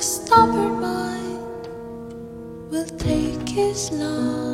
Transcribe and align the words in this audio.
stubborn 0.00 0.80
mind 0.80 1.68
will 2.70 2.86
take 2.98 3.48
his 3.48 3.90
love 3.92 4.47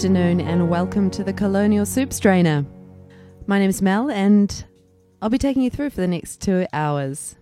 afternoon 0.00 0.40
and 0.40 0.70
welcome 0.70 1.10
to 1.10 1.22
the 1.22 1.30
Colonial 1.30 1.84
Soup 1.84 2.10
Strainer. 2.10 2.64
My 3.46 3.58
name 3.58 3.68
is 3.68 3.82
Mel 3.82 4.10
and 4.10 4.64
I'll 5.20 5.28
be 5.28 5.36
taking 5.36 5.60
you 5.60 5.68
through 5.68 5.90
for 5.90 6.00
the 6.00 6.08
next 6.08 6.40
two 6.40 6.66
hours. 6.72 7.36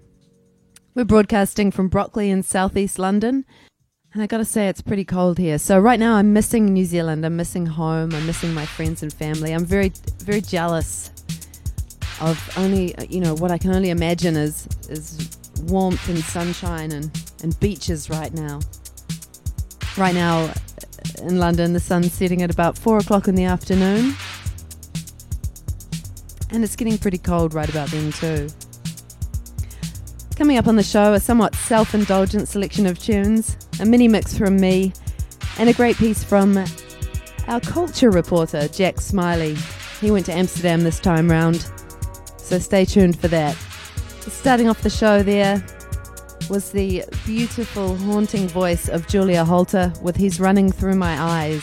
We're 0.92 1.04
broadcasting 1.04 1.70
from 1.70 1.86
Brockley 1.86 2.30
in 2.30 2.42
southeast 2.42 2.98
London 2.98 3.44
and 4.12 4.24
I 4.24 4.26
gotta 4.26 4.44
say 4.44 4.66
it's 4.66 4.80
pretty 4.80 5.04
cold 5.04 5.38
here. 5.38 5.56
So 5.56 5.78
right 5.78 6.00
now 6.00 6.16
I'm 6.16 6.32
missing 6.32 6.72
New 6.72 6.84
Zealand, 6.84 7.24
I'm 7.24 7.36
missing 7.36 7.64
home, 7.64 8.12
I'm 8.12 8.26
missing 8.26 8.52
my 8.54 8.66
friends 8.66 9.04
and 9.04 9.12
family. 9.12 9.52
I'm 9.52 9.64
very, 9.64 9.92
very 10.18 10.40
jealous 10.40 11.12
of 12.20 12.58
only, 12.58 12.92
you 13.08 13.20
know, 13.20 13.36
what 13.36 13.52
I 13.52 13.58
can 13.58 13.70
only 13.70 13.90
imagine 13.90 14.36
is, 14.36 14.66
is 14.88 15.30
warmth 15.68 16.08
and 16.08 16.18
sunshine 16.18 16.90
and, 16.90 17.08
and 17.40 17.60
beaches 17.60 18.10
right 18.10 18.34
now. 18.34 18.58
Right 19.96 20.14
now 20.14 20.52
in 21.22 21.38
London, 21.38 21.72
the 21.72 21.80
sun's 21.80 22.12
setting 22.12 22.42
at 22.42 22.50
about 22.50 22.76
four 22.76 22.98
o'clock 22.98 23.28
in 23.28 23.34
the 23.34 23.44
afternoon. 23.44 24.14
And 26.50 26.64
it's 26.64 26.76
getting 26.76 26.96
pretty 26.98 27.18
cold 27.18 27.54
right 27.54 27.68
about 27.68 27.88
then, 27.88 28.12
too. 28.12 28.48
Coming 30.36 30.56
up 30.56 30.66
on 30.66 30.76
the 30.76 30.82
show, 30.82 31.14
a 31.14 31.20
somewhat 31.20 31.54
self 31.54 31.94
indulgent 31.94 32.48
selection 32.48 32.86
of 32.86 32.98
tunes, 32.98 33.56
a 33.80 33.84
mini 33.84 34.08
mix 34.08 34.38
from 34.38 34.56
me, 34.56 34.92
and 35.58 35.68
a 35.68 35.72
great 35.72 35.96
piece 35.96 36.22
from 36.22 36.64
our 37.48 37.60
culture 37.60 38.10
reporter, 38.10 38.68
Jack 38.68 39.00
Smiley. 39.00 39.56
He 40.00 40.10
went 40.10 40.26
to 40.26 40.32
Amsterdam 40.32 40.84
this 40.84 41.00
time 41.00 41.30
round, 41.30 41.70
so 42.36 42.58
stay 42.58 42.84
tuned 42.84 43.18
for 43.18 43.28
that. 43.28 43.56
Starting 44.20 44.68
off 44.68 44.82
the 44.82 44.90
show 44.90 45.22
there 45.22 45.64
was 46.48 46.70
the 46.70 47.04
beautiful, 47.26 47.96
haunting 47.96 48.48
voice 48.48 48.88
of 48.88 49.06
Julia 49.06 49.44
Holter 49.44 49.92
with 50.02 50.16
He's 50.16 50.40
Running 50.40 50.72
Through 50.72 50.94
My 50.94 51.20
Eyes. 51.20 51.62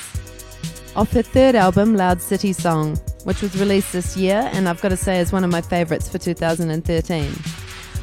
Off 0.96 1.12
her 1.12 1.22
third 1.22 1.56
album, 1.56 1.96
Loud 1.96 2.22
City 2.22 2.54
Song, 2.54 2.96
which 3.24 3.42
was 3.42 3.60
released 3.60 3.92
this 3.94 4.16
year, 4.16 4.50
and 4.54 4.70
I've 4.70 4.82
got 4.82 4.90
to 4.90 4.98
say 4.98 5.20
is 5.20 5.32
one 5.32 5.44
of 5.44 5.52
my 5.52 5.62
favourites 5.62 6.08
for 6.08 6.18
2013. 6.18 7.32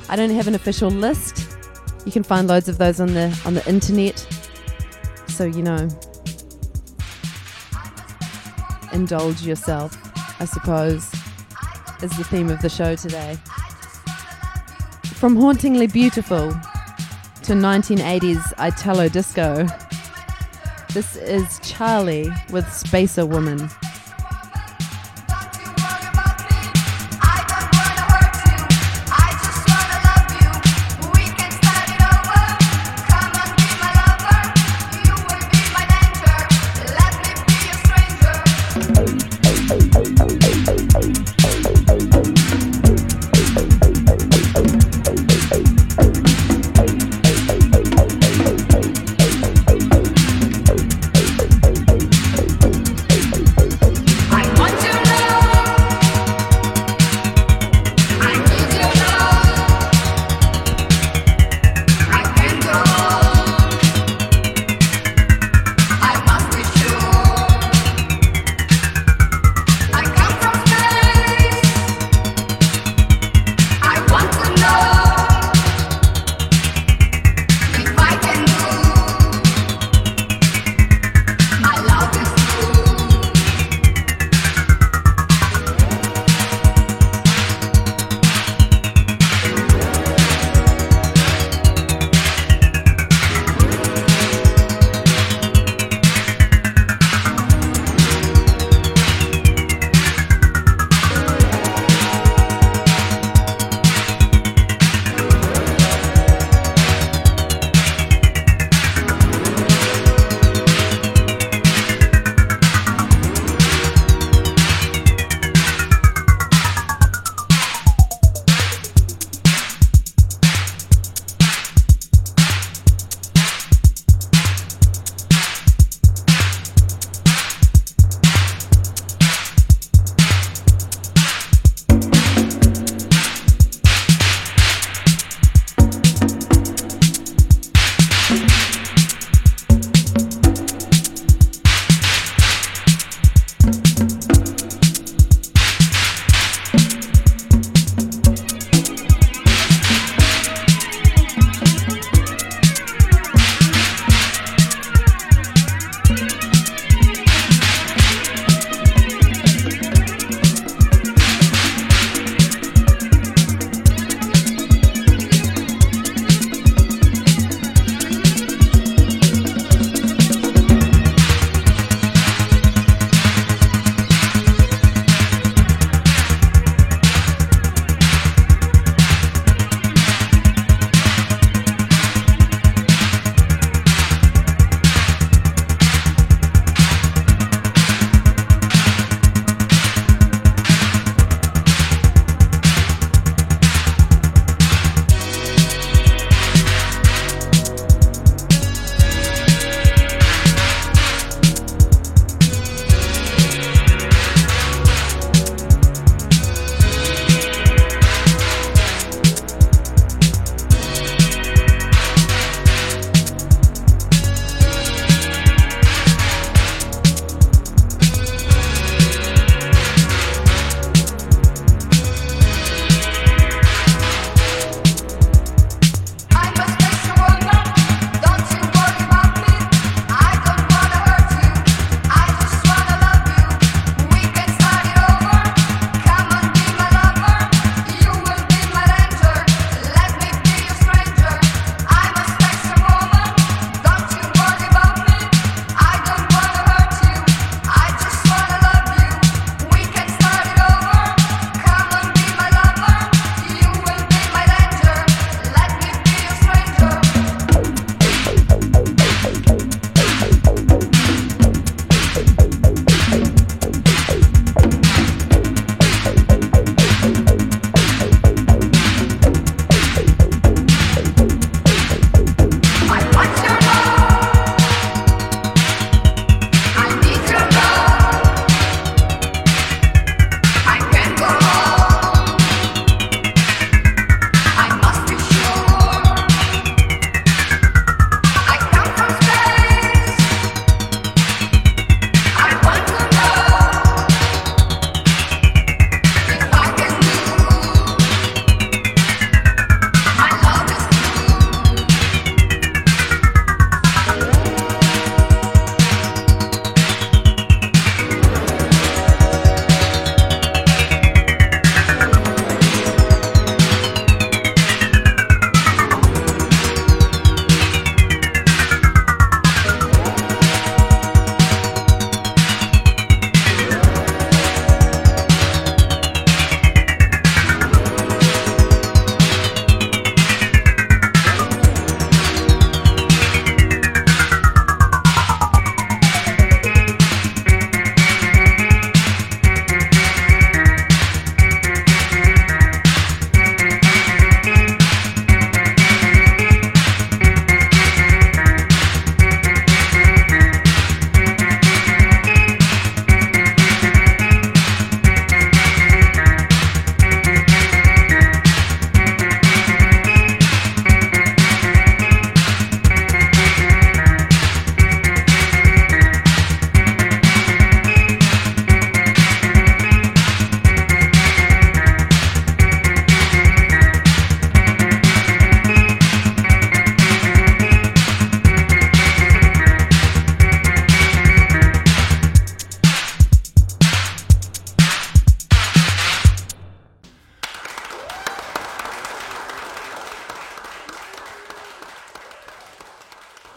I 0.09 0.17
don't 0.17 0.31
have 0.31 0.49
an 0.49 0.55
official 0.55 0.91
list. 0.91 1.57
You 2.05 2.13
can 2.13 2.23
find 2.23 2.49
loads 2.49 2.69
of 2.69 2.79
those 2.79 3.01
on 3.01 3.15
the 3.15 3.41
on 3.47 3.55
the 3.55 3.67
internet. 3.69 4.19
So 5.29 5.45
you 5.45 5.63
know, 5.63 5.89
indulge 8.93 9.43
yourself, 9.43 9.97
I 10.41 10.45
suppose, 10.45 11.13
is 12.03 12.17
the 12.17 12.25
theme 12.25 12.51
of 12.51 12.61
the 12.61 12.69
show 12.69 12.97
today. 12.97 13.39
From 15.23 15.37
hauntingly 15.37 15.87
beautiful 15.87 16.51
to 16.51 17.53
1980s 17.53 18.43
Italo 18.59 19.09
disco, 19.09 19.69
this 20.93 21.15
is 21.15 21.61
Charlie 21.61 22.29
with 22.51 22.69
Spacer 22.73 23.25
Woman. 23.25 23.71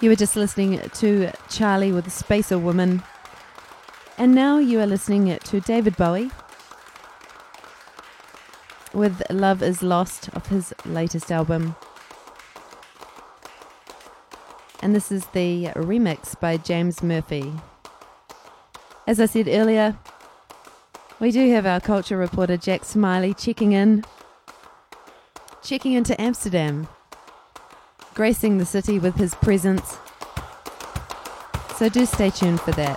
You 0.05 0.11
were 0.11 0.15
just 0.15 0.35
listening 0.35 0.79
to 0.87 1.31
Charlie 1.49 1.91
with 1.91 2.11
Spacer 2.11 2.59
Woman. 2.59 3.01
And 4.19 4.35
now 4.35 4.59
you 4.59 4.79
are 4.79 4.85
listening 4.85 5.35
to 5.35 5.59
David 5.59 5.97
Bowie 5.97 6.29
with 8.93 9.23
Love 9.31 9.63
is 9.63 9.81
Lost 9.81 10.29
of 10.35 10.45
his 10.45 10.75
latest 10.85 11.31
album. 11.31 11.75
And 14.83 14.93
this 14.93 15.11
is 15.11 15.25
the 15.33 15.69
remix 15.69 16.39
by 16.39 16.57
James 16.57 17.01
Murphy. 17.01 17.51
As 19.07 19.19
I 19.19 19.25
said 19.25 19.47
earlier, 19.47 19.97
we 21.19 21.31
do 21.31 21.49
have 21.49 21.65
our 21.65 21.79
culture 21.79 22.15
reporter 22.15 22.57
Jack 22.57 22.85
Smiley 22.85 23.33
checking 23.33 23.71
in, 23.71 24.05
checking 25.63 25.93
into 25.93 26.21
Amsterdam, 26.21 26.87
gracing 28.15 28.57
the 28.57 28.65
city 28.65 28.97
with 28.97 29.15
his 29.15 29.35
presence. 29.35 29.97
So 31.77 31.89
do 31.89 32.05
stay 32.05 32.29
tuned 32.29 32.61
for 32.61 32.71
that. 32.71 32.95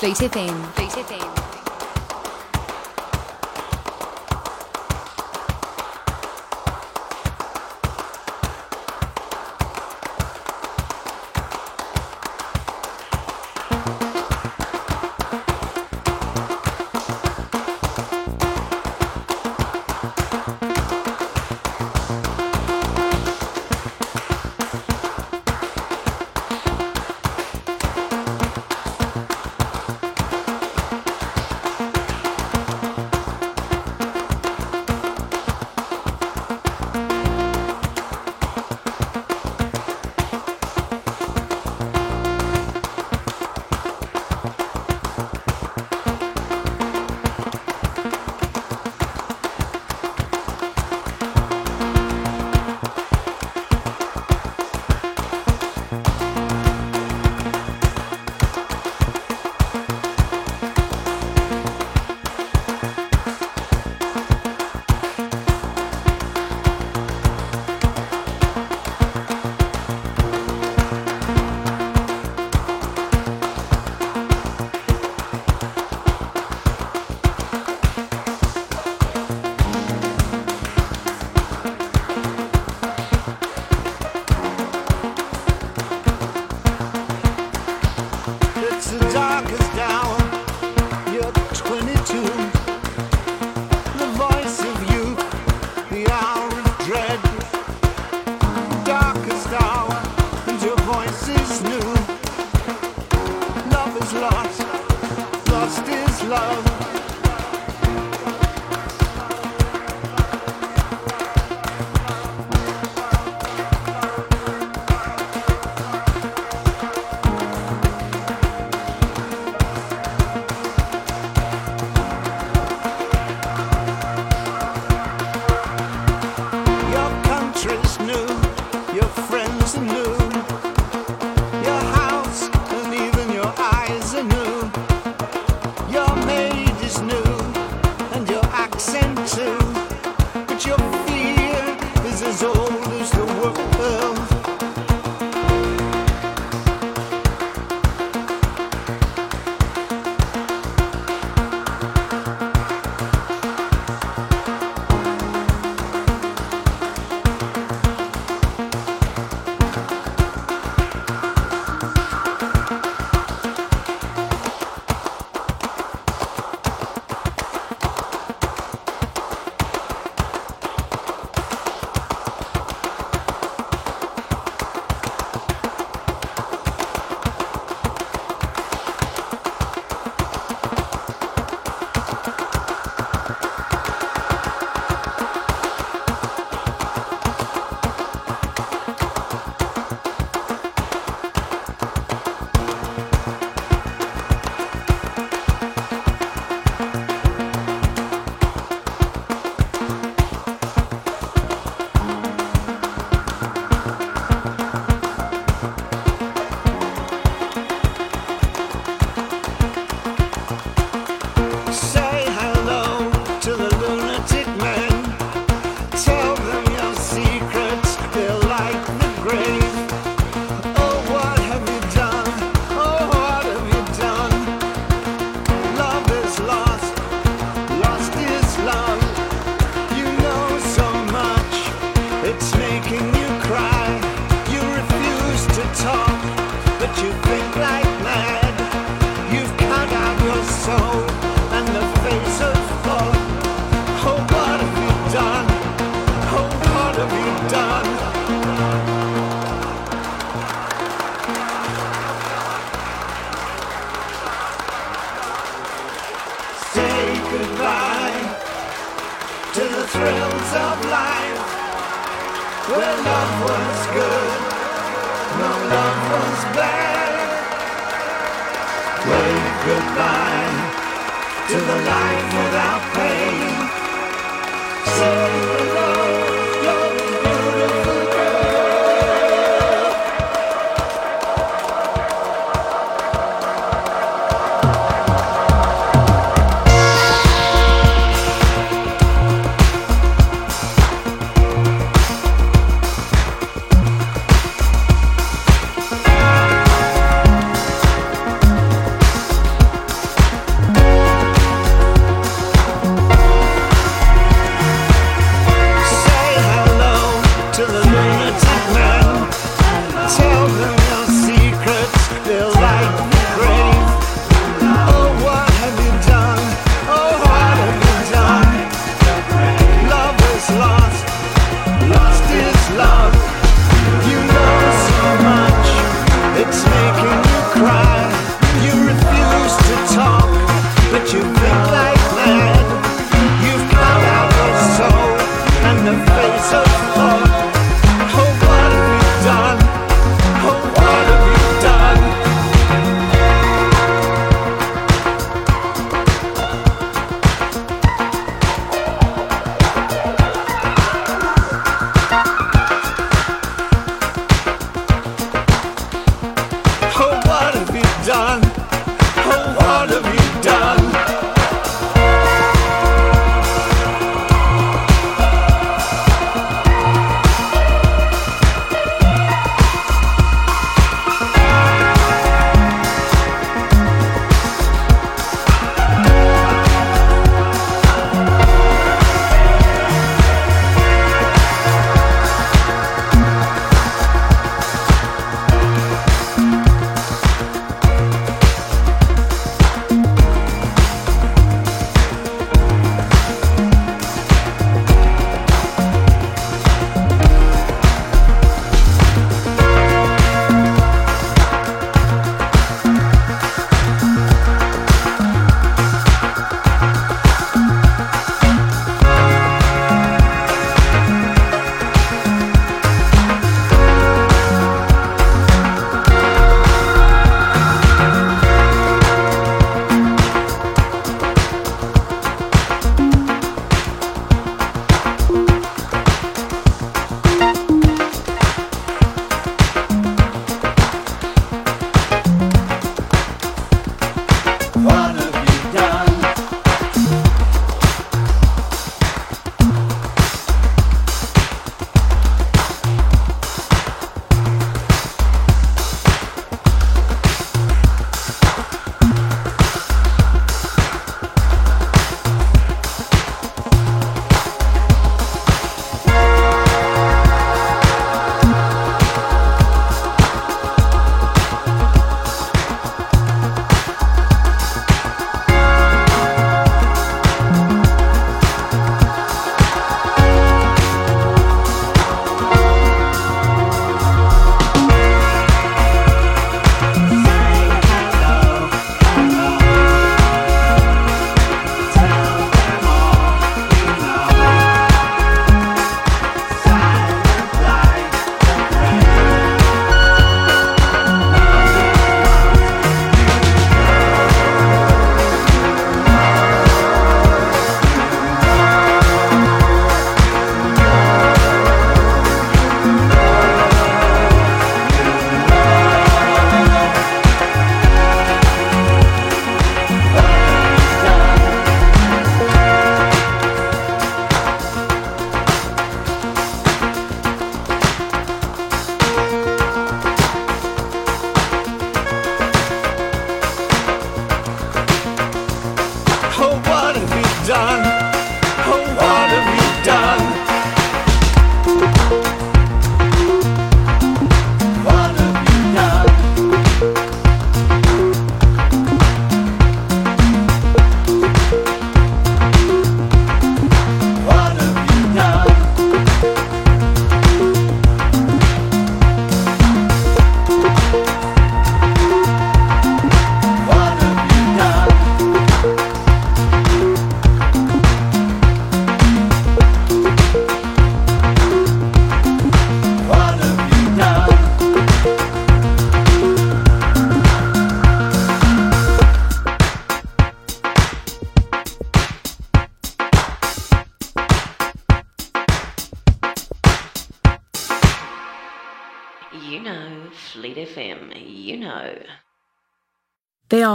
Fleet 0.00 0.16
FM. 0.16 0.72
Fleet 0.74 0.90
FM. 0.90 1.45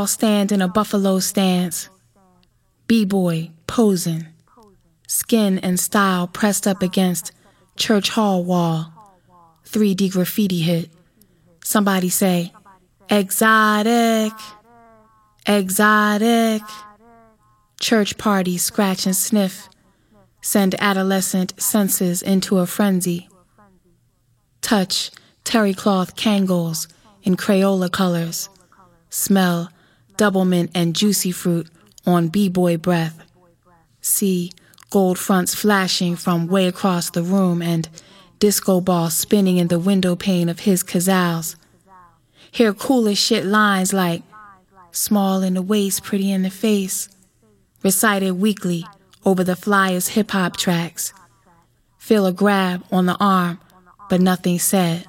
All 0.01 0.07
stand 0.07 0.51
in 0.51 0.63
a 0.63 0.67
buffalo 0.67 1.19
stance. 1.19 1.87
B-boy 2.87 3.51
posing. 3.67 4.25
Skin 5.07 5.59
and 5.59 5.79
style 5.79 6.25
pressed 6.25 6.65
up 6.65 6.81
against 6.81 7.31
church 7.75 8.09
hall 8.09 8.43
wall. 8.43 8.91
3D 9.67 10.11
graffiti 10.11 10.61
hit. 10.61 10.89
Somebody 11.63 12.09
say, 12.09 12.51
exotic, 13.11 14.33
exotic. 15.45 16.63
Church 17.79 18.17
party 18.17 18.57
scratch 18.57 19.05
and 19.05 19.15
sniff. 19.15 19.69
Send 20.41 20.73
adolescent 20.81 21.61
senses 21.61 22.23
into 22.23 22.57
a 22.57 22.65
frenzy. 22.65 23.29
Touch 24.61 25.11
terry 25.43 25.75
cloth 25.75 26.15
Kangols 26.15 26.87
in 27.21 27.37
Crayola 27.37 27.91
colors. 27.91 28.49
Smell 29.11 29.69
double 30.21 30.45
mint 30.45 30.69
and 30.75 30.95
juicy 30.95 31.31
fruit 31.31 31.67
on 32.05 32.27
b-boy 32.27 32.77
breath. 32.77 33.25
See 34.01 34.51
gold 34.91 35.17
fronts 35.17 35.55
flashing 35.55 36.15
from 36.15 36.45
way 36.45 36.67
across 36.67 37.09
the 37.09 37.23
room 37.23 37.63
and 37.63 37.89
disco 38.37 38.81
ball 38.81 39.09
spinning 39.09 39.57
in 39.57 39.67
the 39.67 39.79
window 39.79 40.15
pane 40.15 40.47
of 40.47 40.59
his 40.59 40.83
Cazals. 40.83 41.55
Hear 42.51 42.71
coolest 42.71 43.19
shit 43.19 43.47
lines 43.47 43.93
like 43.93 44.21
small 44.91 45.41
in 45.41 45.55
the 45.55 45.61
waist, 45.63 46.03
pretty 46.03 46.31
in 46.31 46.43
the 46.43 46.51
face, 46.51 47.09
recited 47.81 48.33
weekly 48.33 48.85
over 49.25 49.43
the 49.43 49.55
flyers 49.55 50.09
hip 50.09 50.29
hop 50.29 50.55
tracks. 50.55 51.13
Feel 51.97 52.27
a 52.27 52.31
grab 52.31 52.83
on 52.91 53.07
the 53.07 53.17
arm, 53.19 53.59
but 54.07 54.21
nothing 54.21 54.59
said, 54.59 55.03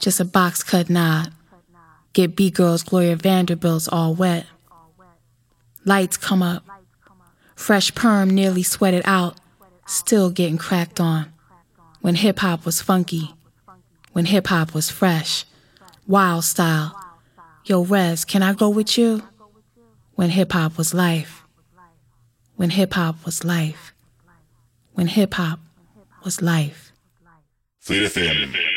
just 0.00 0.18
a 0.18 0.24
box 0.24 0.64
cut 0.64 0.90
nod. 0.90 1.32
Get 2.18 2.34
B 2.34 2.50
girls 2.50 2.82
Gloria 2.82 3.14
Vanderbilt's 3.14 3.86
all 3.86 4.12
wet. 4.12 4.44
Lights 5.84 6.16
come 6.16 6.42
up. 6.42 6.64
Fresh 7.54 7.94
perm 7.94 8.28
nearly 8.30 8.64
sweated 8.64 9.02
out, 9.04 9.36
still 9.86 10.28
getting 10.28 10.58
cracked 10.58 10.98
on. 10.98 11.32
When 12.00 12.16
hip 12.16 12.40
hop 12.40 12.66
was 12.66 12.82
funky, 12.82 13.36
when 14.14 14.24
hip 14.24 14.48
hop 14.48 14.74
was 14.74 14.90
fresh, 14.90 15.44
wild 16.08 16.42
style. 16.42 17.00
Yo, 17.64 17.84
Rez, 17.84 18.24
can 18.24 18.42
I 18.42 18.52
go 18.52 18.68
with 18.68 18.98
you? 18.98 19.22
When 20.16 20.30
hip 20.30 20.50
hop 20.50 20.76
was 20.76 20.92
life. 20.92 21.44
When 22.56 22.70
hip 22.70 22.94
hop 22.94 23.24
was 23.24 23.44
life. 23.44 23.94
When 24.92 25.06
hip 25.06 25.34
hop 25.34 25.60
was 26.24 26.42
life. 26.42 26.90
Fleet 27.78 28.10
FM. 28.10 28.67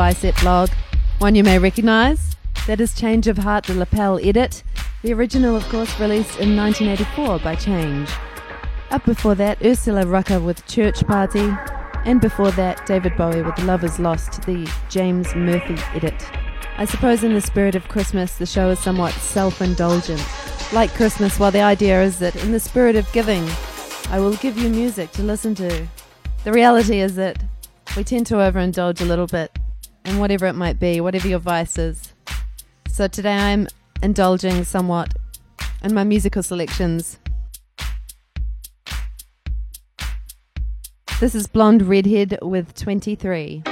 Bicep 0.00 0.40
blog. 0.40 0.70
One 1.18 1.34
you 1.34 1.44
may 1.44 1.58
recognise. 1.58 2.34
That 2.66 2.80
is 2.80 2.94
Change 2.94 3.26
of 3.26 3.36
Heart, 3.36 3.66
the 3.66 3.74
lapel 3.74 4.18
edit. 4.22 4.62
The 5.02 5.12
original, 5.12 5.54
of 5.54 5.68
course, 5.68 6.00
released 6.00 6.40
in 6.40 6.56
1984 6.56 7.40
by 7.40 7.54
Change. 7.54 8.08
Up 8.90 9.04
before 9.04 9.34
that, 9.34 9.62
Ursula 9.62 10.06
Rucker 10.06 10.40
with 10.40 10.66
Church 10.66 11.06
Party. 11.06 11.52
And 12.06 12.18
before 12.18 12.50
that, 12.52 12.86
David 12.86 13.14
Bowie 13.14 13.42
with 13.42 13.58
Love 13.58 13.84
Is 13.84 13.98
Lost, 13.98 14.40
the 14.46 14.66
James 14.88 15.34
Murphy 15.34 15.76
edit. 15.94 16.14
I 16.78 16.86
suppose 16.86 17.22
in 17.22 17.34
the 17.34 17.42
spirit 17.42 17.74
of 17.74 17.88
Christmas, 17.88 18.38
the 18.38 18.46
show 18.46 18.70
is 18.70 18.78
somewhat 18.78 19.12
self-indulgent. 19.12 20.24
Like 20.72 20.94
Christmas, 20.94 21.38
while 21.38 21.50
the 21.50 21.60
idea 21.60 22.02
is 22.02 22.18
that 22.20 22.42
in 22.42 22.52
the 22.52 22.60
spirit 22.60 22.96
of 22.96 23.12
giving, 23.12 23.46
I 24.08 24.18
will 24.18 24.36
give 24.36 24.56
you 24.56 24.70
music 24.70 25.10
to 25.10 25.22
listen 25.22 25.54
to. 25.56 25.86
The 26.44 26.52
reality 26.54 27.00
is 27.00 27.16
that 27.16 27.44
we 27.98 28.04
tend 28.04 28.24
to 28.28 28.36
overindulge 28.36 29.02
a 29.02 29.04
little 29.04 29.26
bit, 29.26 29.50
and 30.04 30.20
whatever 30.20 30.46
it 30.46 30.54
might 30.54 30.78
be, 30.78 31.00
whatever 31.00 31.28
your 31.28 31.38
vice 31.38 31.78
is. 31.78 32.12
So 32.88 33.08
today 33.08 33.36
I'm 33.36 33.66
indulging 34.02 34.64
somewhat 34.64 35.14
in 35.82 35.94
my 35.94 36.04
musical 36.04 36.42
selections. 36.42 37.18
This 41.20 41.34
is 41.34 41.46
Blonde 41.46 41.82
Redhead 41.82 42.38
with 42.42 42.74
23. 42.74 43.62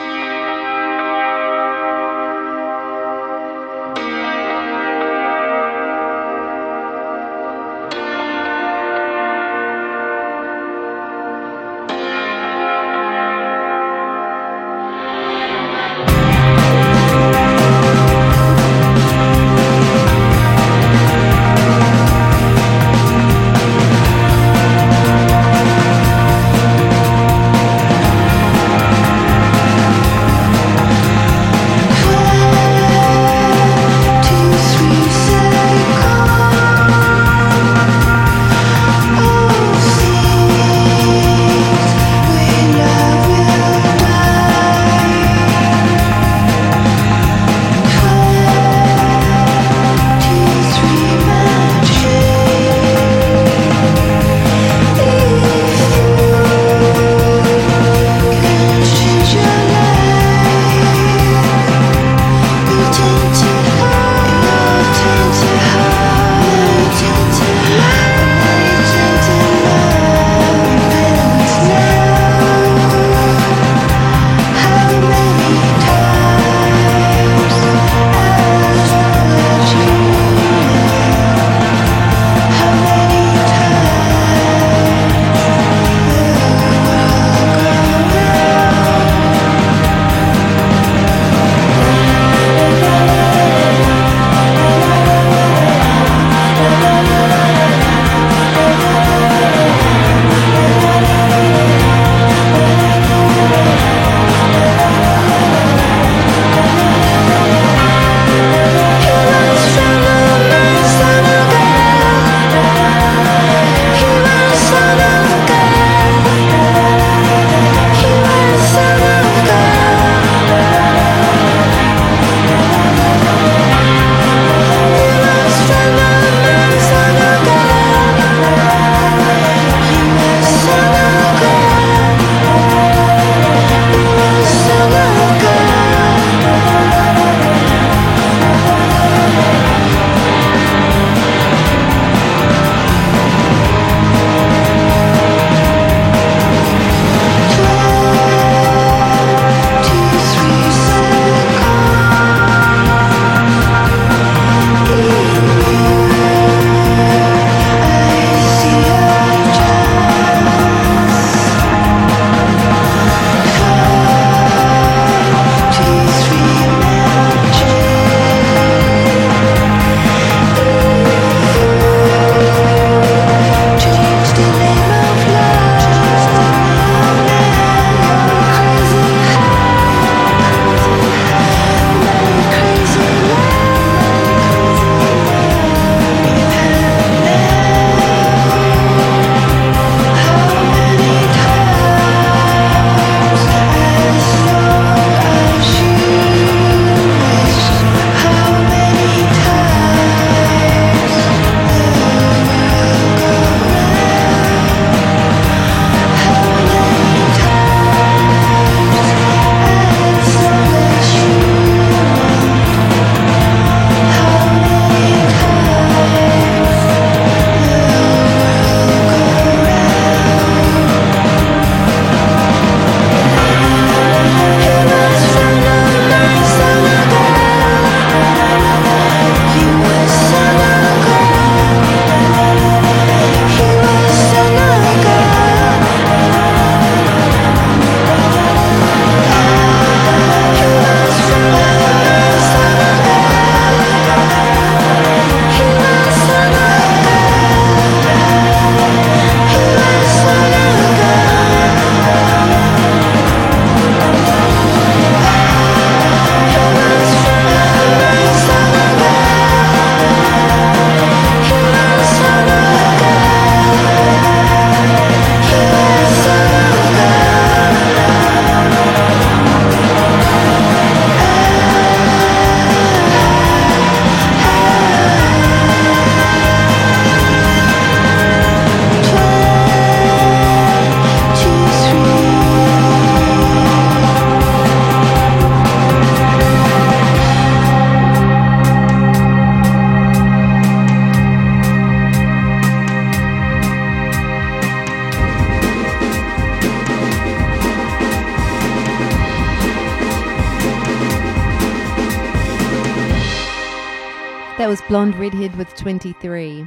Blonde 304.89 305.17
Redhead 305.17 305.55
with 305.57 305.75
23. 305.77 306.67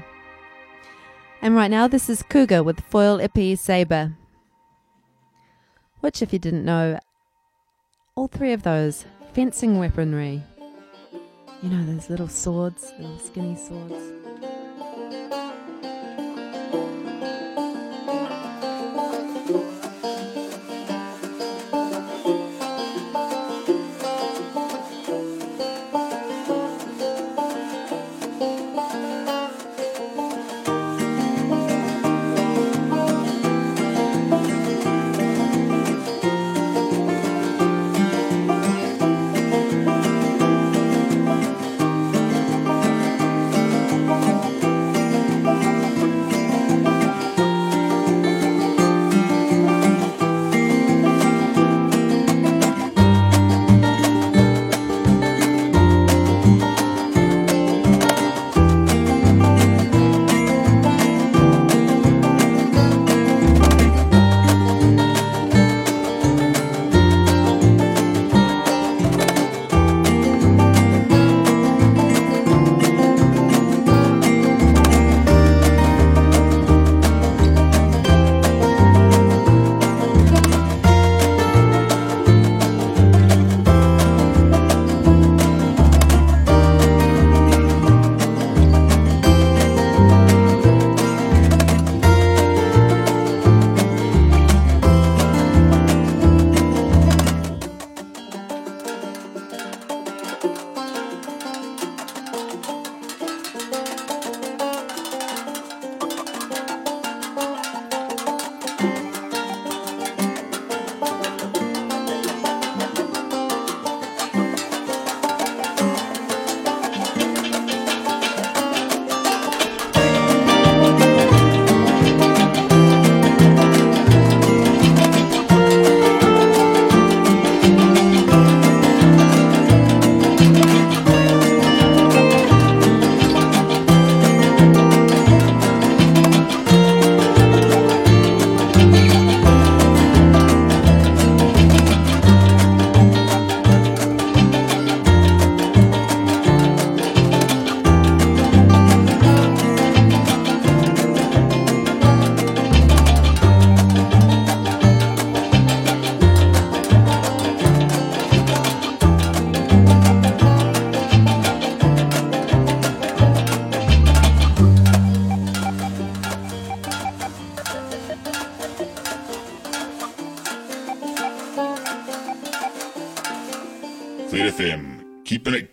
And 1.41 1.55
right 1.55 1.71
now, 1.71 1.87
this 1.87 2.07
is 2.07 2.21
Cougar 2.21 2.61
with 2.61 2.79
Foil 2.81 3.17
Epee 3.17 3.57
Saber. 3.57 4.15
Which, 6.01 6.21
if 6.21 6.31
you 6.31 6.37
didn't 6.37 6.63
know, 6.63 6.99
all 8.13 8.27
three 8.27 8.53
of 8.53 8.61
those 8.61 9.05
fencing 9.33 9.79
weaponry. 9.79 10.43
You 11.63 11.69
know, 11.69 11.83
those 11.83 12.11
little 12.11 12.27
swords, 12.27 12.93
little 12.99 13.17
skinny 13.17 13.55
swords. 13.55 14.20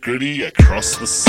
Across 0.08 0.96
the 0.96 1.06
city. 1.06 1.27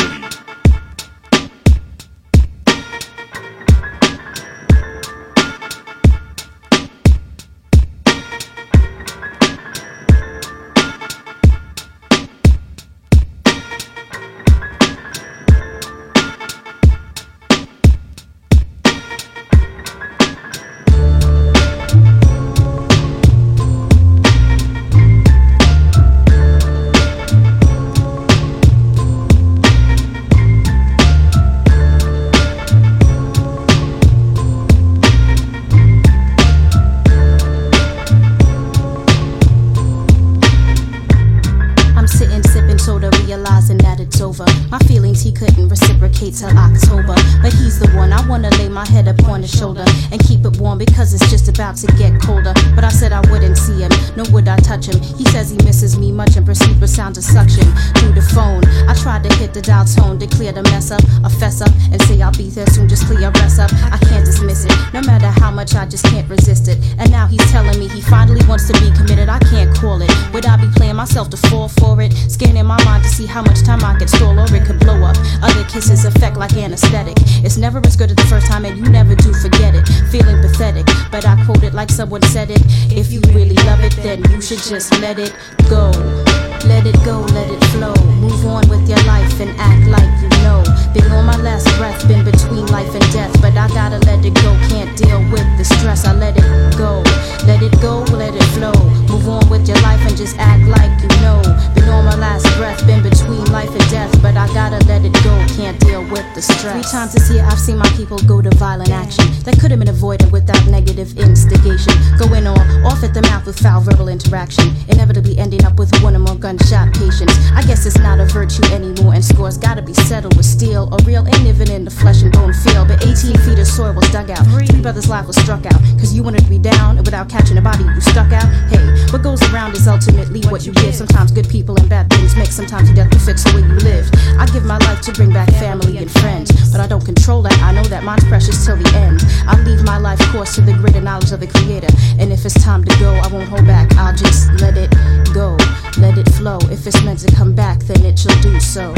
Over. 44.40 44.70
My 44.70 44.80
feelings 44.80 45.22
he 45.22 45.32
couldn't 45.32 45.68
reciprocate 45.68 46.36
till 46.36 46.50
October. 46.50 47.16
But 47.42 47.54
he's 47.54 47.80
the 47.80 47.90
one 47.96 48.12
I 48.14 48.26
wanna 48.28 48.50
lay 48.52 48.70
my 48.70 48.86
head 48.86 49.08
upon 49.08 49.42
his 49.42 49.52
shoulder 49.52 49.84
and 50.12 50.20
keep 50.22 50.46
it 50.46 50.58
warm 50.58 50.78
because 50.78 51.14
it's 51.14 51.30
just 51.30 51.48
about 51.48 51.76
to 51.78 51.88
get 51.98 52.22
colder. 52.22 52.54
But 52.76 52.84
I 52.84 52.90
said 52.90 53.12
I 53.12 53.22
wouldn't 53.32 53.58
see 53.58 53.82
him, 53.82 53.92
nor 54.16 54.26
would 54.32 54.48
I 54.48 54.58
touch 54.58 54.88
him. 54.88 55.00
He 55.02 55.26
says 55.26 55.50
he 55.50 55.58
misses 55.64 55.98
me 55.98 56.12
much 56.12 56.36
and 56.36 56.46
pursued 56.46 56.80
with 56.80 56.90
sounds 56.90 57.18
of 57.18 57.24
suction 57.24 57.66
through 58.00 58.14
the 58.14 58.26
phone. 58.34 58.64
I 58.88 58.94
tried 58.96 59.24
to 59.24 59.36
hit 59.36 59.54
the 59.54 59.62
dial 59.62 59.86
tone 59.86 60.20
to 60.20 60.28
clear 60.28 60.52
the 60.52 60.64
mess 60.64 60.92
up, 60.92 61.02
a 61.24 61.30
fess 61.30 61.62
up, 61.62 61.72
and 61.92 62.02
say 62.04 62.22
I'll 62.22 62.32
be 62.32 62.50
there 62.50 62.68
soon, 62.68 62.88
just 62.88 63.06
clear 63.06 63.32
rest 63.32 63.60
up. 63.60 63.72
I 63.92 63.98
can't 63.98 64.26
dismiss 64.26 64.66
it, 64.66 64.74
no 64.94 65.02
matter 65.02 65.28
how 65.28 65.52
much 65.52 65.76
I 65.76 65.86
just 65.86 66.06
can't 66.06 66.30
resist 66.30 66.68
it. 66.68 66.78
And 66.98 67.12
now 67.12 67.28
he's 67.28 67.46
telling 67.52 67.78
me 67.80 67.88
he 67.88 68.02
finally 68.02 68.46
wants 68.48 68.68
to 68.68 68.74
be 68.80 68.92
committed. 68.92 69.30
I 69.30 69.40
can't 69.40 69.76
call 69.78 70.02
it. 70.02 70.12
Would 70.34 70.46
I 70.46 70.58
be 70.58 70.68
playing 70.76 70.96
myself 70.96 71.30
to 71.32 71.38
fall 71.38 71.68
for 71.68 72.02
it? 72.02 72.14
Scanning 72.14 72.66
my 72.66 72.82
mind 72.86 73.04
to 73.04 73.10
see 73.10 73.26
how 73.26 73.42
much 73.42 73.64
time 73.64 73.84
I 73.84 73.98
could 73.98 74.10
stall 74.30 74.40
or 74.40 74.56
it 74.56 74.66
could 74.66 74.80
blow 74.80 75.04
up. 75.04 75.18
Other 75.42 75.64
kisses 75.66 76.06
affect 76.06 76.38
like 76.38 76.54
anesthetic. 76.54 77.16
It's 77.44 77.58
never 77.58 77.80
as 77.86 77.96
good 77.96 78.10
as 78.10 78.16
the 78.16 78.24
first 78.24 78.48
time, 78.48 78.66
and 78.66 78.78
you 78.78 78.90
never 78.90 79.16
do 79.16 79.34
forget 79.34 79.76
it. 79.76 79.88
Feeling 80.12 80.42
pathetic, 80.42 80.86
but 81.12 81.26
I 81.26 81.44
quote 81.46 81.64
it 81.64 81.74
like 81.74 81.90
someone 81.90 82.22
said 82.24 82.50
it. 82.52 82.62
If 82.92 83.12
you 83.12 83.22
really 83.34 83.56
love 83.68 83.82
it, 83.82 83.96
then 83.98 84.24
you 84.32 84.42
should 84.42 84.60
just 84.60 84.92
let 85.00 85.20
it 85.20 85.34
go. 85.70 86.49
Let 86.66 86.86
it 86.86 86.96
go, 87.06 87.22
let 87.34 87.50
it 87.50 87.64
flow. 87.72 87.96
Move 88.20 88.46
on 88.46 88.68
with 88.70 88.88
your 88.88 89.02
life 89.06 89.40
and 89.40 89.52
act 89.60 89.88
like 89.88 90.10
you 90.22 90.30
know. 90.44 90.64
Been 90.94 91.12
on 91.12 91.26
my 91.26 91.38
last 91.38 91.68
breath, 91.78 92.08
been 92.08 92.26
between 92.26 92.66
life 92.68 92.94
and 92.94 93.06
death, 93.14 93.32
but 93.42 93.56
I 93.56 93.68
gotta 93.70 94.00
let 94.06 94.26
it 94.26 94.34
go. 94.36 94.58
Can't 94.68 94.96
deal 94.98 95.20
with 95.32 95.48
the 95.58 95.64
stress, 95.64 96.06
I 96.06 96.14
let 96.14 96.36
it 96.38 96.78
go. 96.78 97.04
Let 97.48 97.62
it 97.64 97.80
go, 97.82 98.04
let 98.14 98.36
it 98.36 98.44
flow. 98.56 98.74
Move 99.08 99.28
on 99.30 99.50
with 99.50 99.68
your 99.68 99.80
life 99.82 100.02
and 100.08 100.16
just 100.18 100.38
act 100.38 100.64
like 100.68 100.92
you 101.02 101.10
know. 101.22 101.42
Been 101.76 101.90
on 101.90 102.06
my 102.06 102.16
last 102.16 102.46
breath, 102.58 102.86
been 102.86 103.04
between 103.04 103.46
life 103.52 103.70
and 103.70 103.90
death, 103.90 104.12
but 104.22 104.36
I 104.36 104.48
gotta 104.54 104.84
let 104.86 105.06
it 105.06 105.14
go. 105.24 105.34
can't 105.56 105.80
deal 105.80 106.04
with 106.12 106.26
the 106.36 106.42
stress. 106.42 106.74
Three 106.74 106.92
times 106.92 107.14
this 107.14 107.32
year, 107.32 107.46
I've 107.46 107.60
seen 107.60 107.78
my 107.78 107.90
people 107.96 108.18
go 108.28 108.42
to 108.42 108.50
violent 108.56 108.92
action 108.92 109.26
that 109.44 109.60
could 109.60 109.72
have 109.72 109.80
been 109.80 109.90
avoided 109.90 110.32
without 110.32 110.66
negative 110.68 111.18
instigation. 111.18 111.94
Going 112.18 112.46
on 112.48 112.60
off 112.86 113.04
at 113.04 113.14
the 113.14 113.22
mouth 113.24 113.46
with 113.46 113.58
foul 113.60 113.82
verbal 113.82 114.10
interaction, 114.10 114.76
inevitably 114.90 115.38
ending 115.38 115.64
up 115.66 115.78
with 115.80 115.92
one 116.02 116.16
or 116.16 116.20
more 116.20 116.36
gunshot 116.50 116.92
patients. 116.96 117.38
I 117.54 117.62
guess 117.62 117.86
it's 117.86 118.00
not 118.00 118.20
a 118.20 118.26
virtue 118.26 118.66
anymore, 118.74 119.14
and 119.14 119.24
scores 119.24 119.56
gotta 119.56 119.84
be 119.84 119.94
settled 119.94 120.36
with 120.36 120.48
steel 120.48 120.90
or 120.92 120.98
real 121.06 121.22
ain't 121.28 121.44
living 121.44 121.70
in 121.70 121.86
the 121.86 121.92
flesh 121.92 122.24
and 122.24 122.32
bone 122.32 122.54
feel. 122.54 122.86
But 122.86 123.06
18 123.06 123.38
feet 123.46 123.60
of 123.60 123.68
soil 123.68 123.94
was 123.94 124.10
dug 124.10 124.32
out. 124.32 124.42
Three 124.48 124.82
brothers' 124.82 125.08
life 125.08 125.28
was 125.28 125.36
struck 125.36 125.66
out. 125.68 125.80
Cause 126.00 126.14
you 126.14 126.24
wanted 126.24 126.44
to 126.44 126.50
be 126.50 126.58
down, 126.58 126.98
and 126.98 127.06
without 127.06 127.30
catching 127.30 127.58
a 127.58 127.62
body, 127.62 127.84
you 127.84 128.02
stuck 128.02 128.32
out. 128.34 128.50
Hey, 128.74 128.82
what 129.12 129.22
goes 129.22 129.42
around 129.54 129.76
is 129.76 129.88
ultimately 129.88 130.42
what 130.50 130.66
you 130.66 130.74
give. 130.74 130.96
Sometimes 130.96 131.32
good 131.32 131.48
people 131.50 131.78
and 131.80 131.88
bad 131.88 132.10
things 132.10 132.36
make, 132.36 132.50
sometimes 132.50 132.90
you 132.90 132.96
death 132.96 133.12
befits 133.12 133.44
the 133.44 133.54
way 133.54 133.62
you 133.62 133.78
lived. 133.86 134.16
I 134.40 134.48
give 134.48 134.66
my 134.66 134.80
life 134.90 135.02
to 135.02 135.14
bring 135.14 135.32
back 135.32 135.50
family 135.62 135.98
and 136.00 136.10
friends, 136.10 136.50
but 136.72 136.82
I 136.82 136.88
don't 136.88 137.06
control 137.06 137.44
that. 137.44 137.58
I 137.62 137.74
know 137.74 137.84
that 137.94 138.04
mine's 138.04 138.26
precious 138.26 138.66
till 138.66 138.76
the 138.76 138.90
end. 138.98 139.22
I 139.46 139.62
leave 139.62 139.84
my 139.84 140.00
life 140.00 140.20
course 140.32 140.56
to 140.56 140.62
the 140.62 140.74
greater 140.74 141.02
knowledge 141.02 141.32
of 141.32 141.42
the 141.42 141.48
Creator. 141.48 141.94
And 142.18 142.34
if 142.34 142.44
it's 142.44 142.58
time 142.64 142.84
to 142.86 143.00
go, 143.00 143.14
I 143.14 143.28
won't 143.28 143.50
hold 143.50 143.68
back. 143.68 143.94
I'll 143.98 144.16
just 144.16 144.50
let 144.62 144.78
it 144.78 144.90
go, 145.34 145.58
let 146.00 146.18
it 146.18 146.39
flow. 146.40 146.58
If 146.72 146.88
it's 146.88 147.04
meant 147.04 147.20
to 147.20 147.36
come 147.36 147.54
back, 147.54 147.80
then 147.80 148.06
it 148.06 148.18
shall 148.18 148.42
do 148.42 148.62
so. 148.62 148.94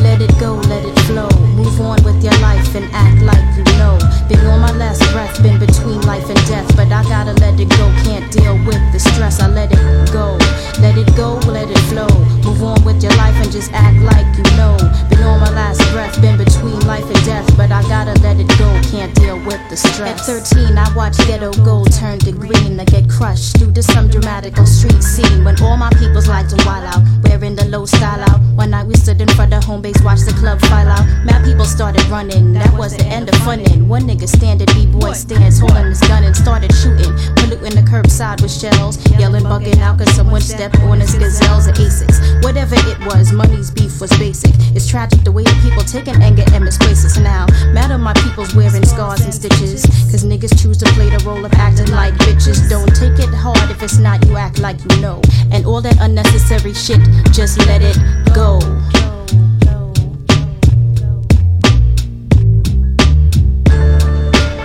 Let 0.00 0.20
it 0.20 0.32
go, 0.40 0.54
let 0.70 0.84
it 0.84 0.98
flow. 1.04 1.28
Move 1.54 1.80
on 1.80 2.02
with 2.04 2.22
your 2.24 2.36
life 2.40 2.74
and 2.74 2.88
act 2.92 3.20
like 3.22 3.44
you 3.56 3.64
know. 3.76 3.98
Been 4.28 4.40
on 4.46 4.60
my 4.60 4.72
last 4.72 5.02
breath, 5.12 5.42
been 5.42 5.58
between 5.58 6.00
life 6.02 6.28
and 6.28 6.38
death. 6.46 6.66
But 6.76 6.90
I 6.90 7.02
gotta 7.04 7.32
let 7.34 7.60
it 7.60 7.68
go, 7.70 7.86
can't 8.02 8.30
deal 8.32 8.56
with 8.64 8.80
the 8.92 8.98
stress. 8.98 9.40
I 9.40 9.48
let 9.48 9.70
it 9.70 10.12
go, 10.12 10.38
let 10.80 10.96
it 10.96 11.14
go, 11.16 11.34
let 11.50 11.70
it 11.70 11.78
flow. 11.90 12.08
Move 12.42 12.62
on 12.62 12.84
with 12.84 13.02
your 13.02 13.12
life 13.16 13.36
and 13.36 13.52
just 13.52 13.72
act 13.72 13.98
like 14.00 14.26
you 14.36 14.44
know. 14.56 14.76
Been 15.10 15.22
on 15.22 15.40
my 15.40 15.50
last 15.50 15.82
breath, 15.92 16.20
been 16.20 16.38
between 16.38 16.80
life 16.86 17.04
and 17.04 17.24
death. 17.24 17.46
But 17.56 17.70
I 17.70 17.82
gotta 17.82 18.18
let 18.22 18.40
it 18.40 18.48
go, 18.58 18.70
can't 18.90 19.14
deal 19.14 19.38
with 19.44 19.60
the 19.68 19.76
stress. 19.76 20.28
At 20.28 20.46
13, 20.46 20.78
I 20.78 20.88
watched 20.96 21.20
ghetto 21.26 21.52
gold 21.64 21.92
turn 21.92 22.18
to 22.20 22.32
green. 22.32 22.80
I 22.80 22.84
get 22.84 23.08
crushed 23.10 23.58
due 23.58 23.72
to 23.72 23.82
some 23.82 24.08
dramatical 24.08 24.66
street 24.66 25.02
scene. 25.02 25.44
When 25.44 25.60
all 25.60 25.76
my 25.76 25.90
peoples 26.00 26.28
like 26.28 26.48
to 26.48 26.56
wild 26.64 26.86
out, 26.86 27.02
wearing 27.24 27.54
the 27.54 27.66
low 27.66 27.84
style 27.84 28.22
out. 28.30 28.40
One 28.56 28.70
night 28.70 28.86
we 28.86 28.94
stood 28.94 29.20
in 29.20 29.28
front 29.28 29.52
of 29.52 29.64
home 29.64 29.81
base, 29.82 30.00
watched 30.02 30.26
the 30.26 30.32
club 30.32 30.60
file 30.62 30.88
out. 30.88 31.04
Mad 31.26 31.44
people 31.44 31.64
started 31.64 32.04
running, 32.06 32.52
that 32.54 32.72
was 32.78 32.96
the 32.96 33.04
end 33.04 33.28
of 33.28 33.34
funnin'. 33.42 33.88
One 33.88 34.02
nigga 34.02 34.28
standing, 34.28 34.68
B-boy 34.72 35.12
stands, 35.12 35.58
holding 35.58 35.86
his 35.86 36.00
gun 36.00 36.24
and 36.24 36.36
started 36.36 36.72
shooting. 36.72 37.12
Polluting 37.36 37.74
the 37.74 37.84
curbside 37.84 38.40
with 38.40 38.52
shells, 38.52 38.96
yelling, 39.18 39.44
bugging 39.44 39.82
out 39.82 39.98
cause 39.98 40.14
someone 40.14 40.40
stepped 40.40 40.78
on 40.80 41.00
his 41.00 41.14
gazelles 41.14 41.68
or 41.68 41.72
Asics. 41.72 42.22
Whatever 42.44 42.76
it 42.78 42.98
was, 43.04 43.32
money's 43.32 43.70
beef 43.70 44.00
was 44.00 44.10
basic. 44.18 44.54
It's 44.74 44.86
tragic 44.88 45.24
the 45.24 45.32
way 45.32 45.42
the 45.42 45.58
people 45.62 45.82
taking 45.82 46.22
anger 46.22 46.44
and 46.54 46.64
misplace 46.64 47.04
us 47.04 47.18
now. 47.18 47.46
Mad 47.74 47.90
at 47.90 47.98
my 47.98 48.14
people's 48.14 48.54
wearing 48.54 48.86
scars 48.86 49.20
and 49.20 49.34
stitches. 49.34 49.82
Cause 50.10 50.24
niggas 50.24 50.54
choose 50.62 50.78
to 50.78 50.86
play 50.94 51.10
the 51.10 51.22
role 51.26 51.44
of 51.44 51.52
acting 51.54 51.90
like 51.90 52.14
bitches. 52.14 52.70
Don't 52.70 52.94
take 52.94 53.18
it 53.18 53.34
hard 53.34 53.70
if 53.70 53.82
it's 53.82 53.98
not 53.98 54.24
you 54.26 54.36
act 54.36 54.60
like 54.60 54.78
you 54.80 55.00
know. 55.00 55.20
And 55.50 55.66
all 55.66 55.80
that 55.80 55.98
unnecessary 56.00 56.72
shit, 56.72 57.00
just 57.32 57.58
let 57.66 57.82
it 57.82 57.98
go. 58.32 58.60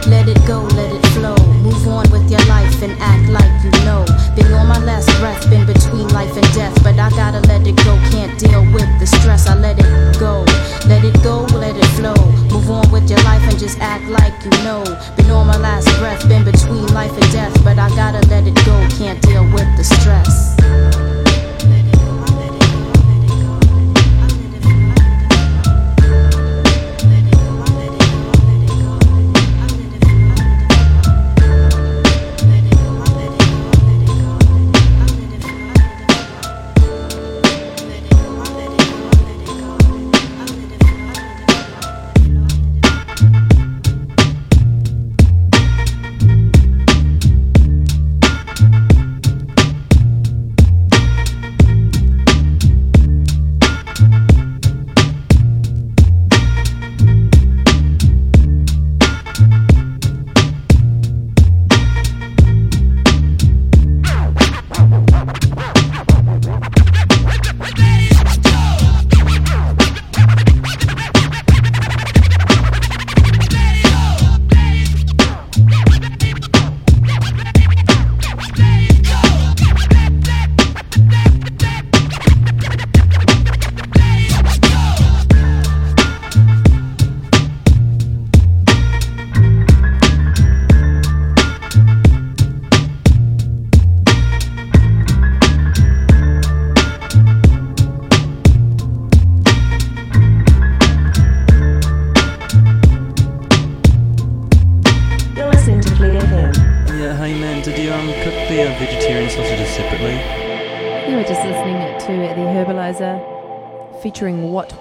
Let 0.08 0.30
it 0.30 0.40
go, 0.48 0.64
let 0.72 0.92
it 0.96 1.06
flow. 1.08 1.36
Move 1.60 1.86
on 1.88 2.10
with 2.12 2.32
your 2.32 2.44
life 2.48 2.82
and 2.82 2.96
act 3.02 3.28
like 3.28 3.52
you 3.64 3.72
know. 3.84 4.06
Been 4.36 4.54
on 4.54 4.68
my 4.68 4.80
last 4.80 5.10
breath, 5.20 5.50
been 5.50 5.66
between 5.66 6.08
life 6.10 6.32
and 6.36 6.48
death. 6.54 6.74
But 6.82 6.98
I 6.98 7.10
gotta 7.10 7.42
let 7.48 7.68
it 7.68 7.76
go, 7.84 7.94
can't 8.10 8.40
deal 8.40 8.64
with 8.72 8.88
the 9.00 9.06
stress. 9.06 9.48
I 9.48 9.56
let 9.56 9.78
it 9.78 10.20
go, 10.20 10.46
let 10.88 11.04
it 11.04 11.22
go, 11.24 11.44
let 11.60 11.76
it 11.76 11.86
flow. 12.00 12.16
Move 12.48 12.72
on 12.72 12.90
with 12.90 13.10
your 13.10 13.22
life 13.24 13.44
and 13.50 13.60
just 13.60 13.80
act 13.80 14.06
like 14.06 14.34
you 14.46 14.52
know. 14.64 14.84
Been 15.18 15.30
on 15.30 15.46
my 15.46 15.58
last 15.58 15.90
breath, 16.00 16.26
been 16.30 16.46
between 16.46 16.88
life 16.94 17.12
and 17.12 17.32
death. 17.34 17.54
But 17.66 17.78
I 17.78 17.90
gotta 17.90 18.26
let 18.28 18.48
it 18.48 18.56
go, 18.66 18.88
can't 18.98 19.22
deal 19.22 19.44
with 19.52 19.68
the 19.76 19.84
stress. 19.84 21.27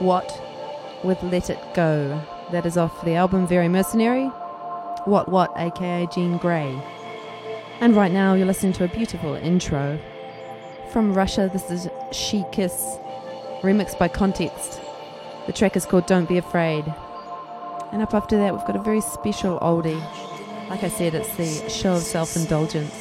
What 0.01 0.41
with 1.03 1.23
Let 1.23 1.51
It 1.51 1.59
Go. 1.75 2.23
That 2.53 2.67
is 2.67 2.77
off 2.77 3.05
the 3.05 3.15
album 3.15 3.47
Very 3.47 3.69
Mercenary. 3.69 4.27
What 5.05 5.29
What, 5.29 5.53
aka 5.57 6.07
Jean 6.13 6.39
Grae. 6.39 6.83
And 7.81 7.97
right 7.97 8.13
now 8.13 8.35
you're 8.35 8.47
listening 8.47 8.73
to 8.75 8.85
a 8.85 8.89
beautiful 8.89 9.35
intro 9.35 9.99
from 10.91 11.15
Russia. 11.15 11.51
This 11.53 11.71
is 11.71 11.89
She 12.13 12.45
Kiss, 12.53 12.99
remixed 13.63 13.99
by 13.99 14.09
Context. 14.09 14.81
The 15.47 15.53
track 15.53 15.77
is 15.77 15.87
called 15.87 16.07
Don't 16.07 16.29
Be 16.29 16.39
Afraid. 16.39 16.85
And 17.93 18.03
up 18.03 18.15
after 18.15 18.37
that, 18.39 18.55
we've 18.55 18.67
got 18.67 18.77
a 18.77 18.83
very 18.83 19.01
special 19.01 19.59
oldie. 19.61 20.01
Like 20.69 20.83
I 20.83 20.89
said, 20.89 21.15
it's 21.15 21.35
the 21.37 21.69
show 21.71 21.95
of 21.95 22.03
self 22.03 22.37
indulgence. 22.37 22.93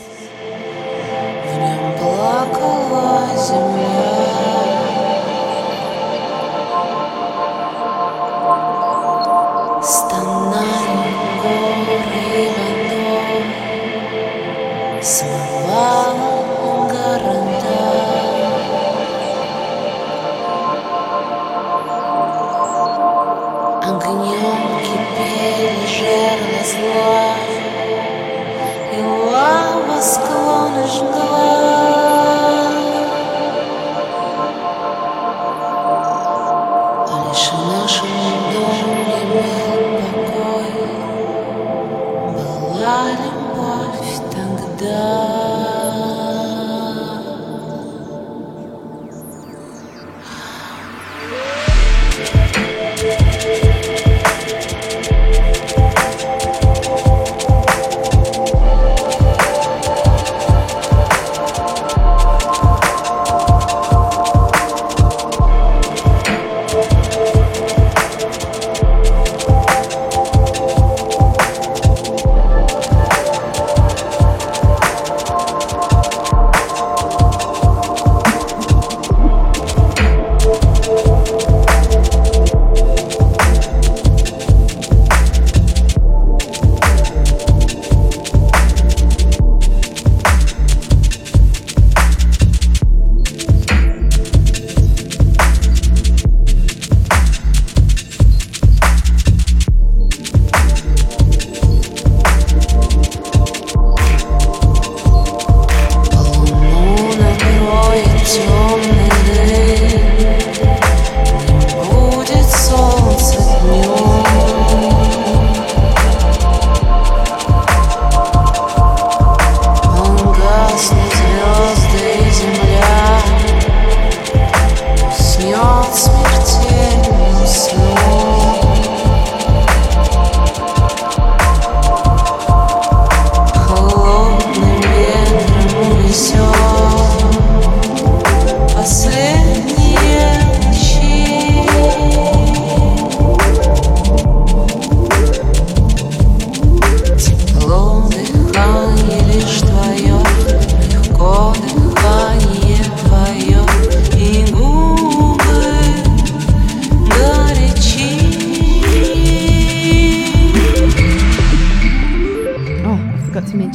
Зла, 26.66 27.36
и 28.94 29.02
лава 29.02 30.02
склоны 30.02 30.88
жгла. 30.88 31.55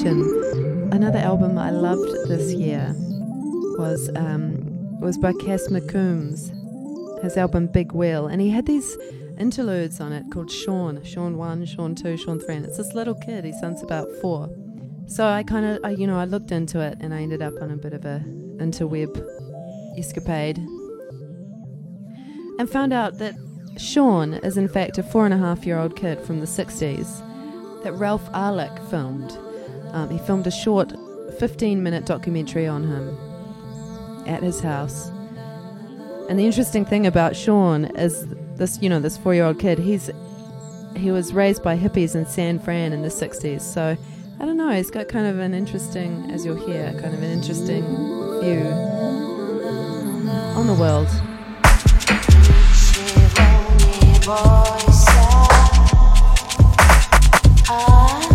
Mention 0.02 0.92
another 0.94 1.18
album 1.18 1.58
I 1.58 1.68
loved 1.68 2.10
this 2.26 2.54
year 2.54 2.94
was 3.76 4.10
um, 4.16 4.98
was 4.98 5.18
by 5.18 5.34
Cass 5.34 5.68
McCombs, 5.68 7.22
his 7.22 7.36
album 7.36 7.66
Big 7.66 7.92
Wheel, 7.92 8.26
and 8.26 8.40
he 8.40 8.48
had 8.48 8.64
these 8.64 8.96
interludes 9.38 10.00
on 10.00 10.14
it 10.14 10.24
called 10.32 10.50
Sean, 10.50 11.04
Sean 11.04 11.36
One, 11.36 11.66
Sean 11.66 11.94
Two, 11.94 12.16
Sean 12.16 12.40
Three, 12.40 12.54
and 12.54 12.64
it's 12.64 12.78
this 12.78 12.94
little 12.94 13.14
kid. 13.14 13.44
He 13.44 13.52
sounds 13.52 13.82
about 13.82 14.08
four. 14.22 14.48
So 15.06 15.26
I 15.26 15.42
kind 15.42 15.66
of, 15.66 15.98
you 15.98 16.06
know, 16.06 16.18
I 16.18 16.24
looked 16.24 16.50
into 16.50 16.80
it 16.80 16.96
and 17.00 17.12
I 17.12 17.20
ended 17.20 17.42
up 17.42 17.60
on 17.60 17.70
a 17.70 17.76
bit 17.76 17.92
of 17.92 18.06
a 18.06 18.24
interweb 18.56 19.22
escapade 19.98 20.56
and 22.58 22.70
found 22.70 22.94
out 22.94 23.18
that 23.18 23.34
Sean 23.76 24.32
is 24.32 24.56
in 24.56 24.68
fact 24.68 24.96
a 24.96 25.02
four 25.02 25.26
and 25.26 25.34
a 25.34 25.38
half 25.38 25.66
year 25.66 25.78
old 25.78 25.94
kid 25.94 26.22
from 26.22 26.40
the 26.40 26.46
60s 26.46 27.82
that 27.82 27.92
Ralph 27.92 28.30
Arlyck 28.32 28.78
filmed. 28.88 29.36
Um, 29.92 30.10
he 30.10 30.18
filmed 30.18 30.46
a 30.46 30.50
short 30.50 30.92
15 31.38 31.82
minute 31.82 32.06
documentary 32.06 32.66
on 32.66 32.84
him 32.84 33.16
at 34.26 34.42
his 34.42 34.60
house. 34.60 35.08
And 36.28 36.38
the 36.38 36.46
interesting 36.46 36.84
thing 36.84 37.06
about 37.06 37.34
Sean 37.34 37.86
is 37.96 38.26
this, 38.56 38.80
you 38.80 38.88
know, 38.88 39.00
this 39.00 39.16
four 39.16 39.34
year 39.34 39.44
old 39.44 39.58
kid, 39.58 39.78
he's 39.78 40.10
he 40.96 41.10
was 41.10 41.32
raised 41.32 41.62
by 41.62 41.76
hippies 41.76 42.14
in 42.14 42.26
San 42.26 42.58
Fran 42.58 42.92
in 42.92 43.02
the 43.02 43.08
60s. 43.08 43.62
So 43.62 43.96
I 44.38 44.44
don't 44.44 44.56
know, 44.56 44.70
he's 44.70 44.90
got 44.90 45.08
kind 45.08 45.26
of 45.26 45.38
an 45.38 45.54
interesting, 45.54 46.30
as 46.30 46.44
you'll 46.44 46.56
hear, 46.66 46.92
kind 47.00 47.14
of 47.14 47.22
an 47.22 47.30
interesting 47.30 47.84
view 48.40 48.66
on 50.56 50.66
the 50.66 50.74
world. 50.74 51.08
Fleet 57.80 58.29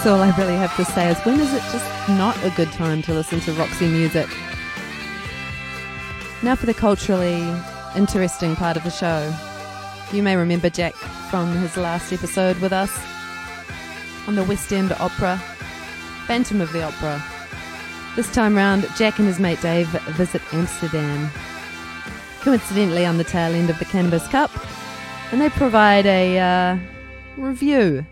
guess 0.00 0.06
all 0.06 0.22
I 0.22 0.34
really 0.38 0.56
have 0.56 0.74
to 0.76 0.84
say 0.84 1.10
is 1.10 1.18
when 1.26 1.38
is 1.38 1.52
it 1.52 1.62
just 1.72 2.08
not 2.08 2.34
a 2.42 2.50
good 2.56 2.72
time 2.72 3.02
to 3.02 3.12
listen 3.12 3.38
to 3.40 3.52
Roxy 3.52 3.86
music? 3.86 4.26
Now 6.42 6.54
for 6.54 6.64
the 6.64 6.72
culturally 6.72 7.42
interesting 7.94 8.56
part 8.56 8.78
of 8.78 8.84
the 8.84 8.90
show. 8.90 9.30
You 10.10 10.22
may 10.22 10.36
remember 10.36 10.70
Jack 10.70 10.94
from 11.28 11.54
his 11.56 11.76
last 11.76 12.14
episode 12.14 12.56
with 12.60 12.72
us 12.72 12.90
on 14.26 14.36
the 14.36 14.44
West 14.44 14.72
End 14.72 14.90
Opera, 14.92 15.36
Phantom 16.26 16.62
of 16.62 16.72
the 16.72 16.82
Opera. 16.82 17.22
This 18.16 18.32
time 18.32 18.56
round, 18.56 18.88
Jack 18.96 19.18
and 19.18 19.28
his 19.28 19.38
mate 19.38 19.60
Dave 19.60 19.88
visit 20.16 20.40
Amsterdam, 20.54 21.30
coincidentally 22.40 23.04
on 23.04 23.18
the 23.18 23.24
tail 23.24 23.52
end 23.52 23.68
of 23.68 23.78
the 23.78 23.84
Cannabis 23.84 24.26
Cup, 24.28 24.50
and 25.30 25.42
they 25.42 25.50
provide 25.50 26.06
a 26.06 26.38
uh, 26.38 26.78
review 27.36 28.06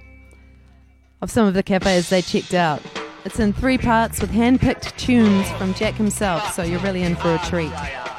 of 1.20 1.30
some 1.30 1.46
of 1.46 1.54
the 1.54 1.62
cafes 1.62 2.08
they 2.08 2.22
checked 2.22 2.54
out. 2.54 2.80
It's 3.24 3.40
in 3.40 3.52
three 3.52 3.78
parts 3.78 4.20
with 4.20 4.30
hand-picked 4.30 4.96
tunes 4.96 5.50
from 5.52 5.74
Jack 5.74 5.94
himself, 5.94 6.54
so 6.54 6.62
you're 6.62 6.80
really 6.80 7.02
in 7.02 7.16
for 7.16 7.34
a 7.34 7.38
treat. 7.38 7.72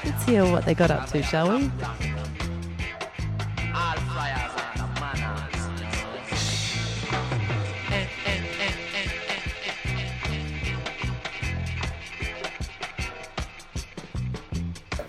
Let's 0.04 0.24
hear 0.26 0.43
what 0.43 0.66
they 0.66 0.74
got 0.74 0.91
up 0.91 1.08
to, 1.10 1.24
shall 1.24 1.58
we? 1.58 1.72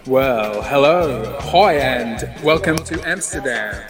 Well, 0.07 0.63
hello, 0.63 1.39
hi, 1.41 1.75
and 1.75 2.43
welcome 2.43 2.77
to 2.77 3.09
Amsterdam. 3.09 3.81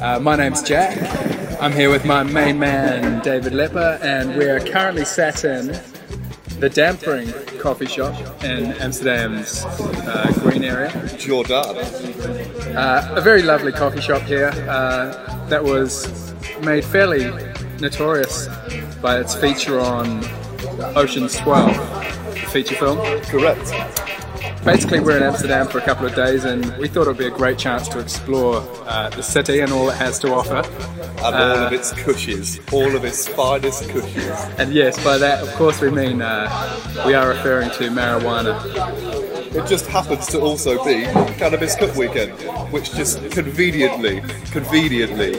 Uh, 0.00 0.20
my 0.20 0.36
name's 0.36 0.62
Jack. 0.62 1.37
I'm 1.60 1.72
here 1.72 1.90
with 1.90 2.04
my 2.04 2.22
main 2.22 2.60
man, 2.60 3.20
David 3.24 3.52
Lepper, 3.52 3.98
and 4.00 4.36
we're 4.36 4.60
currently 4.60 5.04
sat 5.04 5.44
in 5.44 5.66
the 6.60 6.70
Dampkring 6.72 7.32
coffee 7.58 7.86
shop 7.86 8.14
in 8.44 8.66
Amsterdam's 8.74 9.64
uh, 9.64 10.32
green 10.36 10.62
area. 10.62 10.90
Jordan. 11.18 11.56
Uh, 12.76 13.12
a 13.16 13.20
very 13.20 13.42
lovely 13.42 13.72
coffee 13.72 14.00
shop 14.00 14.22
here 14.22 14.50
uh, 14.68 15.46
that 15.48 15.64
was 15.64 16.32
made 16.62 16.84
fairly 16.84 17.24
notorious 17.80 18.46
by 19.02 19.18
its 19.18 19.34
feature 19.34 19.80
on 19.80 20.24
Ocean's 20.96 21.36
12, 21.38 21.74
the 22.34 22.48
feature 22.52 22.76
film. 22.76 22.98
Correct. 23.22 24.07
Basically, 24.64 25.00
we're 25.00 25.16
in 25.16 25.22
Amsterdam 25.22 25.66
for 25.68 25.78
a 25.78 25.80
couple 25.82 26.04
of 26.06 26.14
days, 26.14 26.44
and 26.44 26.76
we 26.78 26.88
thought 26.88 27.02
it 27.02 27.08
would 27.08 27.16
be 27.18 27.26
a 27.26 27.30
great 27.30 27.58
chance 27.58 27.88
to 27.88 27.98
explore 27.98 28.56
uh, 28.86 29.08
the 29.10 29.22
city 29.22 29.60
and 29.60 29.72
all 29.72 29.88
it 29.88 29.96
has 29.96 30.18
to 30.20 30.32
offer. 30.34 30.62
And 31.18 31.34
all 31.34 31.34
Uh, 31.34 31.66
of 31.66 31.72
its 31.72 31.92
cushies, 31.94 32.60
all 32.72 32.94
of 32.94 33.04
its 33.04 33.26
finest 33.28 33.84
cushies. 33.84 34.58
And 34.58 34.72
yes, 34.72 35.02
by 35.02 35.16
that, 35.18 35.42
of 35.42 35.50
course, 35.54 35.80
we 35.80 35.90
mean 35.90 36.20
uh, 36.22 36.48
we 37.06 37.14
are 37.14 37.28
referring 37.28 37.70
to 37.72 37.88
marijuana. 37.90 38.54
it 39.54 39.66
just 39.66 39.86
happens 39.86 40.26
to 40.28 40.40
also 40.40 40.84
be 40.84 41.04
Cannabis 41.38 41.74
Cup 41.76 41.96
weekend, 41.96 42.32
which 42.72 42.92
just 42.92 43.30
conveniently, 43.30 44.20
conveniently, 44.52 45.30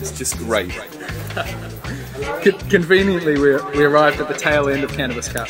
it's 0.00 0.12
just 0.18 0.36
great. 0.38 0.72
Con- 2.42 2.58
conveniently, 2.70 3.38
we, 3.38 3.56
we 3.76 3.84
arrived 3.84 4.20
at 4.20 4.28
the 4.28 4.34
tail 4.34 4.68
end 4.68 4.84
of 4.84 4.92
Cannabis 4.92 5.28
Cup, 5.28 5.48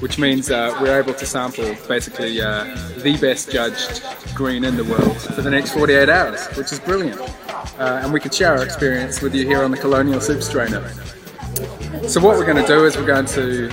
which 0.00 0.18
means 0.18 0.50
uh, 0.50 0.76
we're 0.80 0.98
able 0.98 1.14
to 1.14 1.26
sample 1.26 1.76
basically 1.86 2.40
uh, 2.40 2.64
the 2.98 3.16
best 3.20 3.52
judged 3.52 4.02
green 4.34 4.64
in 4.64 4.76
the 4.76 4.84
world 4.84 5.16
for 5.20 5.42
the 5.42 5.50
next 5.50 5.72
48 5.72 6.08
hours, 6.08 6.46
which 6.56 6.72
is 6.72 6.80
brilliant. 6.80 7.20
Uh, 7.78 8.00
and 8.02 8.12
we 8.12 8.18
can 8.18 8.32
share 8.32 8.56
our 8.56 8.64
experience 8.64 9.20
with 9.22 9.34
you 9.34 9.46
here 9.46 9.62
on 9.62 9.70
the 9.70 9.76
Colonial 9.76 10.20
Soup 10.20 10.42
Strainer. 10.42 10.88
So, 12.08 12.20
what 12.20 12.36
we're 12.36 12.46
going 12.46 12.62
to 12.62 12.66
do 12.66 12.84
is 12.84 12.96
we're 12.96 13.06
going 13.06 13.26
to 13.26 13.70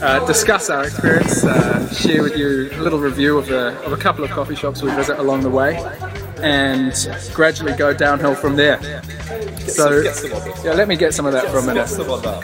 uh, 0.00 0.26
discuss 0.26 0.70
our 0.70 0.84
experience, 0.84 1.44
uh, 1.44 1.92
share 1.92 2.22
with 2.22 2.36
you 2.36 2.70
a 2.72 2.82
little 2.82 2.98
review 2.98 3.36
of, 3.38 3.46
the, 3.46 3.78
of 3.82 3.92
a 3.92 3.96
couple 3.96 4.24
of 4.24 4.30
coffee 4.30 4.56
shops 4.56 4.82
we 4.82 4.90
visit 4.94 5.18
along 5.18 5.42
the 5.42 5.50
way, 5.50 5.74
and 6.42 6.92
gradually 7.32 7.72
go 7.74 7.92
downhill 7.94 8.34
from 8.34 8.56
there. 8.56 9.02
So, 9.66 10.00
yeah, 10.64 10.72
let 10.72 10.88
me 10.88 10.96
get 10.96 11.14
some 11.14 11.26
of 11.26 11.32
that 11.32 11.48
for 11.50 11.58
a 11.58 11.62
minute. 11.62 11.88
Some 11.88 12.10
of 12.10 12.22
that. 12.22 12.42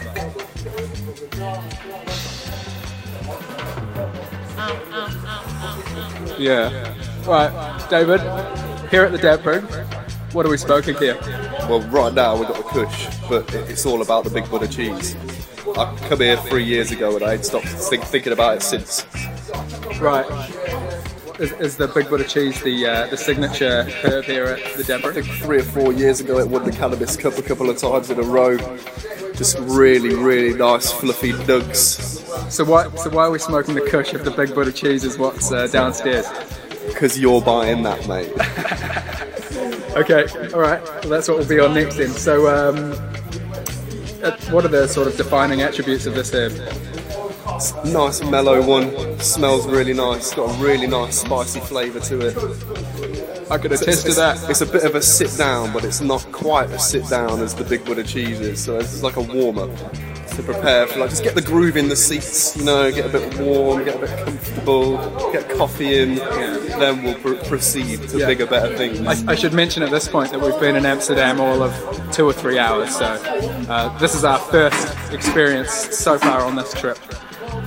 Yeah. 6.38 6.94
Right, 7.26 7.88
David, 7.90 8.20
here 8.90 9.04
at 9.04 9.12
the 9.12 9.18
Dapper, 9.18 9.60
what 10.32 10.46
are 10.46 10.48
we 10.48 10.56
smoking 10.56 10.96
here? 10.96 11.18
Well, 11.68 11.80
right 11.90 12.14
now 12.14 12.36
we've 12.38 12.48
got 12.48 12.56
the 12.56 12.62
Kush, 12.62 13.08
but 13.28 13.52
it's 13.68 13.84
all 13.84 14.00
about 14.00 14.24
the 14.24 14.30
Big 14.30 14.48
Buddha 14.48 14.68
cheese. 14.68 15.16
I 15.76 15.94
come 16.08 16.20
here 16.20 16.36
three 16.38 16.64
years 16.64 16.90
ago 16.90 17.14
and 17.16 17.24
I 17.24 17.34
ain't 17.34 17.44
stopped 17.44 17.66
think, 17.66 18.04
thinking 18.04 18.32
about 18.32 18.56
it 18.56 18.62
since. 18.62 19.04
Right. 20.00 20.26
Is, 21.38 21.52
is 21.52 21.76
the 21.76 21.86
Big 21.86 22.08
Buddha 22.08 22.24
cheese 22.24 22.60
the 22.62 22.86
uh, 22.86 23.06
the 23.06 23.16
signature 23.16 23.84
herb 24.02 24.24
here 24.24 24.44
at 24.44 24.58
the 24.74 24.94
I 24.94 25.12
think 25.12 25.26
three 25.26 25.60
or 25.60 25.62
four 25.62 25.92
years 25.92 26.20
ago 26.20 26.38
it 26.38 26.48
won 26.48 26.64
the 26.64 26.72
Cannabis 26.72 27.16
Cup 27.16 27.38
a 27.38 27.42
couple 27.42 27.70
of 27.70 27.78
times 27.78 28.10
in 28.10 28.18
a 28.18 28.22
row. 28.22 28.56
Just 29.34 29.56
really, 29.60 30.16
really 30.16 30.58
nice 30.58 30.90
fluffy 30.90 31.32
nugs. 31.32 32.18
So 32.50 32.64
why 32.64 32.90
so 32.96 33.10
why 33.10 33.24
are 33.24 33.30
we 33.30 33.38
smoking 33.38 33.76
the 33.76 33.82
Kush 33.82 34.14
if 34.14 34.24
the 34.24 34.32
Big 34.32 34.52
Buddha 34.52 34.72
cheese 34.72 35.04
is 35.04 35.16
what's 35.16 35.52
uh, 35.52 35.68
downstairs? 35.68 36.26
Because 36.88 37.20
you're 37.20 37.40
buying 37.40 37.84
that, 37.84 38.08
mate. 38.08 38.32
Okay, 39.98 40.28
all 40.52 40.60
right. 40.60 40.80
Well, 40.80 41.08
that's 41.08 41.26
what 41.28 41.38
we'll 41.38 41.48
be 41.48 41.58
on 41.58 41.74
next 41.74 41.96
then. 41.96 42.10
So, 42.10 42.46
um, 42.46 42.92
uh, 44.22 44.36
what 44.52 44.64
are 44.64 44.68
the 44.68 44.86
sort 44.86 45.08
of 45.08 45.16
defining 45.16 45.62
attributes 45.62 46.06
of 46.06 46.14
this 46.14 46.32
herb? 46.32 46.52
Nice 47.92 48.22
mellow 48.24 48.62
one. 48.64 49.18
Smells 49.20 49.66
really 49.66 49.94
nice. 49.94 50.34
Got 50.34 50.54
a 50.54 50.62
really 50.62 50.86
nice 50.86 51.20
spicy 51.20 51.60
flavour 51.60 52.00
to 52.00 52.20
it. 52.28 52.36
I 53.50 53.56
could 53.58 53.72
attest 53.72 54.06
to 54.06 54.12
that. 54.12 54.50
It's 54.50 54.60
a 54.60 54.66
bit 54.66 54.84
of 54.84 54.94
a 54.94 55.00
sit 55.02 55.36
down, 55.38 55.72
but 55.72 55.84
it's 55.84 56.00
not 56.00 56.30
quite 56.32 56.70
a 56.70 56.78
sit 56.78 57.08
down 57.08 57.40
as 57.40 57.54
the 57.54 57.64
Big 57.64 57.84
Buddha 57.84 58.04
cheese 58.04 58.40
is. 58.40 58.62
So 58.62 58.78
it's 58.78 59.02
like 59.02 59.16
a 59.16 59.22
warm 59.22 59.58
up 59.58 59.70
to 60.36 60.42
prepare 60.44 60.86
for 60.86 61.00
like 61.00 61.10
just 61.10 61.24
get 61.24 61.34
the 61.34 61.42
groove 61.42 61.76
in 61.76 61.88
the 61.88 61.96
seats, 61.96 62.56
you 62.56 62.64
know, 62.64 62.92
get 62.92 63.06
a 63.06 63.08
bit 63.08 63.40
warm, 63.40 63.84
get 63.84 63.96
a 63.96 63.98
bit 63.98 64.24
comfortable, 64.24 64.98
get 65.32 65.48
coffee 65.56 65.98
in, 65.98 66.14
then 66.16 67.02
we'll 67.02 67.14
pr- 67.16 67.34
proceed 67.48 68.06
to 68.10 68.18
Yeah. 68.18 68.26
bigger, 68.26 68.46
better 68.46 68.76
things. 68.76 69.00
I, 69.00 69.32
I 69.32 69.34
should 69.34 69.52
mention 69.52 69.82
at 69.82 69.90
this 69.90 70.06
point 70.06 70.30
that 70.30 70.40
we've 70.40 70.60
been 70.60 70.76
in 70.76 70.86
Amsterdam 70.86 71.40
all 71.40 71.60
of 71.62 72.12
two 72.12 72.24
or 72.24 72.32
three 72.32 72.56
hours, 72.56 72.94
so 72.94 73.06
uh, 73.68 73.98
this 73.98 74.14
is 74.14 74.22
our 74.24 74.38
first 74.38 74.94
experience 75.12 75.72
so 75.72 76.18
far 76.18 76.42
on 76.42 76.54
this 76.54 76.72
trip. 76.74 76.98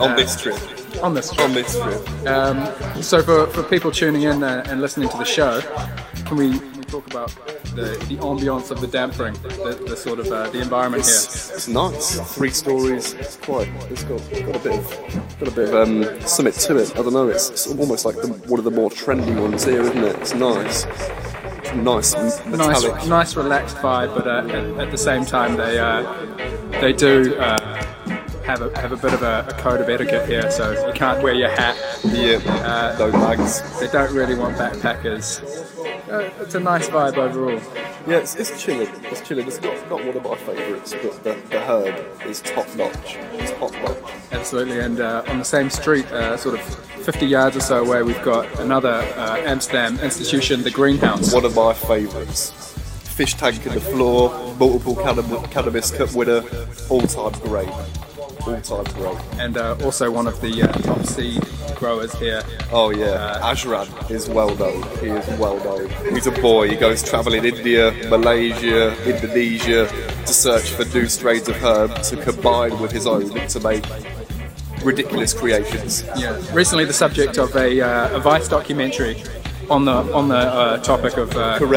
On 0.01 0.15
this 0.15 0.41
trip. 0.41 0.55
On 1.03 1.13
this 1.13 1.31
trip. 1.31 1.45
On 1.45 1.53
this 1.53 1.79
trip. 1.79 2.27
Um, 2.27 3.01
so 3.01 3.21
for, 3.21 3.47
for 3.47 3.63
people 3.63 3.91
tuning 3.91 4.23
in 4.23 4.43
uh, 4.43 4.63
and 4.67 4.81
listening 4.81 5.09
to 5.09 5.17
the 5.17 5.25
show, 5.25 5.61
can 6.25 6.37
we, 6.37 6.57
can 6.57 6.77
we 6.77 6.83
talk 6.85 7.07
about 7.07 7.29
the, 7.75 7.83
the 8.09 8.17
ambiance 8.17 8.71
of 8.71 8.81
the 8.81 8.87
Dampkring, 8.87 9.33
the, 9.43 9.83
the 9.87 9.95
sort 9.95 10.19
of 10.19 10.27
uh, 10.27 10.49
the 10.49 10.59
environment 10.59 11.03
here? 11.03 11.13
It's, 11.13 11.51
it's 11.51 11.67
nice. 11.67 12.19
Three 12.35 12.49
stories. 12.49 13.13
It's 13.13 13.37
quite. 13.37 13.69
It's 13.89 14.03
got, 14.03 14.19
got 14.19 14.55
a 14.55 14.59
bit 14.59 14.79
of 14.79 15.39
got 15.39 15.47
a 15.47 15.51
bit 15.51 15.69
of 15.69 15.75
um, 15.75 16.21
something 16.21 16.53
to 16.53 16.77
it. 16.77 16.91
I 16.97 17.01
don't 17.01 17.13
know. 17.13 17.29
It's, 17.29 17.49
it's 17.49 17.67
almost 17.67 18.05
like 18.05 18.15
the, 18.15 18.27
one 18.47 18.59
of 18.59 18.65
the 18.65 18.71
more 18.71 18.89
trendy 18.89 19.39
ones 19.39 19.63
here, 19.63 19.81
isn't 19.81 20.03
it? 20.03 20.15
It's 20.17 20.33
nice. 20.33 20.85
Nice 21.75 22.15
metallic. 22.45 22.95
nice, 22.95 23.07
nice 23.07 23.35
relaxed 23.37 23.77
vibe, 23.77 24.13
but 24.13 24.27
uh, 24.27 24.45
at, 24.49 24.87
at 24.87 24.91
the 24.91 24.97
same 24.97 25.23
time 25.23 25.55
they 25.55 25.79
uh, 25.79 26.01
they 26.81 26.91
do 26.91 27.33
uh, 27.39 27.57
have 28.45 28.61
a 28.61 28.79
have 28.79 28.91
a 28.91 28.97
bit 28.97 29.13
of 29.13 29.21
a, 29.21 29.45
a 29.49 29.53
code 29.53 29.81
of 29.81 29.89
etiquette 29.89 30.27
here, 30.27 30.49
so 30.51 30.71
you 30.87 30.93
can't 30.93 31.21
wear 31.23 31.33
your 31.33 31.49
hat. 31.49 31.77
Yeah. 32.03 32.37
Uh, 32.65 32.95
no 32.99 33.11
bags. 33.11 33.79
They 33.79 33.87
don't 33.87 34.13
really 34.13 34.35
want 34.35 34.57
backpackers. 34.57 35.41
Uh, 36.09 36.29
it's 36.41 36.55
a 36.55 36.59
nice 36.59 36.89
vibe 36.89 37.17
overall. 37.17 37.61
Yeah, 38.07 38.17
it's, 38.17 38.35
it's 38.35 38.61
chilling. 38.61 38.89
It's 39.05 39.21
chilling. 39.21 39.47
It's 39.47 39.61
not, 39.61 39.89
not 39.89 40.05
one 40.05 40.17
of 40.17 40.23
my 40.23 40.35
favourites, 40.35 40.93
but 41.01 41.23
the, 41.23 41.33
the 41.49 41.59
herb 41.61 42.25
is 42.25 42.41
top 42.41 42.67
notch. 42.75 43.17
It's 43.33 43.51
top 43.51 43.71
notch. 43.73 44.11
Absolutely, 44.31 44.79
and 44.79 44.99
uh, 44.99 45.23
on 45.27 45.37
the 45.37 45.45
same 45.45 45.69
street, 45.69 46.05
uh, 46.11 46.35
sort 46.35 46.59
of 46.59 46.61
50 47.05 47.25
yards 47.25 47.55
or 47.55 47.61
so 47.61 47.85
away, 47.85 48.01
we've 48.03 48.21
got 48.23 48.47
another 48.59 48.89
uh, 49.15 49.37
Amsterdam 49.45 49.99
institution, 49.99 50.63
the 50.63 50.71
Greenhouse. 50.71 51.33
One 51.33 51.45
of 51.45 51.55
my 51.55 51.73
favourites. 51.73 52.51
Fish 53.15 53.35
tank 53.35 53.65
in 53.65 53.73
the 53.73 53.81
floor, 53.81 54.31
multiple 54.57 54.95
cannab- 54.95 55.51
cannabis 55.51 55.91
cup 55.91 56.13
winner, 56.13 56.43
all 56.89 57.01
time 57.01 57.33
great. 57.41 57.69
All 58.47 58.59
time 58.61 58.93
great. 58.93 59.17
And 59.39 59.57
uh, 59.57 59.75
also 59.83 60.09
one 60.09 60.27
of 60.27 60.39
the 60.41 60.63
uh, 60.63 60.67
top 60.67 61.05
seed 61.05 61.43
growers 61.75 62.13
here. 62.15 62.41
Oh 62.71 62.89
yeah, 62.89 63.39
Arjan 63.41 63.87
is 64.09 64.27
well 64.29 64.55
known. 64.55 64.81
He 64.99 65.07
is 65.07 65.27
well 65.39 65.57
known. 65.63 65.89
He's 66.13 66.27
a 66.27 66.31
boy. 66.31 66.69
He 66.69 66.75
goes 66.75 67.03
travelling 67.03 67.45
India, 67.45 67.91
Malaysia, 68.09 68.95
Indonesia 69.05 69.87
to 70.25 70.33
search 70.33 70.71
for 70.71 70.85
new 70.85 71.07
strains 71.07 71.47
of 71.49 71.55
herb 71.57 72.01
to 72.03 72.17
combine 72.17 72.79
with 72.79 72.91
his 72.91 73.07
own 73.07 73.29
to 73.47 73.59
make 73.59 73.85
ridiculous 74.83 75.33
creations. 75.33 76.03
Yeah, 76.17 76.39
recently 76.53 76.85
the 76.85 76.93
subject 76.93 77.37
of 77.37 77.55
a, 77.55 77.81
uh, 77.81 78.17
a 78.17 78.19
Vice 78.19 78.47
documentary 78.47 79.23
on 79.71 79.85
the 79.85 79.91
on 80.13 80.27
the 80.27 80.35
uh, 80.35 80.77
topic 80.79 81.15
of 81.17 81.31
uh, 81.35 81.57
go- 81.57 81.69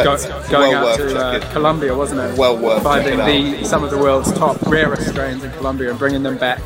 going 0.50 0.72
Well 0.72 0.88
out 0.88 0.96
to 0.98 1.16
uh. 1.18 1.52
Colombia, 1.52 1.94
wasn't 1.96 2.20
it? 2.20 2.36
Well 2.38 2.58
worth 2.58 2.82
finding 2.82 3.18
the 3.18 3.64
some 3.64 3.84
of 3.84 3.90
the 3.90 3.98
world's 3.98 4.32
top 4.32 4.60
rarest 4.62 5.08
strains 5.10 5.44
in 5.44 5.50
Colombia 5.52 5.90
and 5.90 5.98
bringing 5.98 6.22
them 6.22 6.36
back, 6.36 6.60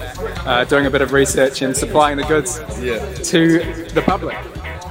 uh, 0.47 0.65
doing 0.65 0.87
a 0.87 0.91
bit 0.91 1.03
of 1.03 1.13
research 1.13 1.63
and 1.63 1.77
supplying 1.77 2.17
the 2.17 2.25
goods 2.25 2.59
Yeah. 2.81 3.05
to 3.15 3.59
the 3.93 4.03
public. 4.03 4.37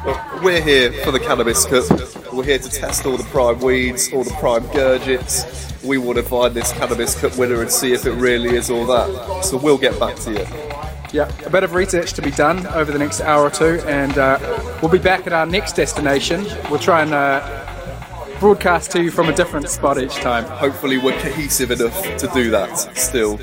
Well, 0.05 0.39
we're 0.43 0.61
here 0.61 0.93
for 1.03 1.11
the 1.11 1.19
Cannabis 1.19 1.65
Cup. 1.65 1.85
We're 2.31 2.43
here 2.43 2.59
to 2.59 2.69
test 2.69 3.05
all 3.05 3.17
the 3.17 3.23
prime 3.25 3.59
weeds, 3.59 4.13
all 4.13 4.23
the 4.23 4.33
prime 4.39 4.63
gurgits. 4.67 5.83
We 5.83 5.97
want 5.97 6.17
to 6.17 6.23
find 6.23 6.53
this 6.53 6.71
Cannabis 6.73 7.19
Cup 7.19 7.37
winner 7.37 7.61
and 7.61 7.71
see 7.71 7.93
if 7.93 8.05
it 8.05 8.13
really 8.13 8.55
is 8.55 8.69
all 8.69 8.85
that. 8.85 9.43
So 9.43 9.57
we'll 9.57 9.77
get 9.77 9.99
back 9.99 10.15
to 10.17 10.31
you. 10.31 10.66
Yeah, 11.13 11.31
a 11.45 11.49
bit 11.49 11.63
of 11.63 11.73
research 11.73 12.13
to 12.13 12.21
be 12.21 12.31
done 12.31 12.67
over 12.67 12.91
the 12.91 12.99
next 12.99 13.21
hour 13.21 13.43
or 13.43 13.49
two, 13.49 13.81
and 13.85 14.17
uh, 14.17 14.37
we'll 14.81 14.91
be 14.91 14.97
back 14.97 15.25
at 15.25 15.33
our 15.33 15.45
next 15.45 15.75
destination. 15.75 16.45
We'll 16.69 16.79
try 16.79 17.01
and 17.01 17.13
uh, 17.13 18.37
broadcast 18.39 18.91
to 18.91 19.01
you 19.01 19.09
from 19.09 19.29
a 19.29 19.33
different 19.33 19.69
spot 19.69 19.97
each 19.97 20.15
time. 20.15 20.43
Hopefully, 20.45 20.97
we're 20.97 21.19
cohesive 21.19 21.71
enough 21.71 22.17
to 22.17 22.27
do 22.33 22.51
that 22.51 22.75
still. 22.97 23.39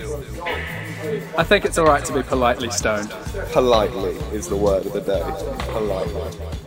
I 1.36 1.42
think 1.42 1.64
it's 1.64 1.78
alright 1.78 2.04
to 2.04 2.12
be 2.12 2.22
politely 2.22 2.70
stoned. 2.70 3.10
Politely 3.52 4.14
is 4.36 4.48
the 4.48 4.56
word 4.56 4.86
of 4.86 4.92
the 4.92 5.00
day. 5.00 5.22
Politely. 5.72 6.63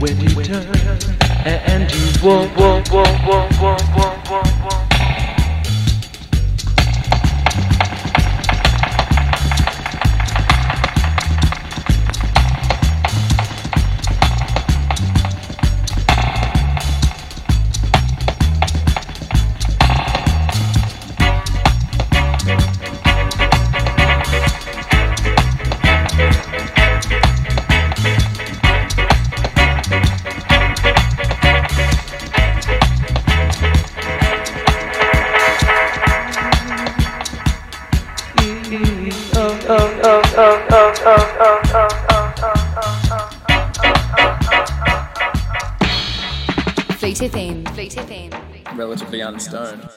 When 0.00 0.20
you 0.20 0.28
turn 0.44 0.66
and 1.46 1.90
you 1.90 2.06
walk, 2.22 2.54
walk, 2.56 2.92
walk, 2.92 3.26
walk, 3.26 3.60
walk, 3.60 3.96
walk, 3.96 4.30
walk, 4.30 4.64
walk. 4.64 4.95
Relatively 48.86 49.20
unstoned. 49.20 49.88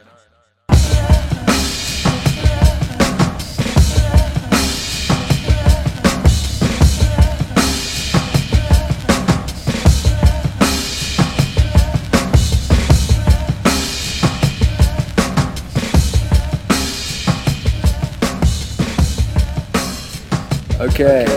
Okay. 20.79 21.27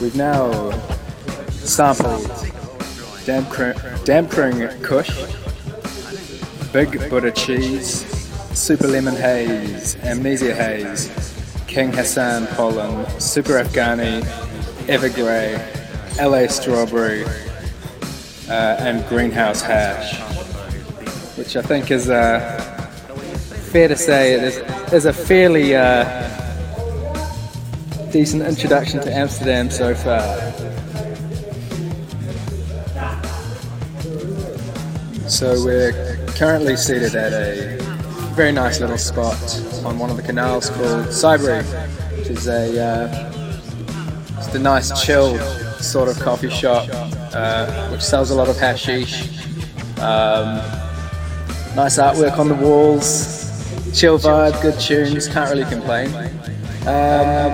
We've 0.00 0.16
now 0.16 0.72
sampled 1.48 2.26
Damp, 3.24 3.48
Dampkring 4.04 4.66
Kush, 4.82 5.45
Big 6.76 7.08
Buddha 7.08 7.32
Cheese, 7.32 8.04
Super 8.52 8.86
Lemon 8.86 9.16
Haze, 9.16 9.96
Amnesia 10.02 10.54
Haze, 10.54 11.08
King 11.66 11.90
Hassan 11.90 12.46
Pollen, 12.48 13.08
Super 13.18 13.64
Afghani, 13.64 14.22
Evergrey, 14.86 15.56
LA 16.20 16.46
Strawberry, 16.48 17.24
uh, 18.50 18.76
and 18.78 19.08
Greenhouse 19.08 19.62
Hash, 19.62 20.20
which 21.38 21.56
I 21.56 21.62
think 21.62 21.90
is 21.90 22.10
uh, 22.10 22.58
fair 23.72 23.88
to 23.88 23.96
say 23.96 24.34
it 24.34 24.42
is, 24.42 24.92
is 24.92 25.06
a 25.06 25.14
fairly 25.14 25.74
uh, 25.74 26.04
decent 28.12 28.42
introduction 28.42 29.00
to 29.00 29.10
Amsterdam 29.10 29.70
so 29.70 29.94
far. 29.94 30.36
So 35.26 35.64
we're 35.64 36.05
currently 36.36 36.76
seated 36.76 37.14
at 37.14 37.32
a 37.32 37.78
very 38.34 38.52
nice 38.52 38.78
little 38.78 38.98
spot 38.98 39.34
on 39.86 39.98
one 39.98 40.10
of 40.10 40.16
the 40.18 40.22
canals 40.22 40.68
called 40.68 41.06
Cybery, 41.06 41.64
which 42.18 42.28
is 42.28 42.46
a 42.46 42.78
uh, 42.78 43.32
just 44.36 44.54
a 44.54 44.58
nice 44.58 45.02
chill 45.02 45.38
sort 45.80 46.10
of 46.10 46.18
coffee 46.20 46.50
shop 46.50 46.88
uh, 47.36 47.88
which 47.88 48.02
sells 48.02 48.30
a 48.30 48.34
lot 48.34 48.48
of 48.48 48.58
hashish. 48.58 49.28
Um, 49.98 50.56
nice 51.74 51.98
artwork 51.98 52.38
on 52.38 52.48
the 52.48 52.54
walls, 52.54 53.98
chill 53.98 54.18
vibe, 54.18 54.60
good 54.60 54.78
tunes, 54.78 55.28
can't 55.28 55.50
really 55.50 55.64
complain. 55.70 56.14
Um, 56.86 57.52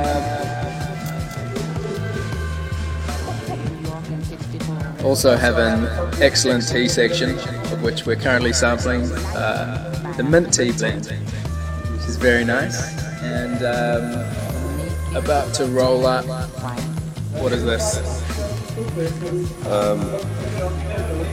also 5.04 5.36
have 5.36 5.58
an 5.58 5.86
excellent 6.20 6.66
tea 6.68 6.88
section, 6.88 7.38
which 7.82 8.06
we're 8.06 8.16
currently 8.16 8.52
sampling 8.52 9.02
uh, 9.34 10.14
the 10.16 10.22
mint 10.22 10.54
tea 10.54 10.72
blend, 10.72 11.06
which 11.06 12.08
is 12.08 12.16
very 12.16 12.44
nice. 12.44 12.96
And 13.22 13.62
um, 13.64 15.16
about 15.16 15.52
to 15.54 15.66
roll 15.66 16.06
up. 16.06 16.24
What 17.34 17.52
is 17.52 17.64
this? 17.64 17.98
Um, 19.66 20.00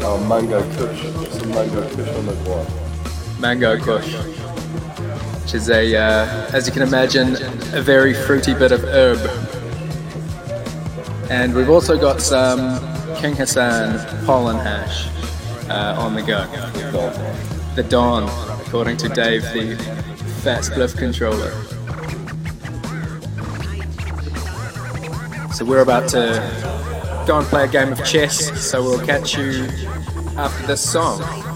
oh, 0.01 0.25
mango 0.27 0.61
kush. 0.75 1.01
Some 1.37 1.49
mango 1.49 1.87
kush 1.95 2.09
on 2.09 2.25
the 2.25 2.35
one. 2.45 2.89
Mango 3.39 3.77
Kush, 3.79 4.15
which 5.43 5.53
is 5.53 5.69
a, 5.69 5.95
uh, 5.95 6.49
as 6.51 6.67
you 6.67 6.73
can 6.73 6.81
imagine, 6.81 7.35
a 7.73 7.81
very 7.81 8.13
fruity 8.13 8.53
bit 8.53 8.73
of 8.73 8.83
herb. 8.83 9.17
And 11.31 11.55
we've 11.55 11.69
also 11.69 11.97
got 11.97 12.19
some 12.19 12.79
King 13.15 13.35
Hassan 13.35 14.25
pollen 14.25 14.57
hash 14.57 15.07
uh, 15.70 15.95
on 15.97 16.15
the 16.15 16.22
go. 16.22 16.45
The 17.76 17.84
Dawn, 17.84 18.24
according 18.65 18.97
to 18.97 19.09
Dave, 19.09 19.43
the 19.53 19.76
fat 20.43 20.63
spliff 20.63 20.97
controller. 20.97 21.51
So 25.53 25.65
we're 25.65 25.82
about 25.82 26.07
to 26.09 27.26
go 27.28 27.38
and 27.38 27.47
play 27.47 27.65
a 27.65 27.67
game 27.67 27.91
of 27.91 28.03
chess, 28.05 28.59
so 28.59 28.82
we'll 28.82 29.05
catch 29.05 29.38
you 29.38 29.67
after 30.38 30.67
this 30.67 30.82
song. 30.82 31.48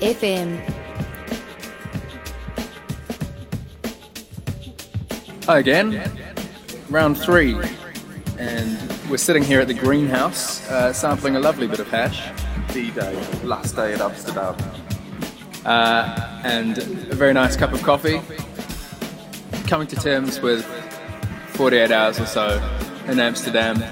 FM. 0.00 0.58
Hi 5.44 5.58
again, 5.58 6.10
round 6.90 7.18
three, 7.18 7.56
and 8.38 8.78
we're 9.10 9.16
sitting 9.16 9.42
here 9.42 9.60
at 9.60 9.66
the 9.68 9.74
greenhouse, 9.74 10.68
uh, 10.70 10.92
sampling 10.92 11.36
a 11.36 11.40
lovely 11.40 11.66
bit 11.66 11.80
of 11.80 11.88
hash. 11.88 12.30
D-Day, 12.72 13.14
last 13.44 13.74
day 13.76 13.94
at 13.94 14.00
Amsterdam. 14.00 14.54
uh, 15.64 16.40
and 16.44 16.78
a 16.78 17.14
very 17.14 17.32
nice 17.32 17.56
cup 17.56 17.72
of 17.72 17.82
coffee. 17.82 18.20
Coming 19.66 19.86
to 19.88 19.96
terms 19.96 20.40
with 20.40 20.64
48 21.54 21.90
hours 21.90 22.20
or 22.20 22.26
so 22.26 22.62
in 23.06 23.18
Amsterdam. 23.18 23.82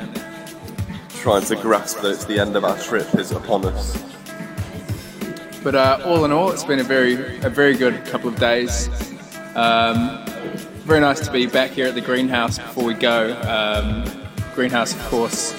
trying 1.21 1.45
to 1.45 1.57
grasp 1.57 2.01
that 2.03 2.11
it's 2.13 2.25
the 2.27 2.39
end 2.39 2.55
of 2.55 2.65
our 2.65 2.79
trip 2.79 3.13
is 3.17 3.33
upon 3.33 3.65
us. 3.65 4.16
But 5.67 5.75
uh, 5.75 5.99
all 6.05 6.25
in 6.25 6.31
all, 6.31 6.53
it's 6.53 6.63
been 6.63 6.79
a 6.79 6.85
very 6.85 7.15
a 7.39 7.51
very 7.51 7.77
good 7.77 8.05
couple 8.05 8.29
of 8.29 8.37
days. 8.37 8.89
Um, 9.57 10.25
very 10.85 11.01
nice 11.01 11.19
to 11.27 11.33
be 11.33 11.47
back 11.47 11.73
here 11.73 11.89
at 11.89 11.97
the 11.97 12.01
greenhouse 12.01 12.57
before 12.57 12.85
we 12.85 12.95
go. 12.95 13.37
Um, 13.43 14.29
greenhouse, 14.55 14.95
of 14.95 15.05
course, 15.09 15.55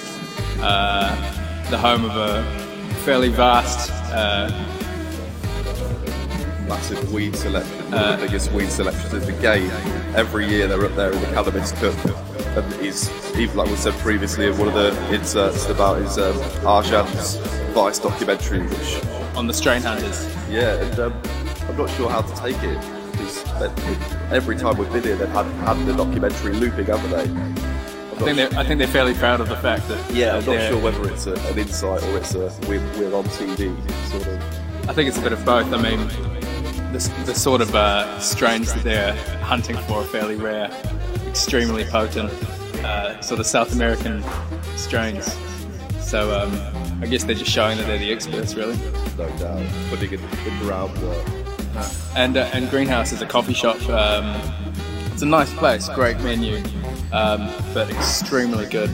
uh, 0.62 1.14
the 1.68 1.76
home 1.76 2.06
of 2.06 2.16
a 2.16 2.42
fairly 3.04 3.28
vast. 3.28 3.90
Uh, 4.10 4.48
Massive 6.66 7.12
weed 7.12 7.36
selection, 7.36 7.90
one 7.90 7.94
of 8.02 8.18
the 8.18 8.26
biggest 8.26 8.50
weed 8.52 8.70
selections 8.70 9.12
in 9.12 9.20
the 9.20 9.42
game. 9.42 9.70
Every 10.16 10.46
year 10.46 10.68
they're 10.68 10.86
up 10.86 10.96
there 10.96 11.12
in 11.12 11.20
the 11.20 11.26
Cannabis 11.26 11.72
Cup. 11.72 11.94
And 12.56 12.72
he's, 12.80 13.10
even 13.36 13.58
like 13.58 13.68
we 13.68 13.76
said 13.76 13.92
previously, 13.98 14.50
one 14.52 14.68
of 14.68 14.74
the 14.74 15.14
inserts 15.14 15.66
about 15.66 16.00
his 16.00 16.16
um, 16.16 16.34
Arjan's 16.64 17.36
Vice 17.74 17.98
documentary, 17.98 18.62
which 18.62 19.17
on 19.38 19.46
the 19.46 19.54
strain 19.54 19.80
hunters. 19.80 20.26
Yeah, 20.50 20.74
and 20.82 20.98
um, 20.98 21.22
I'm 21.68 21.76
not 21.76 21.88
sure 21.90 22.10
how 22.10 22.22
to 22.22 22.34
take 22.34 22.60
it 22.64 22.80
because 23.12 23.44
every 24.32 24.56
time 24.56 24.76
we've 24.76 24.92
been 24.92 25.04
here, 25.04 25.16
they've 25.16 25.28
had, 25.28 25.46
had 25.46 25.86
the 25.86 25.94
documentary 25.94 26.54
looping, 26.54 26.86
haven't 26.86 27.10
they? 27.10 27.58
I 28.16 28.20
think, 28.20 28.36
they're, 28.36 28.58
I 28.58 28.64
think 28.64 28.78
they're 28.78 28.88
fairly 28.88 29.14
proud 29.14 29.40
of 29.40 29.48
the 29.48 29.56
fact 29.56 29.86
that. 29.86 30.12
Yeah, 30.12 30.36
I'm 30.36 30.44
not 30.44 30.68
sure 30.68 30.82
whether 30.82 31.08
it's 31.08 31.28
a, 31.28 31.34
an 31.34 31.58
insight 31.58 32.02
or 32.02 32.18
it's 32.18 32.34
a 32.34 32.52
we're, 32.68 32.80
we're 32.98 33.14
on 33.14 33.24
TV 33.24 33.70
sort 34.08 34.26
of. 34.26 34.88
I 34.88 34.92
think 34.92 35.08
it's 35.08 35.18
a 35.18 35.22
bit 35.22 35.32
of 35.32 35.44
both. 35.44 35.72
I 35.72 35.80
mean, 35.80 36.08
the, 36.92 37.22
the 37.24 37.34
sort 37.34 37.60
of 37.60 37.72
uh, 37.76 38.18
strains 38.18 38.74
that 38.74 38.82
they're 38.82 39.14
hunting 39.42 39.76
for 39.76 40.00
are 40.00 40.04
fairly 40.04 40.34
rare, 40.34 40.68
extremely 41.28 41.84
potent, 41.84 42.32
uh, 42.84 43.20
sort 43.20 43.38
of 43.38 43.46
South 43.46 43.72
American 43.72 44.24
strains. 44.76 45.36
So 46.00 46.36
um, 46.40 46.77
I 47.00 47.06
guess 47.06 47.24
they're 47.24 47.34
just 47.36 47.50
showing 47.50 47.78
that 47.78 47.86
they're 47.86 47.98
the 47.98 48.12
experts, 48.12 48.54
really. 48.54 48.76
No 49.16 49.28
doubt, 49.38 49.64
putting 49.90 50.12
in 50.12 50.20
the 50.20 50.58
groundwork. 50.60 51.24
And 52.16 52.36
uh, 52.36 52.50
and 52.52 52.68
Greenhouse 52.70 53.12
is 53.12 53.22
a 53.22 53.26
coffee 53.26 53.54
shop. 53.54 53.80
Um, 53.88 54.40
it's 55.12 55.22
a 55.22 55.26
nice 55.26 55.52
place, 55.54 55.88
great 55.90 56.18
menu, 56.20 56.62
um, 57.12 57.48
but 57.72 57.88
extremely 57.90 58.66
good 58.66 58.90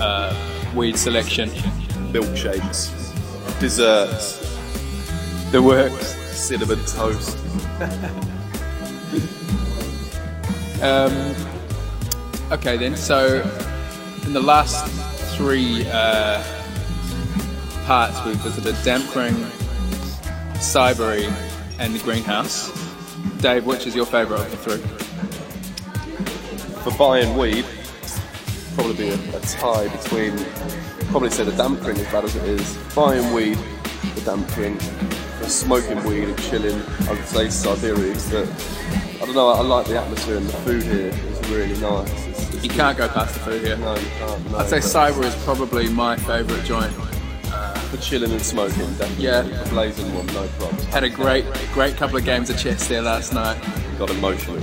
uh, 0.00 0.34
weed 0.74 0.96
selection. 0.96 1.48
Milkshakes, 2.12 2.90
desserts, 3.60 4.38
the 5.50 5.62
works. 5.62 6.16
cinnamon 6.34 6.78
toast. 6.86 7.38
Um, 10.80 11.34
okay, 12.52 12.76
then. 12.76 12.94
So, 12.94 13.42
in 14.24 14.32
the 14.32 14.40
last 14.40 14.86
three 15.36 15.84
uh, 15.90 16.40
parts, 17.88 18.22
we've 18.22 18.36
visited 18.36 18.76
Dampkring, 18.84 19.34
Cybery, 20.56 21.24
and 21.78 21.94
the 21.94 21.98
Greenhouse. 22.00 22.70
Dave, 23.40 23.64
which 23.64 23.86
is 23.86 23.96
your 23.96 24.04
favourite 24.04 24.42
of 24.42 24.50
the 24.50 24.58
three? 24.58 24.82
For 26.82 26.94
buying 26.98 27.34
weed, 27.34 27.64
probably 28.74 28.94
be 28.94 29.08
a, 29.08 29.14
a 29.14 29.40
tie 29.40 29.88
between. 29.88 30.36
Probably 31.08 31.30
say 31.30 31.44
the 31.44 31.52
Dampkring 31.52 31.96
as 31.96 32.04
bad 32.12 32.24
as 32.24 32.36
it 32.36 32.44
is. 32.44 32.76
Buying 32.94 33.32
weed, 33.32 33.56
the 34.14 34.20
Dampkring. 34.20 34.78
For 35.38 35.48
smoking 35.48 36.04
weed 36.04 36.24
and 36.24 36.38
chilling, 36.42 36.82
I 37.08 37.12
would 37.12 37.24
say 37.24 37.48
Siberia. 37.48 38.12
the, 38.12 39.16
I 39.22 39.24
don't 39.24 39.34
know. 39.34 39.48
I 39.48 39.62
like 39.62 39.86
the 39.86 39.98
atmosphere 39.98 40.36
and 40.36 40.46
the 40.46 40.52
food 40.58 40.82
here. 40.82 41.10
It's 41.10 41.48
really 41.48 41.80
nice. 41.80 42.26
It's, 42.26 42.54
it's 42.54 42.64
You 42.64 42.70
can't 42.70 42.98
go 42.98 43.08
past 43.08 43.32
the 43.32 43.40
food 43.40 43.64
here. 43.64 43.78
No, 43.78 43.94
you 43.94 44.06
can't. 44.18 44.50
No, 44.50 44.58
I'd 44.58 44.68
say 44.68 44.80
but 44.80 45.14
Cyber 45.14 45.24
is 45.24 45.34
probably 45.44 45.88
my 45.88 46.16
favourite 46.16 46.66
joint. 46.66 46.94
For 47.90 47.96
chilling 47.98 48.32
and 48.32 48.42
smoking, 48.42 48.92
definitely. 48.94 49.24
Yeah. 49.24 49.42
The 49.42 49.70
blazing 49.70 50.14
one, 50.14 50.26
no 50.26 50.46
problem. 50.58 50.86
Had 50.86 51.04
a 51.04 51.08
great, 51.08 51.44
great 51.72 51.96
couple 51.96 52.16
of 52.16 52.24
games 52.24 52.50
of 52.50 52.58
chess 52.58 52.88
there 52.88 53.02
last 53.02 53.32
night. 53.32 53.60
Got 53.98 54.10
emotional. 54.10 54.62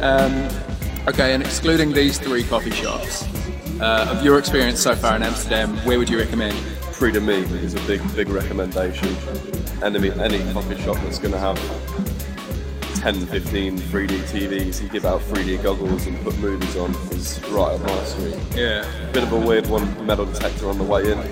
Um, 0.00 0.48
okay, 1.08 1.34
and 1.34 1.42
excluding 1.42 1.92
these 1.92 2.18
three 2.18 2.44
coffee 2.44 2.70
shops, 2.70 3.24
uh, 3.80 4.06
of 4.10 4.24
your 4.24 4.38
experience 4.38 4.80
so 4.80 4.94
far 4.94 5.16
in 5.16 5.22
Amsterdam, 5.22 5.76
where 5.86 5.98
would 5.98 6.10
you 6.10 6.18
recommend? 6.18 6.56
Free 6.92 7.12
to 7.12 7.20
me 7.20 7.34
is 7.34 7.74
a 7.74 7.80
big, 7.86 8.00
big 8.14 8.28
recommendation. 8.28 9.08
Any, 9.82 10.10
any 10.12 10.52
coffee 10.52 10.80
shop 10.80 10.96
that's 11.02 11.18
going 11.18 11.32
to 11.32 11.38
have 11.38 11.58
10, 13.06 13.24
15 13.26 13.78
3D 13.78 14.18
TVs, 14.22 14.82
you 14.82 14.88
give 14.88 15.04
out 15.04 15.20
3D 15.20 15.62
goggles 15.62 16.08
and 16.08 16.20
put 16.24 16.36
movies 16.38 16.76
on 16.76 16.90
is 17.12 17.40
right 17.50 17.74
up 17.74 17.80
my 17.82 18.04
street. 18.04 18.36
Yeah. 18.52 18.84
Bit 19.12 19.22
of 19.22 19.32
a 19.32 19.38
weird 19.38 19.68
one, 19.68 20.04
metal 20.04 20.26
detector 20.26 20.68
on 20.68 20.76
the 20.76 20.82
way 20.82 21.12
in. 21.12 21.22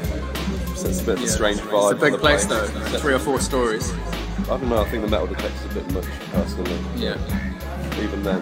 So 0.76 0.86
it's 0.86 1.00
a 1.00 1.04
bit 1.04 1.18
of 1.18 1.24
a 1.24 1.26
strange 1.26 1.58
vibe. 1.58 1.94
It's 1.94 2.00
a 2.00 2.10
big 2.12 2.20
place 2.20 2.46
though, 2.46 2.68
three 3.00 3.12
or 3.12 3.18
four 3.18 3.40
stories. 3.40 3.92
I 4.42 4.50
don't 4.50 4.68
know, 4.68 4.82
I 4.82 4.88
think 4.88 5.02
the 5.02 5.10
metal 5.10 5.26
detector's 5.26 5.64
a 5.64 5.74
bit 5.74 5.90
much, 5.90 6.04
personally. 6.30 6.78
Yeah. 6.94 7.18
Even 8.00 8.22
then, 8.22 8.40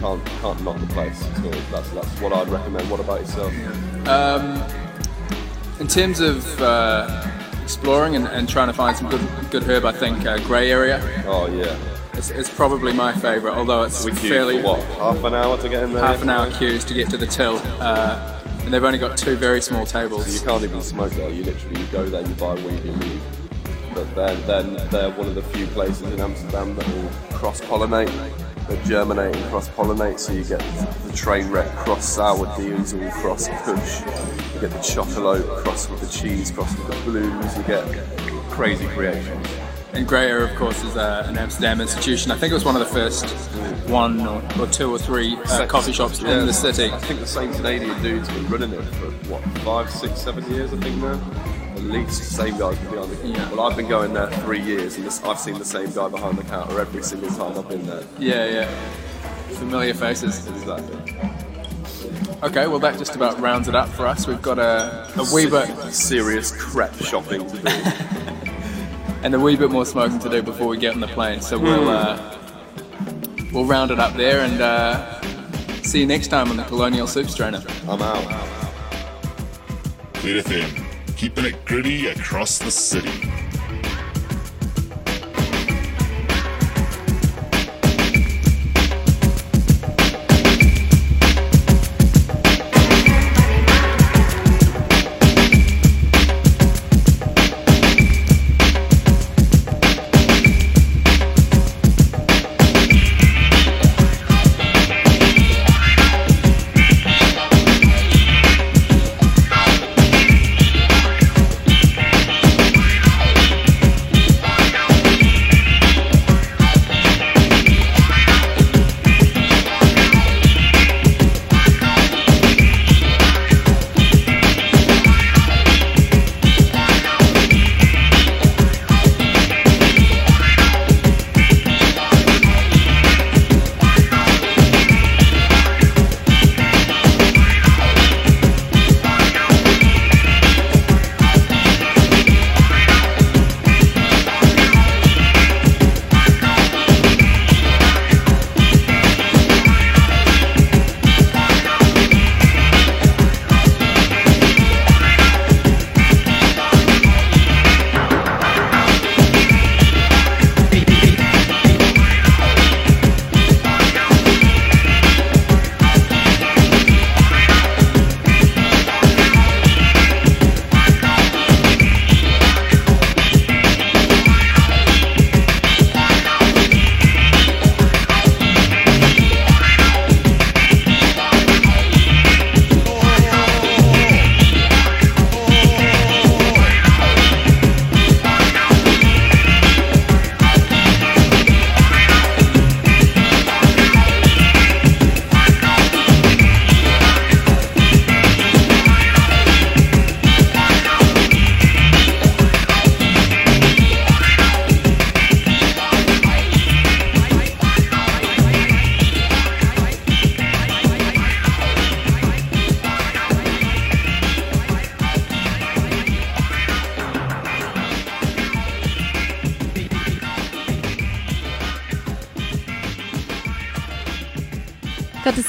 can't, 0.00 0.26
can't 0.26 0.60
knock 0.64 0.80
the 0.80 0.86
place 0.88 1.24
at 1.24 1.44
all. 1.44 1.52
That's, 1.70 1.88
that's 1.90 2.20
what 2.20 2.32
I'd 2.32 2.48
recommend. 2.48 2.90
What 2.90 2.98
about 2.98 3.20
yourself? 3.20 3.54
Um, 4.08 4.60
in 5.78 5.86
terms 5.86 6.18
of 6.18 6.60
uh, 6.60 7.30
exploring 7.62 8.16
and, 8.16 8.26
and 8.26 8.48
trying 8.48 8.66
to 8.66 8.74
find 8.74 8.96
some 8.96 9.08
good, 9.08 9.20
good 9.52 9.62
herb, 9.62 9.84
I 9.84 9.92
think 9.92 10.26
uh, 10.26 10.38
Grey 10.40 10.72
Area 10.72 11.00
Oh, 11.28 11.46
yeah. 11.46 11.78
Is, 12.16 12.30
is 12.30 12.48
probably 12.50 12.92
my 12.92 13.12
favourite, 13.12 13.56
although 13.56 13.84
it's 13.84 14.04
We 14.04 14.12
fairly 14.12 14.62
what, 14.62 14.80
half 14.98 15.24
an 15.24 15.34
hour 15.34 15.56
to 15.58 15.68
get 15.68 15.82
in 15.82 15.92
there? 15.92 16.04
half 16.04 16.22
an 16.22 16.28
hour 16.28 16.50
queues 16.50 16.84
to 16.84 16.94
get 16.94 17.08
to 17.10 17.16
the 17.16 17.26
till, 17.26 17.56
uh, 17.80 18.40
and 18.64 18.72
they've 18.72 18.84
only 18.84 18.98
got 18.98 19.16
two 19.16 19.34
very 19.36 19.62
small 19.62 19.86
tables. 19.86 20.32
You 20.32 20.46
can't 20.46 20.62
even 20.62 20.82
smoke 20.82 21.12
there. 21.12 21.30
You 21.30 21.42
literally 21.42 21.80
you 21.80 21.86
go 21.86 22.06
there, 22.06 22.20
you 22.26 22.34
buy 22.34 22.54
weed, 22.54 22.84
you 22.84 22.92
leave. 22.92 23.22
But 23.94 24.14
then, 24.14 24.46
then 24.46 24.88
they're 24.90 25.10
one 25.10 25.26
of 25.28 25.34
the 25.34 25.42
few 25.42 25.66
places 25.68 26.02
in 26.02 26.20
Amsterdam 26.20 26.74
that 26.76 26.88
will 26.88 27.08
cross-pollinate, 27.36 28.10
that 28.68 28.84
germinate 28.84 29.34
and 29.34 29.44
cross-pollinate. 29.50 30.18
So 30.18 30.32
you 30.32 30.44
get 30.44 30.60
the 31.06 31.12
train 31.14 31.50
wreck 31.50 31.70
cross 31.76 32.04
Sour 32.06 32.54
Diesel 32.56 33.02
all 33.04 33.10
cross 33.10 33.48
push. 33.64 34.00
You 34.54 34.60
get 34.60 34.70
the 34.70 34.80
chocolate 34.80 35.46
cross 35.64 35.88
with 35.88 36.00
the 36.00 36.08
cheese, 36.08 36.50
cross 36.50 36.76
with 36.76 36.86
the 36.88 37.10
blues. 37.10 37.56
You 37.56 37.62
get 37.64 37.84
crazy 38.50 38.86
creations. 38.88 39.46
And 39.94 40.08
Grey 40.08 40.30
Area, 40.30 40.50
of 40.50 40.56
course, 40.56 40.82
is 40.84 40.96
uh, 40.96 41.24
an 41.28 41.36
Amsterdam 41.36 41.80
institution. 41.80 42.30
I 42.30 42.36
think 42.36 42.50
it 42.50 42.54
was 42.54 42.64
one 42.64 42.76
of 42.76 42.80
the 42.80 42.86
first 42.94 43.26
one 43.90 44.26
or, 44.26 44.42
or 44.58 44.66
two 44.68 44.90
or 44.90 44.98
three 44.98 45.36
uh, 45.46 45.66
coffee 45.66 45.92
shops 45.92 46.20
Yeah, 46.22 46.40
in 46.40 46.46
the 46.46 46.52
city. 46.52 46.90
I 46.90 46.98
think 46.98 47.20
the 47.20 47.26
same 47.26 47.52
Canadian 47.52 48.00
dude's 48.02 48.28
been 48.28 48.48
running 48.48 48.72
it 48.72 48.82
for 48.82 49.10
what 49.28 49.42
five, 49.58 49.90
six, 49.90 50.20
seven 50.22 50.50
years, 50.50 50.72
I 50.72 50.78
think 50.78 50.96
now. 50.96 51.20
At 51.72 51.82
least 51.82 52.20
the 52.20 52.24
same 52.24 52.56
guy's 52.58 52.78
been 52.78 52.90
behind 52.90 53.10
the 53.10 53.16
counter. 53.16 53.54
Well, 53.56 53.66
I've 53.68 53.76
been 53.76 53.88
going 53.88 54.14
there 54.14 54.30
three 54.30 54.62
years, 54.62 54.96
and 54.96 55.04
this, 55.04 55.22
I've 55.24 55.38
seen 55.38 55.58
the 55.58 55.64
same 55.64 55.90
guy 55.92 56.08
behind 56.08 56.38
the 56.38 56.44
counter 56.44 56.80
every 56.80 57.02
single 57.02 57.28
time 57.30 57.58
I've 57.58 57.68
been 57.68 57.84
there. 57.86 58.02
Yeah, 58.18 58.46
yeah. 58.46 58.68
Familiar 59.58 59.92
faces. 59.92 60.46
Exactly. 60.48 60.96
Okay, 62.42 62.66
well 62.66 62.80
that 62.80 62.98
just 62.98 63.14
about 63.14 63.38
rounds 63.40 63.68
it 63.68 63.74
up 63.74 63.88
for 63.90 64.06
us. 64.06 64.26
We've 64.26 64.42
got 64.42 64.58
a, 64.58 65.08
a 65.16 65.34
wee 65.34 65.46
bit 65.48 65.68
serious 65.92 66.50
crep 66.50 66.94
shopping 66.96 67.46
to 67.48 67.56
do. 67.58 68.31
and 69.22 69.34
a 69.34 69.38
wee 69.40 69.56
bit 69.56 69.70
more 69.70 69.86
smoking 69.86 70.18
to 70.20 70.28
do 70.28 70.42
before 70.42 70.66
we 70.68 70.76
get 70.76 70.94
on 70.94 71.00
the 71.00 71.08
plane. 71.08 71.40
So 71.40 71.58
we'll 71.58 71.88
uh, 71.88 72.38
we'll 73.52 73.64
round 73.64 73.90
it 73.90 73.98
up 73.98 74.14
there 74.14 74.40
and 74.40 74.60
uh, 74.60 75.20
see 75.82 76.00
you 76.00 76.06
next 76.06 76.28
time 76.28 76.50
on 76.50 76.56
the 76.56 76.64
Colonial 76.64 77.06
Soup 77.06 77.28
Strainer. 77.28 77.62
I'm 77.88 78.02
out. 78.02 78.22
Fleet 80.14 80.44
FM, 80.44 81.16
keeping 81.16 81.44
it 81.44 81.64
gritty 81.64 82.06
across 82.06 82.58
the 82.58 82.70
city. 82.70 83.30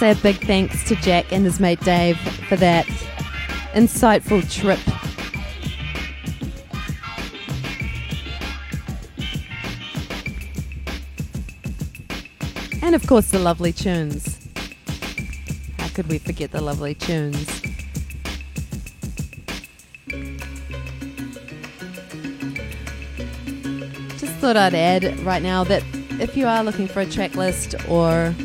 Say 0.03 0.11
a 0.11 0.15
big 0.15 0.45
thanks 0.45 0.83
to 0.83 0.97
Jack 0.97 1.31
and 1.31 1.45
his 1.45 1.61
mate 1.61 1.79
Dave 1.79 2.17
for 2.49 2.57
that 2.57 2.85
insightful 3.73 4.43
trip. 4.51 4.77
And 12.83 12.95
of 12.95 13.07
course, 13.07 13.31
the 13.31 13.39
lovely 13.39 13.71
tunes. 13.71 14.45
How 15.77 15.87
could 15.93 16.09
we 16.09 16.17
forget 16.17 16.51
the 16.51 16.59
lovely 16.59 16.95
tunes? 16.95 17.47
Just 24.17 24.33
thought 24.41 24.57
I'd 24.57 24.75
add 24.75 25.17
right 25.21 25.41
now 25.41 25.63
that 25.63 25.81
if 26.19 26.35
you 26.35 26.45
are 26.45 26.61
looking 26.61 26.89
for 26.89 26.99
a 26.99 27.05
track 27.05 27.35
list 27.35 27.75
or 27.87 28.35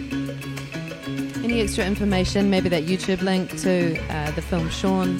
extra 1.61 1.85
information, 1.85 2.51
maybe 2.51 2.69
that 2.69 2.85
YouTube 2.85 3.23
link 3.23 3.51
to 3.63 3.99
uh, 4.11 4.31
the 4.33 4.43
film 4.43 4.69
Sean, 4.71 5.19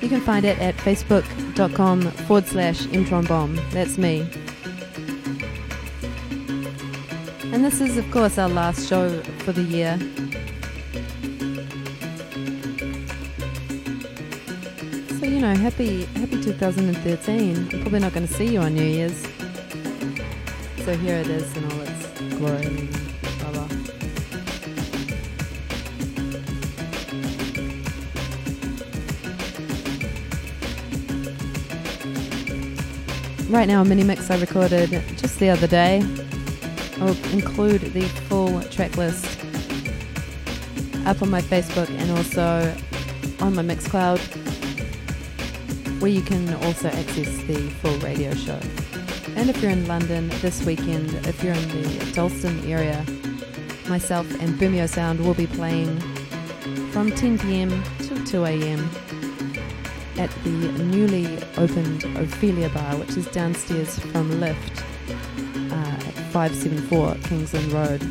you 0.00 0.08
can 0.08 0.20
find 0.20 0.44
it 0.44 0.58
at 0.58 0.76
facebook.com 0.76 2.02
forward 2.02 2.46
slash 2.46 2.86
bomb. 3.26 3.56
That's 3.70 3.98
me. 3.98 4.20
And 7.52 7.64
this 7.64 7.80
is, 7.80 7.96
of 7.96 8.10
course, 8.10 8.38
our 8.38 8.48
last 8.48 8.88
show 8.88 9.20
for 9.38 9.52
the 9.52 9.62
year. 9.62 9.98
So, 15.18 15.26
you 15.26 15.40
know, 15.40 15.54
happy 15.56 16.04
happy 16.04 16.42
2013. 16.42 17.56
I'm 17.56 17.80
probably 17.80 18.00
not 18.00 18.12
going 18.12 18.26
to 18.26 18.32
see 18.32 18.52
you 18.52 18.60
on 18.60 18.74
New 18.74 18.84
Year's. 18.84 19.20
So 20.84 20.96
here 20.96 21.16
it 21.16 21.28
is 21.28 21.56
in 21.56 21.64
all 21.64 21.80
its 21.80 22.36
glory 22.36 23.07
Right 33.48 33.66
now, 33.66 33.80
a 33.80 33.84
mini 33.84 34.04
mix 34.04 34.30
I 34.30 34.38
recorded 34.38 34.90
just 35.16 35.38
the 35.40 35.48
other 35.48 35.66
day. 35.66 36.02
I'll 37.00 37.16
include 37.32 37.80
the 37.80 38.02
full 38.28 38.60
track 38.64 38.98
list 38.98 39.24
up 41.06 41.22
on 41.22 41.30
my 41.30 41.40
Facebook 41.40 41.88
and 41.88 42.10
also 42.10 42.76
on 43.40 43.54
my 43.54 43.62
Mixcloud, 43.62 44.18
where 46.02 46.10
you 46.10 46.20
can 46.20 46.52
also 46.64 46.88
access 46.88 47.42
the 47.44 47.70
full 47.80 47.96
radio 48.00 48.34
show. 48.34 48.60
And 49.34 49.48
if 49.48 49.62
you're 49.62 49.70
in 49.70 49.86
London 49.86 50.28
this 50.42 50.62
weekend, 50.66 51.14
if 51.26 51.42
you're 51.42 51.54
in 51.54 51.68
the 51.68 52.12
Dalston 52.12 52.62
area, 52.70 53.02
myself 53.88 54.30
and 54.42 54.58
Boomio 54.58 54.86
Sound 54.86 55.24
will 55.24 55.32
be 55.32 55.46
playing 55.46 55.98
from 56.90 57.10
10 57.12 57.38
pm 57.38 57.82
till 58.00 58.22
2 58.26 58.44
am 58.44 58.90
at 60.18 60.30
the 60.42 60.50
newly 60.50 61.38
opened 61.56 62.04
Ophelia 62.16 62.68
Bar, 62.70 62.96
which 62.96 63.16
is 63.16 63.26
downstairs 63.28 63.98
from 63.98 64.40
Lift 64.40 64.82
uh, 65.70 65.96
at 66.08 66.14
574 66.32 67.14
Kingsland 67.22 67.72
Road. 67.72 68.02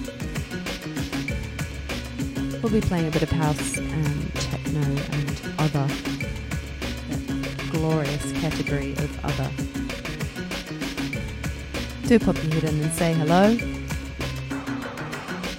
We'll 2.64 2.72
be 2.72 2.80
playing 2.80 3.08
a 3.08 3.12
bit 3.12 3.24
of 3.24 3.30
house 3.32 3.78
and 3.78 4.36
techno 4.36 4.82
and 4.82 5.42
other. 5.60 5.88
That 7.10 7.70
glorious 7.72 8.32
category 8.40 8.94
of 8.94 9.26
other. 9.26 9.52
Do 12.08 12.20
pop 12.20 12.36
your 12.42 12.54
head 12.54 12.64
in 12.64 12.82
and 12.82 12.94
say 12.94 13.14
hello. 13.14 13.50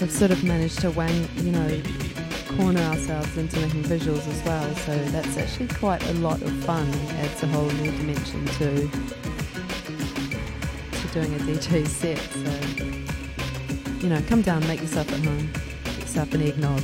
We've 0.01 0.11
sort 0.11 0.31
of 0.31 0.43
managed 0.45 0.81
to 0.81 0.91
wang, 0.91 1.29
you 1.37 1.53
know, 1.53 1.83
corner 2.59 2.81
ourselves 2.81 3.37
into 3.37 3.61
making 3.61 3.85
visuals 3.85 4.27
as 4.27 4.43
well, 4.43 4.75
so 4.75 4.99
that's 5.11 5.37
actually 5.39 5.69
quite 5.69 6.05
a 6.09 6.15
lot 6.15 6.43
of 6.43 6.51
fun. 6.65 6.89
Adds 7.23 7.41
a 7.45 7.47
whole 7.47 7.71
new 7.71 7.93
dimension 7.93 8.45
to 8.59 8.89
to 10.91 11.09
doing 11.13 11.33
a 11.37 11.39
DJ 11.45 11.87
set. 11.87 12.19
So 12.19 14.03
you 14.03 14.09
know, 14.09 14.21
come 14.23 14.43
down, 14.43 14.67
make 14.67 14.81
yourself 14.81 15.13
at 15.13 15.25
home, 15.25 15.49
get 15.85 15.99
yourself 15.99 16.35
an 16.35 16.43
eggnog. 16.43 16.83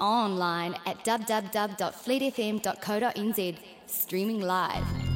Online 0.00 0.74
at 0.86 1.04
www.fleetfm.co.nz. 1.04 3.56
Streaming 3.86 4.40
live. 4.40 5.09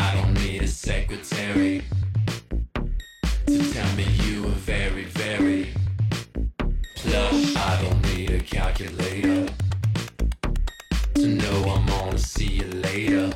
I 0.00 0.14
don't 0.14 0.34
need 0.34 0.62
a 0.62 0.68
secretary 0.68 1.82
to 3.46 3.72
tell 3.72 3.96
me 3.96 4.04
you 4.24 4.44
are 4.46 4.60
very, 4.74 5.04
very 5.04 5.74
plush. 6.96 7.56
I 7.56 7.82
don't 7.82 8.02
need 8.14 8.30
a 8.30 8.40
calculator 8.40 9.52
to 11.14 11.26
know 11.26 11.64
I'm 11.64 11.86
gonna 11.86 12.18
see 12.18 12.46
you 12.60 12.68
later. 12.88 13.32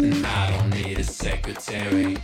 And 0.00 0.26
I 0.26 0.50
don't 0.50 0.70
need 0.70 0.98
a 0.98 1.04
secretary. 1.04 2.16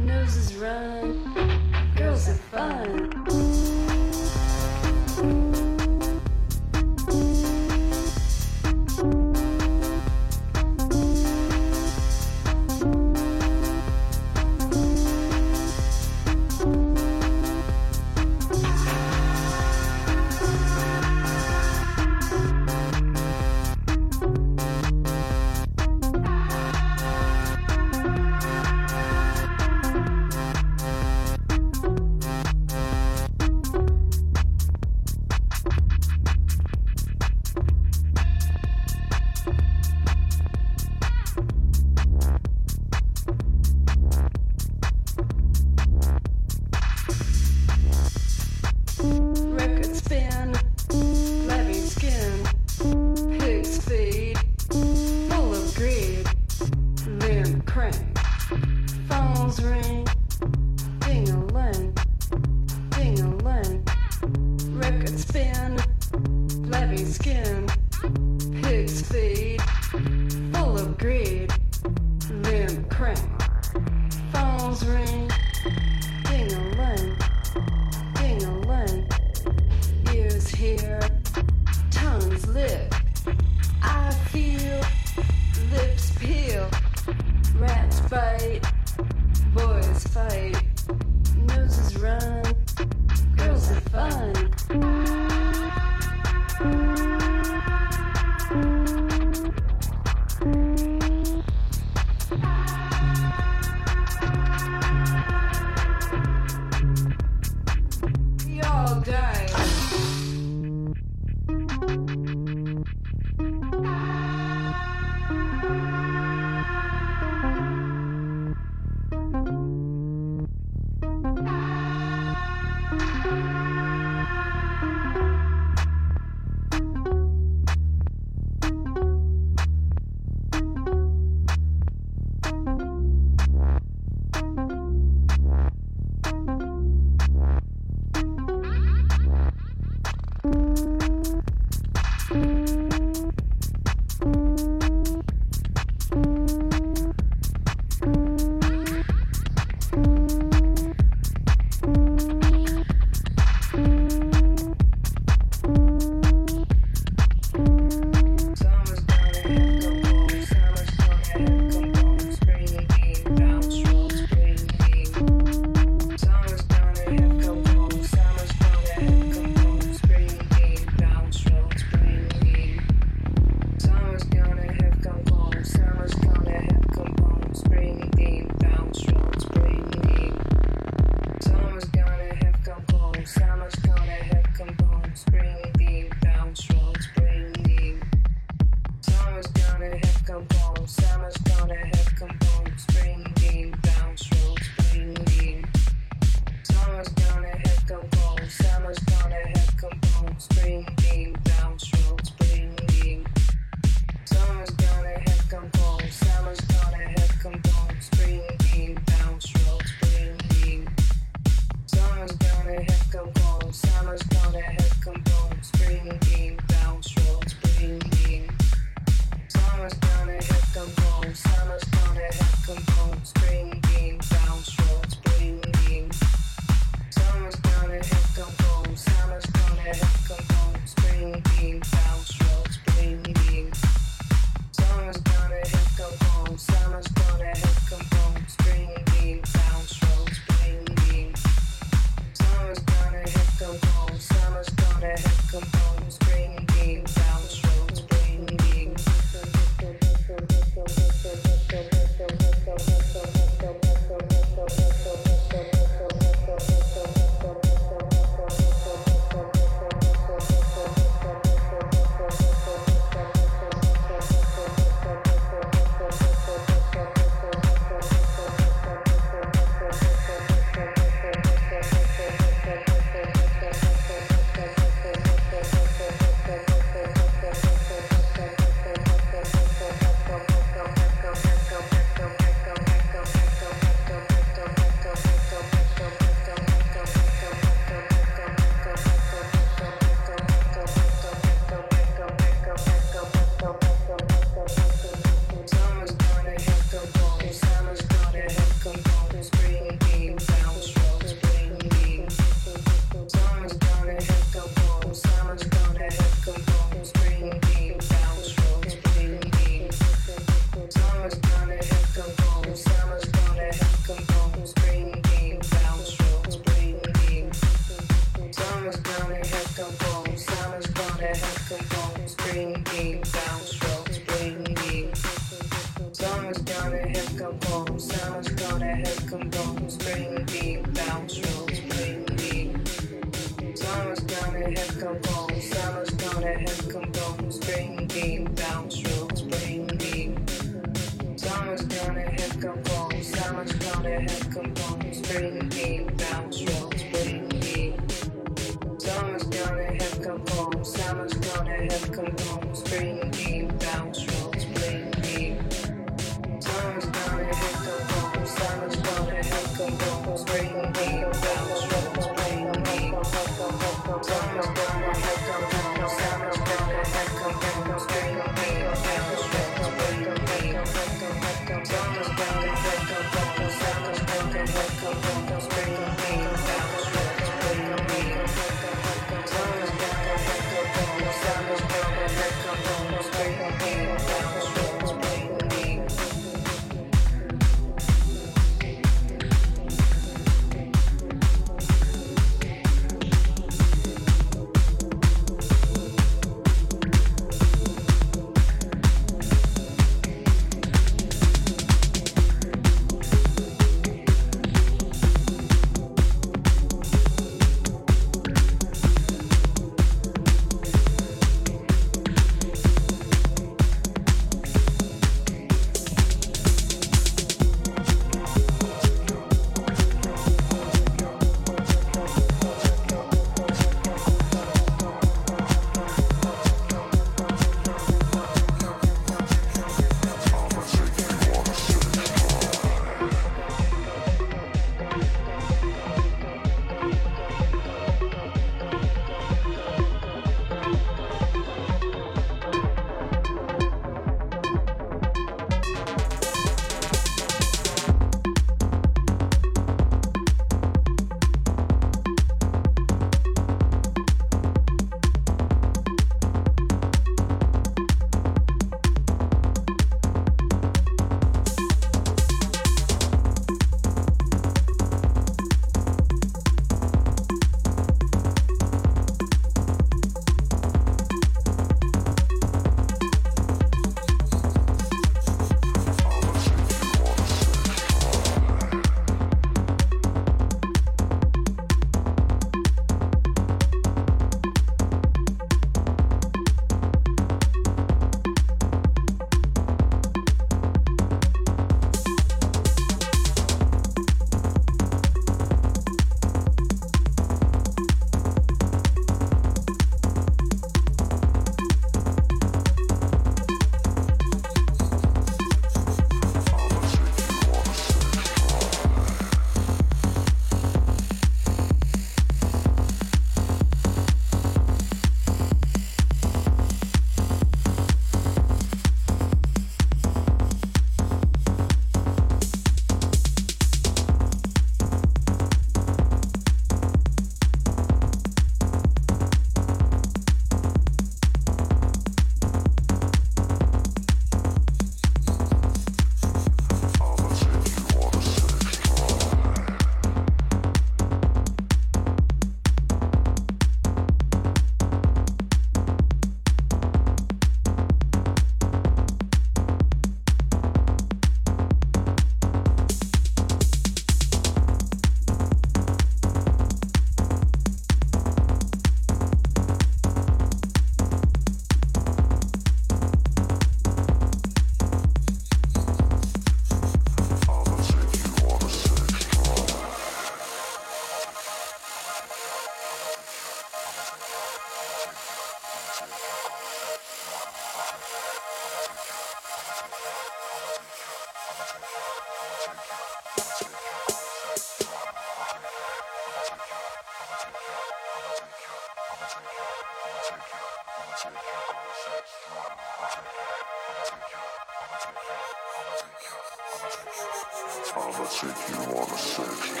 Take 598.60 598.90
you 598.90 598.96
on 599.16 599.24
a 599.24 599.38
sex 599.38 600.00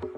drive. 0.00 0.13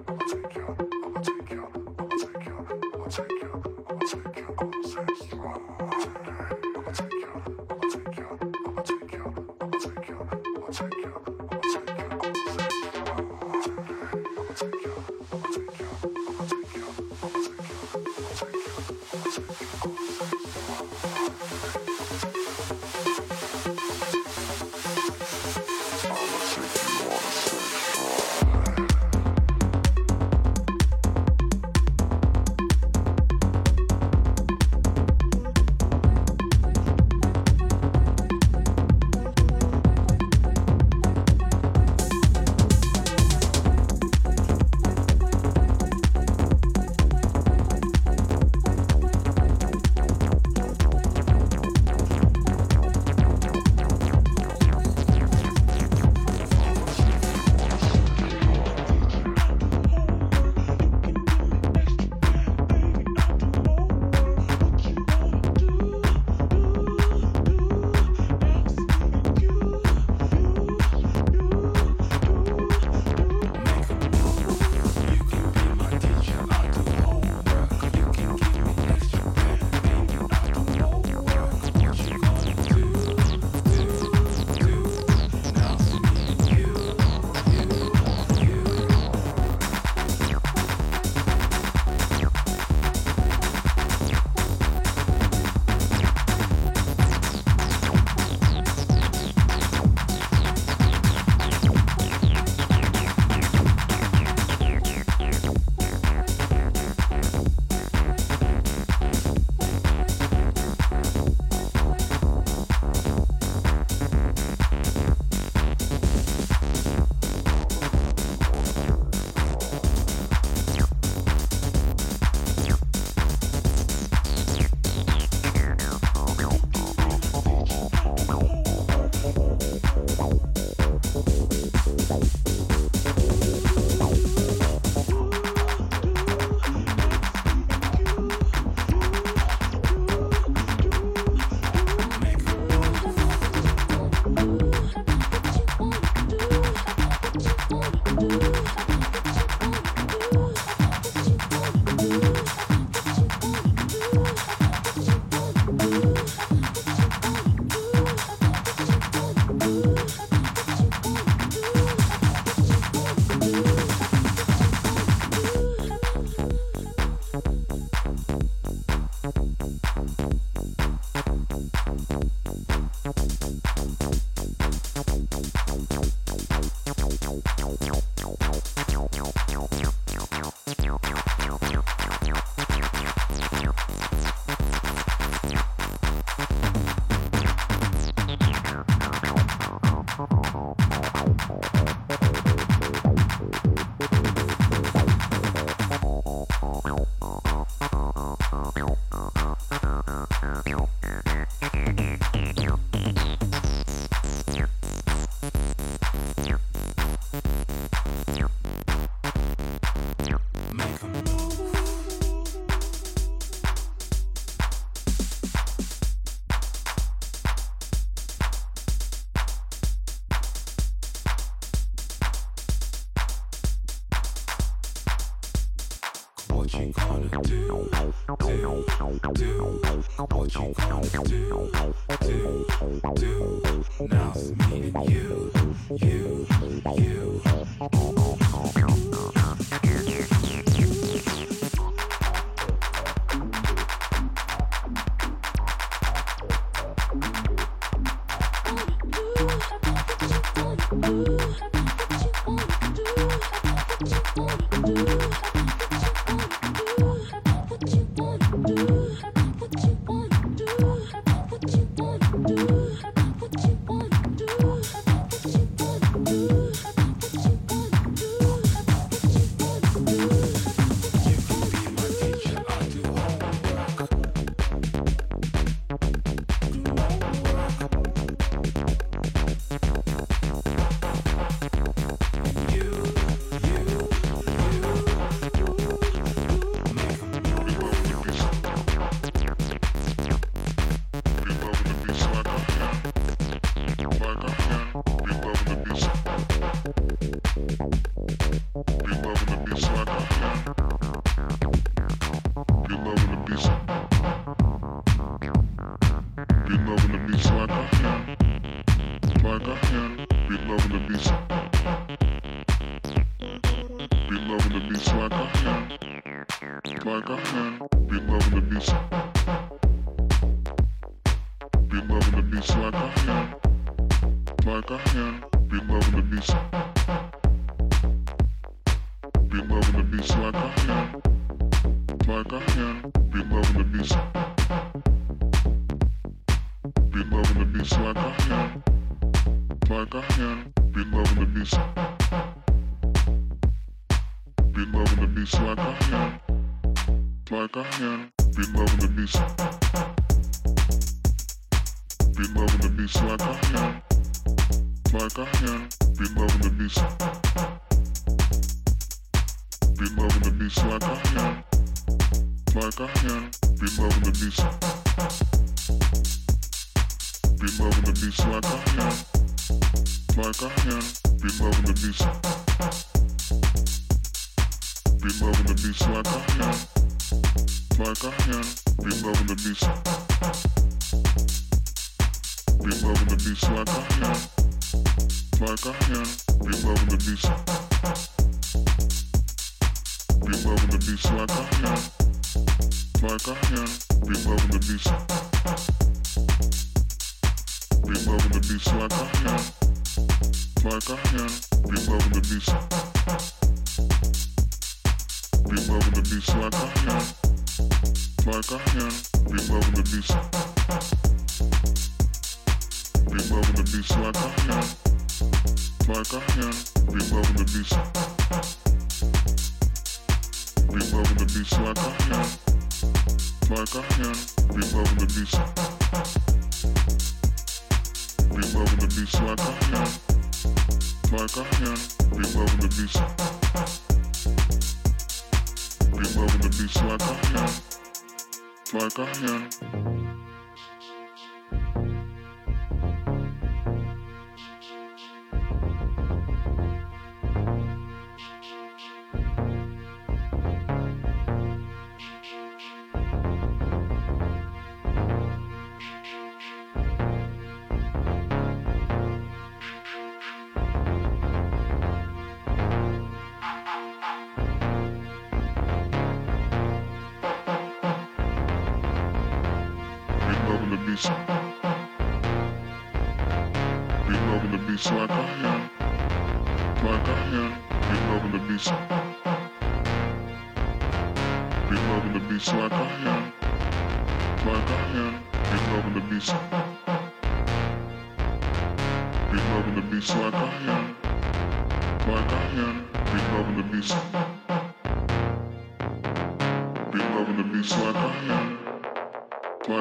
I 309.77 309.79
can. 309.89 310.27
Be 310.49 310.57
loving 310.65 310.93
the 310.93 311.01
music. 311.09 311.56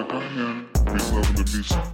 I 0.07 0.17
am. 0.17 0.69
loving 1.11 1.35
the 1.35 1.51
music. 1.53 1.84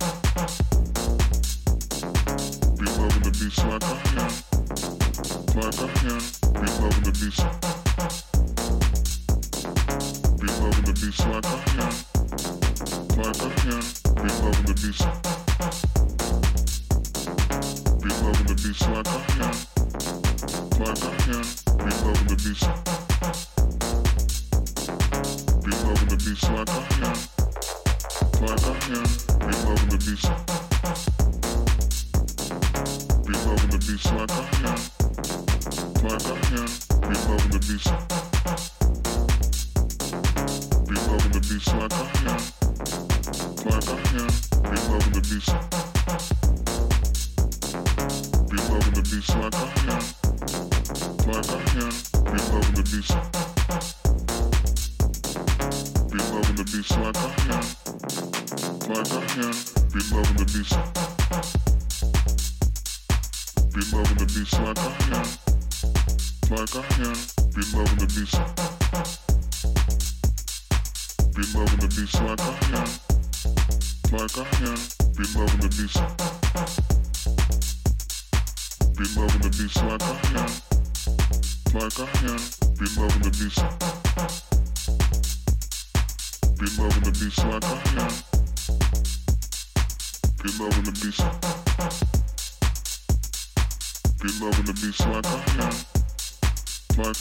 Loving 45.48 45.81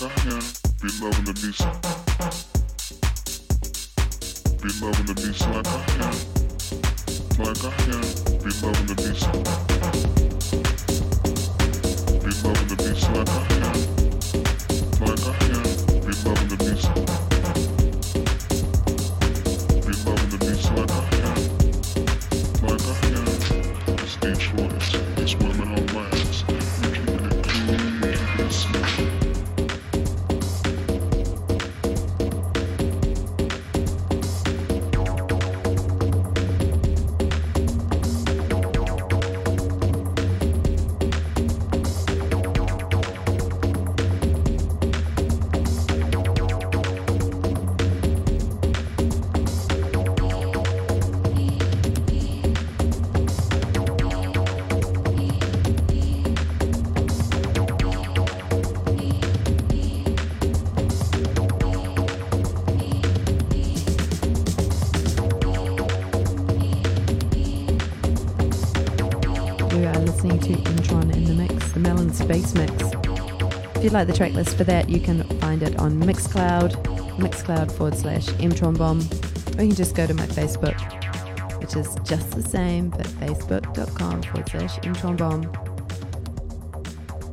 I 0.02 0.59
If 73.80 73.84
you'd 73.84 73.92
like 73.94 74.08
the 74.08 74.12
track 74.12 74.34
list 74.34 74.58
for 74.58 74.64
that, 74.64 74.90
you 74.90 75.00
can 75.00 75.22
find 75.40 75.62
it 75.62 75.78
on 75.78 75.98
Mixcloud, 76.02 76.84
mixcloud 77.16 77.72
forward 77.72 77.96
slash 77.96 78.26
Mtronbomb, 78.26 79.58
or 79.58 79.62
you 79.62 79.68
can 79.68 79.74
just 79.74 79.96
go 79.96 80.06
to 80.06 80.12
my 80.12 80.26
Facebook, 80.26 80.78
which 81.62 81.74
is 81.74 81.96
just 82.04 82.32
the 82.32 82.42
same, 82.42 82.90
but 82.90 83.06
facebook.com 83.06 84.22
forward 84.22 84.50
slash 84.50 84.76
Mtron 84.80 85.16
Bomb. 85.16 85.44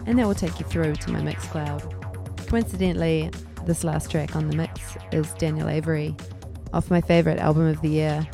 And 0.06 0.18
that 0.18 0.26
will 0.26 0.34
take 0.34 0.58
you 0.58 0.66
through 0.66 0.96
to 0.96 1.12
my 1.12 1.20
Mixcloud. 1.20 2.48
Coincidentally, 2.48 3.30
this 3.66 3.84
last 3.84 4.10
track 4.10 4.34
on 4.34 4.48
the 4.48 4.56
mix 4.56 4.80
is 5.12 5.34
Daniel 5.34 5.68
Avery 5.68 6.16
off 6.72 6.90
my 6.90 7.02
favorite 7.02 7.40
album 7.40 7.68
of 7.68 7.82
the 7.82 7.90
year. 7.90 8.26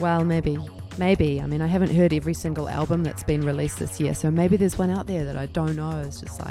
Well, 0.00 0.24
maybe. 0.24 0.58
Maybe. 0.98 1.40
I 1.40 1.46
mean, 1.46 1.62
I 1.62 1.68
haven't 1.68 1.94
heard 1.94 2.12
every 2.12 2.34
single 2.34 2.68
album 2.68 3.04
that's 3.04 3.22
been 3.22 3.42
released 3.42 3.78
this 3.78 4.00
year, 4.00 4.12
so 4.14 4.32
maybe 4.32 4.56
there's 4.56 4.76
one 4.76 4.90
out 4.90 5.06
there 5.06 5.24
that 5.24 5.36
I 5.36 5.46
don't 5.46 5.76
know. 5.76 6.02
It's 6.04 6.20
just 6.20 6.40
like 6.40 6.47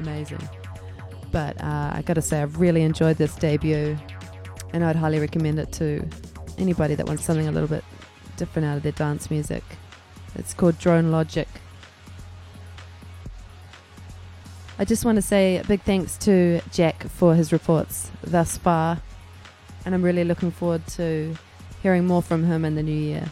amazing. 0.00 0.48
But 1.30 1.60
uh, 1.62 1.92
I 1.94 2.02
gotta 2.04 2.22
say, 2.22 2.42
I've 2.42 2.60
really 2.60 2.82
enjoyed 2.82 3.16
this 3.16 3.34
debut, 3.36 3.96
and 4.72 4.84
I'd 4.84 4.96
highly 4.96 5.20
recommend 5.20 5.58
it 5.58 5.70
to 5.72 6.06
anybody 6.58 6.94
that 6.96 7.06
wants 7.06 7.24
something 7.24 7.46
a 7.46 7.52
little 7.52 7.68
bit 7.68 7.84
different 8.36 8.66
out 8.66 8.76
of 8.76 8.82
their 8.82 8.92
dance 8.92 9.30
music. 9.30 9.62
It's 10.34 10.54
called 10.54 10.78
Drone 10.78 11.10
Logic. 11.10 11.48
I 14.78 14.84
just 14.84 15.04
want 15.04 15.16
to 15.16 15.22
say 15.22 15.58
a 15.58 15.64
big 15.64 15.82
thanks 15.82 16.16
to 16.18 16.60
Jack 16.72 17.04
for 17.04 17.34
his 17.34 17.52
reports 17.52 18.10
thus 18.22 18.56
far, 18.56 19.00
and 19.84 19.94
I'm 19.94 20.02
really 20.02 20.24
looking 20.24 20.50
forward 20.50 20.86
to 20.88 21.36
hearing 21.82 22.06
more 22.06 22.22
from 22.22 22.44
him 22.44 22.64
in 22.64 22.74
the 22.74 22.82
new 22.82 22.92
year. 22.92 23.30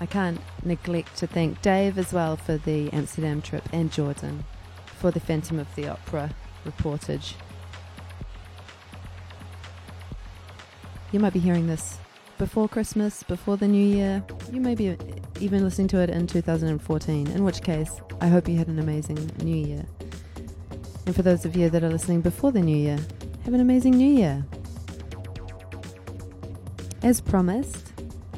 I 0.00 0.06
can't 0.06 0.40
neglect 0.64 1.16
to 1.18 1.26
thank 1.26 1.60
Dave 1.60 1.98
as 1.98 2.12
well 2.12 2.36
for 2.36 2.56
the 2.56 2.90
Amsterdam 2.92 3.42
trip 3.42 3.68
and 3.72 3.92
Jordan 3.92 4.44
for 5.00 5.10
the 5.10 5.18
Phantom 5.18 5.58
of 5.58 5.74
the 5.76 5.88
Opera 5.88 6.30
reportage. 6.66 7.32
You 11.10 11.18
might 11.18 11.32
be 11.32 11.38
hearing 11.38 11.66
this 11.66 11.98
before 12.36 12.68
Christmas, 12.68 13.22
before 13.22 13.56
the 13.56 13.66
new 13.66 13.84
year. 13.84 14.22
You 14.52 14.60
may 14.60 14.74
be 14.74 14.96
even 15.40 15.64
listening 15.64 15.88
to 15.88 16.00
it 16.00 16.10
in 16.10 16.26
2014, 16.26 17.28
in 17.28 17.44
which 17.44 17.62
case, 17.62 18.00
I 18.20 18.28
hope 18.28 18.46
you 18.46 18.58
had 18.58 18.68
an 18.68 18.78
amazing 18.78 19.30
new 19.42 19.56
year. 19.56 19.86
And 21.06 21.16
for 21.16 21.22
those 21.22 21.46
of 21.46 21.56
you 21.56 21.70
that 21.70 21.82
are 21.82 21.88
listening 21.88 22.20
before 22.20 22.52
the 22.52 22.60
new 22.60 22.76
year, 22.76 22.98
have 23.44 23.54
an 23.54 23.60
amazing 23.60 23.92
new 23.92 24.18
year. 24.18 24.44
As 27.02 27.22
promised, 27.22 27.94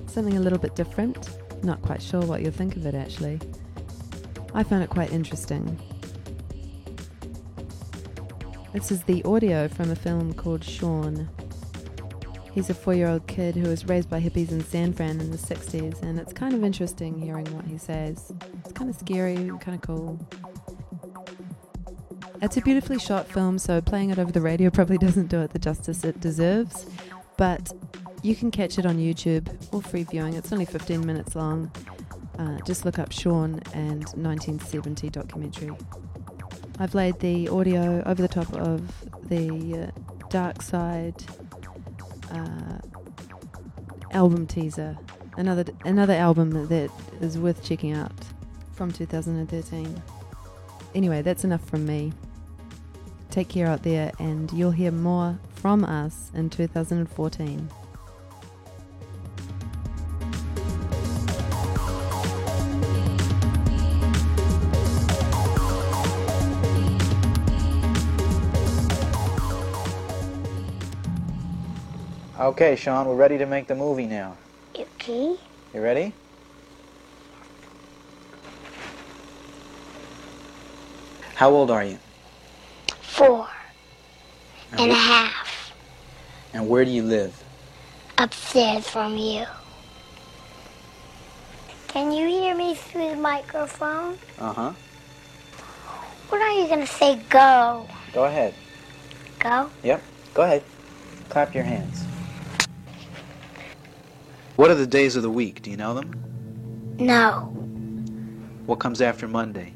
something 0.06 0.36
a 0.36 0.40
little 0.40 0.58
bit 0.58 0.76
different. 0.76 1.28
Not 1.64 1.82
quite 1.82 2.00
sure 2.00 2.22
what 2.22 2.40
you'll 2.40 2.52
think 2.52 2.76
of 2.76 2.86
it 2.86 2.94
actually. 2.94 3.40
I 4.54 4.62
found 4.62 4.84
it 4.84 4.90
quite 4.90 5.12
interesting. 5.12 5.76
This 8.72 8.90
is 8.90 9.02
the 9.02 9.22
audio 9.24 9.68
from 9.68 9.90
a 9.90 9.94
film 9.94 10.32
called 10.32 10.64
Sean. 10.64 11.28
He's 12.54 12.70
a 12.70 12.74
four 12.74 12.94
year 12.94 13.08
old 13.08 13.26
kid 13.26 13.54
who 13.54 13.68
was 13.68 13.84
raised 13.84 14.08
by 14.08 14.18
hippies 14.18 14.50
in 14.50 14.64
San 14.64 14.94
Fran 14.94 15.20
in 15.20 15.30
the 15.30 15.36
60s, 15.36 16.00
and 16.00 16.18
it's 16.18 16.32
kind 16.32 16.54
of 16.54 16.64
interesting 16.64 17.20
hearing 17.20 17.44
what 17.54 17.66
he 17.66 17.76
says. 17.76 18.32
It's 18.64 18.72
kind 18.72 18.88
of 18.88 18.96
scary, 18.96 19.36
and 19.36 19.60
kind 19.60 19.74
of 19.74 19.82
cool. 19.82 20.26
It's 22.40 22.56
a 22.56 22.62
beautifully 22.62 22.98
shot 22.98 23.28
film, 23.28 23.58
so 23.58 23.82
playing 23.82 24.08
it 24.08 24.18
over 24.18 24.32
the 24.32 24.40
radio 24.40 24.70
probably 24.70 24.96
doesn't 25.06 25.26
do 25.26 25.42
it 25.42 25.50
the 25.50 25.58
justice 25.58 26.02
it 26.02 26.18
deserves, 26.20 26.86
but 27.36 27.72
you 28.22 28.34
can 28.34 28.50
catch 28.50 28.78
it 28.78 28.86
on 28.86 28.96
YouTube 28.96 29.54
or 29.74 29.82
free 29.82 30.04
viewing. 30.04 30.32
It's 30.32 30.50
only 30.50 30.64
15 30.64 31.04
minutes 31.04 31.36
long. 31.36 31.70
Uh, 32.38 32.58
just 32.64 32.86
look 32.86 32.98
up 32.98 33.12
Sean 33.12 33.60
and 33.74 34.04
1970 34.14 35.10
documentary. 35.10 35.72
I've 36.78 36.94
laid 36.94 37.20
the 37.20 37.48
audio 37.48 38.02
over 38.06 38.20
the 38.20 38.28
top 38.28 38.52
of 38.54 38.90
the 39.28 39.92
uh, 39.92 40.26
Dark 40.28 40.62
Side 40.62 41.22
uh, 42.30 42.78
album 44.12 44.46
teaser, 44.46 44.96
another 45.36 45.64
another 45.84 46.14
album 46.14 46.68
that 46.68 46.90
is 47.20 47.38
worth 47.38 47.62
checking 47.62 47.92
out 47.92 48.12
from 48.72 48.90
2013. 48.90 50.02
Anyway, 50.94 51.22
that's 51.22 51.44
enough 51.44 51.64
from 51.64 51.86
me. 51.86 52.12
Take 53.30 53.48
care 53.48 53.66
out 53.66 53.82
there, 53.82 54.12
and 54.18 54.52
you'll 54.52 54.72
hear 54.72 54.90
more 54.90 55.38
from 55.54 55.84
us 55.84 56.30
in 56.34 56.50
2014. 56.50 57.68
Okay, 72.42 72.74
Sean, 72.74 73.06
we're 73.06 73.14
ready 73.14 73.38
to 73.38 73.46
make 73.46 73.68
the 73.68 73.74
movie 73.76 74.04
now. 74.04 74.36
Okay. 74.76 75.36
You 75.72 75.80
ready? 75.80 76.12
How 81.36 81.50
old 81.50 81.70
are 81.70 81.84
you? 81.84 82.00
Four 83.00 83.46
and 84.72 84.90
a 84.90 84.94
half 84.94 85.72
And 86.52 86.68
where 86.68 86.84
do 86.84 86.90
you 86.90 87.04
live? 87.04 87.32
upstairs 88.18 88.88
from 88.88 89.16
you. 89.16 89.44
Can 91.86 92.10
you 92.10 92.26
hear 92.26 92.56
me 92.56 92.74
through 92.74 93.10
the 93.10 93.16
microphone? 93.16 94.18
Uh 94.40 94.52
huh. 94.52 94.72
When 96.28 96.42
are 96.42 96.50
you 96.50 96.66
gonna 96.66 96.88
say 96.88 97.20
go? 97.30 97.86
Go 98.12 98.24
ahead. 98.24 98.54
Go? 99.38 99.70
Yep. 99.84 100.02
Go 100.34 100.42
ahead. 100.42 100.64
Clap 101.28 101.54
your 101.54 101.64
hands. 101.64 102.04
What 104.56 104.70
are 104.70 104.74
the 104.74 104.86
days 104.86 105.16
of 105.16 105.22
the 105.22 105.30
week? 105.30 105.62
Do 105.62 105.70
you 105.70 105.78
know 105.78 105.94
them? 105.94 106.12
No. 106.98 107.40
What 108.66 108.80
comes 108.80 109.00
after 109.00 109.26
Monday? 109.26 109.72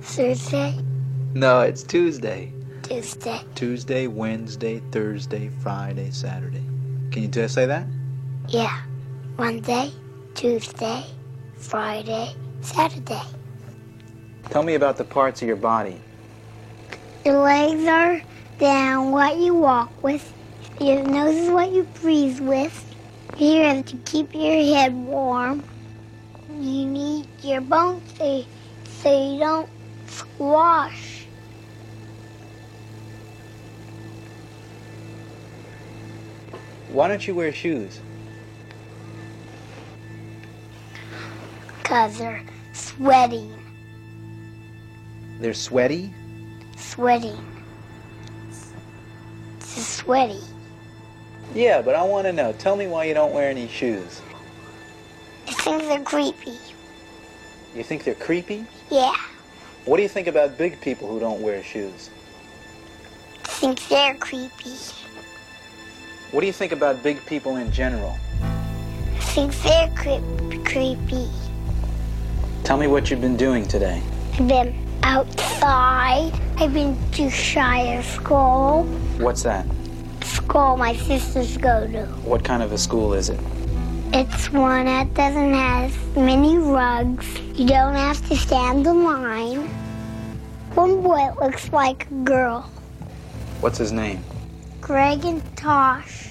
Thursday? 0.00 0.74
No, 1.34 1.60
it's 1.60 1.82
Tuesday. 1.82 2.50
Tuesday? 2.82 3.42
Tuesday, 3.54 4.06
Wednesday, 4.06 4.80
Thursday, 4.90 5.50
Friday, 5.60 6.10
Saturday. 6.12 6.64
Can 7.10 7.22
you 7.22 7.28
just 7.28 7.54
say 7.54 7.66
that? 7.66 7.86
Yeah. 8.48 8.80
Monday, 9.36 9.92
Tuesday, 10.34 11.04
Friday, 11.56 12.34
Saturday. 12.62 13.22
Tell 14.48 14.62
me 14.62 14.76
about 14.76 14.96
the 14.96 15.04
parts 15.04 15.42
of 15.42 15.48
your 15.48 15.56
body. 15.56 16.00
Your 17.26 17.42
legs 17.42 17.84
are 17.84 18.22
down, 18.58 19.10
what 19.10 19.36
you 19.36 19.54
walk 19.54 19.90
with. 20.02 20.32
Your 20.80 21.02
nose 21.02 21.34
is 21.34 21.50
what 21.50 21.70
you 21.72 21.82
breathe 22.00 22.40
with. 22.40 22.95
Your 23.38 23.64
have 23.64 23.84
to 23.86 23.96
keep 24.06 24.34
your 24.34 24.64
head 24.74 24.94
warm. 24.94 25.62
You 26.58 26.86
need 26.86 27.26
your 27.42 27.60
bones 27.60 28.02
so, 28.16 28.44
so 29.02 29.32
you 29.32 29.38
don't 29.40 29.68
squash. 30.06 31.26
Why 36.88 37.08
don't 37.08 37.26
you 37.26 37.34
wear 37.34 37.52
shoes? 37.52 38.00
Because 41.82 42.16
they're 42.16 42.42
sweating. 42.72 43.54
They're 45.40 45.52
sweaty? 45.52 46.10
Sweating. 46.78 47.36
It's 49.58 49.86
sweaty. 49.86 50.40
Yeah, 51.54 51.82
but 51.82 51.94
I 51.94 52.02
want 52.02 52.26
to 52.26 52.32
know. 52.32 52.52
Tell 52.52 52.76
me 52.76 52.86
why 52.86 53.04
you 53.04 53.14
don't 53.14 53.32
wear 53.32 53.48
any 53.48 53.68
shoes. 53.68 54.20
I 55.48 55.52
think 55.52 55.82
they're 55.82 56.00
creepy. 56.00 56.58
You 57.74 57.82
think 57.82 58.04
they're 58.04 58.14
creepy? 58.14 58.64
Yeah. 58.90 59.14
What 59.84 59.96
do 59.98 60.02
you 60.02 60.08
think 60.08 60.26
about 60.26 60.58
big 60.58 60.80
people 60.80 61.08
who 61.08 61.20
don't 61.20 61.40
wear 61.40 61.62
shoes? 61.62 62.10
I 63.44 63.48
think 63.48 63.88
they're 63.88 64.14
creepy. 64.14 64.76
What 66.32 66.40
do 66.40 66.46
you 66.46 66.52
think 66.52 66.72
about 66.72 67.02
big 67.02 67.24
people 67.26 67.56
in 67.56 67.70
general? 67.70 68.16
I 68.42 69.20
think 69.20 69.54
they're 69.62 69.88
cre- 69.94 70.62
creepy. 70.68 71.28
Tell 72.64 72.76
me 72.76 72.88
what 72.88 73.10
you've 73.10 73.20
been 73.20 73.36
doing 73.36 73.66
today. 73.66 74.02
I've 74.34 74.48
been 74.48 74.74
outside. 75.04 76.32
I've 76.58 76.74
been 76.74 76.98
to 77.12 77.30
Shire 77.30 78.02
School. 78.02 78.84
What's 79.18 79.42
that? 79.44 79.66
School 80.48 80.76
my 80.76 80.94
sisters 80.94 81.56
go 81.56 81.88
to. 81.88 82.06
What 82.22 82.44
kind 82.44 82.62
of 82.62 82.70
a 82.70 82.78
school 82.78 83.14
is 83.14 83.30
it? 83.30 83.40
It's 84.12 84.52
one 84.52 84.86
that 84.86 85.12
doesn't 85.12 85.52
have 85.52 86.16
many 86.16 86.56
rugs. 86.56 87.26
You 87.58 87.66
don't 87.66 87.94
have 87.94 88.24
to 88.28 88.36
stand 88.36 88.86
in 88.86 89.02
line. 89.02 89.66
One 90.74 91.02
boy 91.02 91.30
looks 91.42 91.72
like 91.72 92.08
a 92.12 92.14
girl. 92.22 92.62
What's 93.60 93.76
his 93.76 93.90
name? 93.90 94.22
Greg 94.80 95.24
and 95.24 95.42
Tosh. 95.56 96.30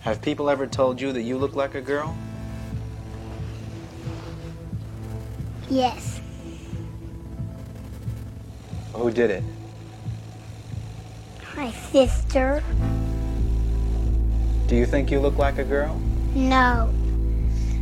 Have 0.00 0.20
people 0.20 0.50
ever 0.50 0.66
told 0.66 1.00
you 1.00 1.12
that 1.12 1.22
you 1.22 1.38
look 1.38 1.54
like 1.54 1.76
a 1.76 1.80
girl? 1.80 2.16
Yes. 5.70 6.20
Who 8.92 9.12
did 9.12 9.30
it? 9.30 9.44
My 11.58 11.72
sister. 11.90 12.62
Do 14.68 14.76
you 14.76 14.86
think 14.86 15.10
you 15.10 15.18
look 15.18 15.38
like 15.38 15.58
a 15.58 15.64
girl? 15.64 16.00
No. 16.32 16.88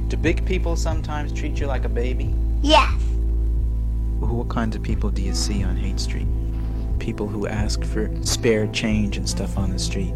Do 0.09 0.17
big 0.17 0.47
people 0.47 0.77
sometimes 0.77 1.31
treat 1.31 1.61
you 1.61 1.67
like 1.67 1.85
a 1.85 1.91
baby? 1.91 2.35
Yes. 2.63 2.91
Who- 4.21 4.33
What 4.37 4.49
kinds 4.49 4.77
of 4.77 4.83
people 4.83 5.11
do 5.11 5.21
you 5.21 5.35
see 5.35 5.63
on 5.63 5.77
Haight 5.77 6.01
Street? 6.01 6.27
People 6.99 7.29
who 7.29 7.47
ask 7.47 7.85
for 7.85 8.11
spare 8.23 8.67
change 8.69 9.19
and 9.19 9.29
stuff 9.29 9.59
on 9.59 9.71
the 9.73 9.79
street. 9.79 10.15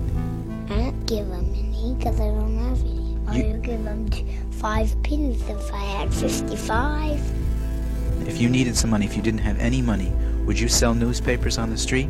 I 0.70 0.76
don't 0.76 1.04
give 1.06 1.28
them 1.28 1.44
any 1.54 1.94
because 1.98 2.18
I 2.18 2.28
don't 2.28 2.56
have 2.66 2.80
any. 2.80 3.18
I 3.28 3.52
would 3.52 3.62
give 3.62 3.84
them 3.84 4.08
five 4.52 4.90
pennies 5.02 5.42
if 5.50 5.70
I 5.74 5.84
had 5.84 6.14
55. 6.14 7.20
If 8.26 8.40
you 8.40 8.48
needed 8.48 8.74
some 8.74 8.88
money, 8.88 9.04
if 9.04 9.14
you 9.16 9.20
didn't 9.22 9.40
have 9.40 9.58
any 9.58 9.82
money, 9.82 10.10
would 10.46 10.58
you 10.58 10.66
sell 10.68 10.94
newspapers 10.94 11.58
on 11.58 11.68
the 11.68 11.76
street? 11.76 12.08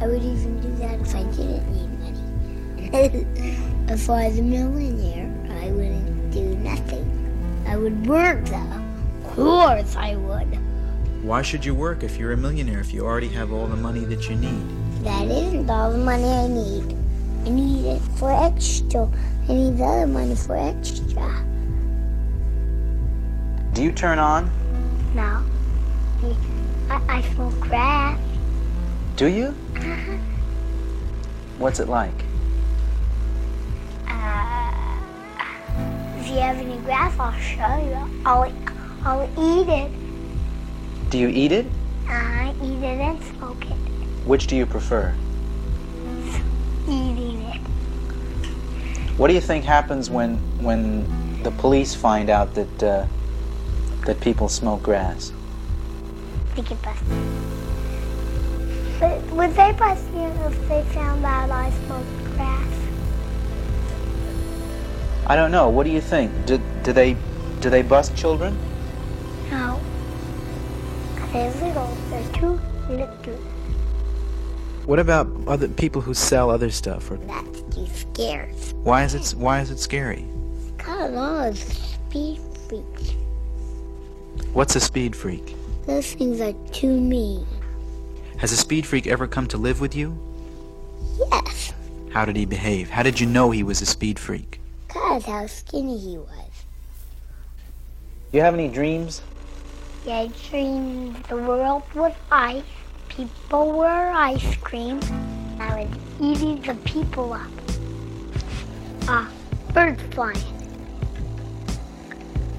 I 0.00 0.06
would 0.06 0.22
even 0.22 0.60
do 0.60 0.74
that 0.76 1.00
if 1.00 1.14
I 1.14 1.22
didn't 1.24 1.66
need 1.72 1.90
money. 2.00 3.26
if 3.92 4.10
I 4.10 4.28
was 4.28 4.38
a 4.38 4.42
millionaire, 4.42 5.32
I 5.62 5.70
wouldn't 5.70 6.30
do 6.32 6.54
nothing. 6.56 7.64
I 7.66 7.76
would 7.76 8.06
work 8.06 8.44
though. 8.46 8.84
Of 9.24 9.36
course 9.36 9.96
I 9.96 10.16
would. 10.16 10.58
Why 11.22 11.40
should 11.42 11.64
you 11.64 11.74
work 11.74 12.02
if 12.02 12.18
you're 12.18 12.32
a 12.32 12.36
millionaire 12.36 12.80
if 12.80 12.92
you 12.92 13.04
already 13.04 13.28
have 13.28 13.52
all 13.52 13.66
the 13.66 13.76
money 13.76 14.04
that 14.04 14.28
you 14.28 14.36
need? 14.36 14.62
That 15.04 15.26
isn't 15.26 15.70
all 15.70 15.90
the 15.90 15.98
money 15.98 16.24
I 16.24 16.48
need. 16.48 16.96
I 17.46 17.50
need 17.50 17.86
it 17.86 18.02
for 18.18 18.30
extra. 18.30 19.08
I 19.48 19.52
need 19.52 19.78
the 19.78 19.84
other 19.84 20.06
money 20.06 20.34
for 20.34 20.56
extra. 20.56 21.44
Do 23.72 23.82
you 23.82 23.92
turn 23.92 24.18
on? 24.18 24.50
No. 25.14 25.42
I, 26.90 27.00
I 27.08 27.22
smoke 27.32 27.58
grass. 27.60 28.20
Do 29.16 29.26
you? 29.26 29.54
What's 31.58 31.78
it 31.78 31.88
like? 31.88 32.24
Uh, 34.08 34.72
if 36.18 36.26
you 36.28 36.38
have 36.38 36.56
any 36.56 36.78
grass, 36.78 37.16
I'll 37.20 37.32
show 37.38 37.76
you. 37.76 38.22
I'll, 38.26 38.52
I'll 39.04 39.30
eat 39.38 39.68
it. 39.68 39.92
Do 41.10 41.18
you 41.18 41.28
eat 41.28 41.52
it? 41.52 41.66
I 42.08 42.52
eat 42.60 42.82
it 42.82 43.00
and 43.00 43.22
smoke 43.22 43.64
it. 43.66 43.76
Which 44.26 44.48
do 44.48 44.56
you 44.56 44.66
prefer? 44.66 45.14
Eating 46.88 47.40
it. 47.42 47.60
What 49.16 49.28
do 49.28 49.34
you 49.34 49.40
think 49.40 49.64
happens 49.64 50.10
when 50.10 50.38
when 50.60 51.42
the 51.44 51.52
police 51.52 51.94
find 51.94 52.30
out 52.30 52.52
that 52.54 52.82
uh, 52.82 53.06
that 54.06 54.20
people 54.20 54.48
smoke 54.48 54.82
grass? 54.82 55.32
They 56.56 56.62
get 56.62 56.82
busted. 56.82 57.63
But 59.04 59.20
would 59.32 59.50
they 59.50 59.70
bust 59.72 60.06
you 60.14 60.28
if 60.46 60.68
they 60.68 60.82
found 60.94 61.22
out 61.26 61.50
I 61.50 61.70
smoked 61.84 62.36
grass? 62.36 62.72
I 65.26 65.36
don't 65.36 65.50
know. 65.50 65.68
What 65.68 65.84
do 65.84 65.90
you 65.90 66.00
think? 66.00 66.32
Do, 66.46 66.58
do 66.82 66.94
they 66.94 67.14
do 67.60 67.68
they 67.68 67.82
bust 67.82 68.16
children? 68.16 68.56
No. 69.50 69.78
They're 71.34 71.50
little. 71.50 71.94
They're 72.08 72.32
too 72.32 72.58
little. 72.88 73.36
What 74.86 74.98
about 74.98 75.28
other 75.46 75.68
people 75.68 76.00
who 76.00 76.14
sell 76.14 76.48
other 76.48 76.70
stuff? 76.70 77.10
Or 77.10 77.18
That's 77.18 77.60
too 77.74 77.86
scary. 77.88 78.52
why 78.84 79.04
is 79.04 79.14
it 79.14 79.34
why 79.36 79.60
is 79.60 79.70
it 79.70 79.80
scary? 79.80 80.24
Cause 80.78 81.12
all 81.14 81.42
those 81.42 81.60
speed 81.60 82.40
freaks. 82.68 83.12
What's 84.54 84.76
a 84.76 84.80
speed 84.80 85.14
freak? 85.14 85.54
Those 85.84 86.14
things 86.14 86.40
are 86.40 86.54
too 86.72 86.98
mean. 86.98 87.46
Has 88.44 88.52
a 88.52 88.58
speed 88.58 88.84
freak 88.84 89.06
ever 89.06 89.26
come 89.26 89.46
to 89.46 89.56
live 89.56 89.80
with 89.80 89.96
you? 89.96 90.20
Yes. 91.32 91.72
How 92.12 92.26
did 92.26 92.36
he 92.36 92.44
behave? 92.44 92.90
How 92.90 93.02
did 93.02 93.18
you 93.18 93.26
know 93.26 93.50
he 93.50 93.62
was 93.62 93.80
a 93.80 93.86
speed 93.86 94.18
freak? 94.18 94.60
Cause 94.86 95.24
how 95.24 95.46
skinny 95.46 95.96
he 95.96 96.18
was. 96.18 96.50
You 98.32 98.42
have 98.42 98.52
any 98.52 98.68
dreams? 98.68 99.22
Yeah, 100.04 100.18
I 100.18 100.30
dreamed 100.50 101.16
the 101.30 101.38
world 101.38 101.84
was 101.94 102.12
ice. 102.30 102.62
People 103.08 103.72
were 103.72 104.10
ice 104.10 104.56
cream. 104.56 105.00
I 105.58 105.82
was 105.82 105.98
eating 106.20 106.60
the 106.60 106.74
people 106.84 107.32
up. 107.32 107.50
Ah, 109.08 109.32
birds 109.72 110.02
flying. 110.14 110.36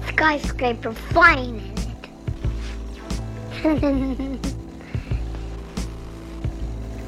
Skyscraper 0.08 0.92
flying 0.92 1.60
in 3.62 3.84
it. 3.84 4.52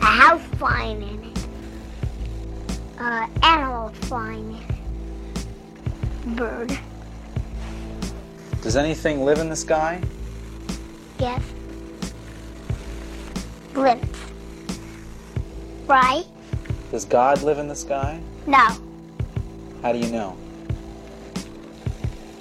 A 0.00 0.04
house 0.06 0.42
flying 0.58 1.02
in 1.02 1.24
it. 1.24 1.46
uh, 2.98 3.26
animal 3.42 3.90
flying 4.02 4.58
in. 6.24 6.34
Bird. 6.34 6.78
Does 8.62 8.76
anything 8.76 9.24
live 9.24 9.38
in 9.38 9.48
the 9.48 9.56
sky? 9.56 10.00
Yes. 11.18 11.42
Lips. 13.74 14.08
Right? 15.86 16.24
Does 16.90 17.04
God 17.04 17.42
live 17.42 17.58
in 17.58 17.68
the 17.68 17.74
sky? 17.76 18.20
No. 18.46 18.68
How 19.82 19.92
do 19.92 19.98
you 19.98 20.10
know? 20.10 20.36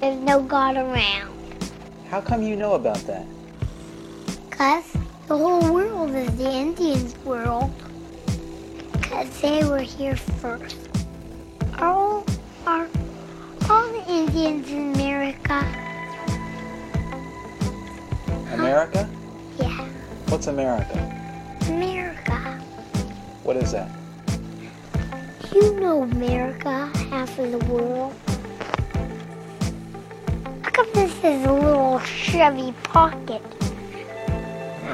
There's 0.01 0.19
no 0.19 0.41
God 0.41 0.75
around. 0.75 1.33
How 2.09 2.21
come 2.21 2.41
you 2.43 2.55
know 2.55 2.73
about 2.73 2.99
that? 3.07 3.25
Because 4.49 4.85
the 5.27 5.37
whole 5.37 5.73
world 5.73 6.15
is 6.15 6.37
the 6.37 6.49
Indians' 6.49 7.15
world. 7.25 7.69
Because 8.93 9.41
they 9.41 9.63
were 9.63 9.79
here 9.79 10.15
first. 10.15 10.77
All, 11.79 12.25
are 12.65 12.87
all 13.69 13.87
the 13.91 14.05
Indians 14.09 14.69
in 14.69 14.93
America? 14.95 15.65
America? 18.53 19.09
Yeah. 19.59 19.85
What's 20.29 20.47
America? 20.47 20.97
America. 21.67 22.61
What 23.43 23.57
is 23.57 23.73
that? 23.73 23.91
You 25.51 25.77
know 25.79 26.03
America, 26.03 26.89
half 27.09 27.37
of 27.37 27.51
the 27.51 27.59
world. 27.65 28.13
Look 30.63 30.79
at 30.79 30.93
this 30.93 31.11
is 31.17 31.45
a 31.45 31.51
little 31.51 31.99
Chevy 31.99 32.71
pocket? 32.83 33.41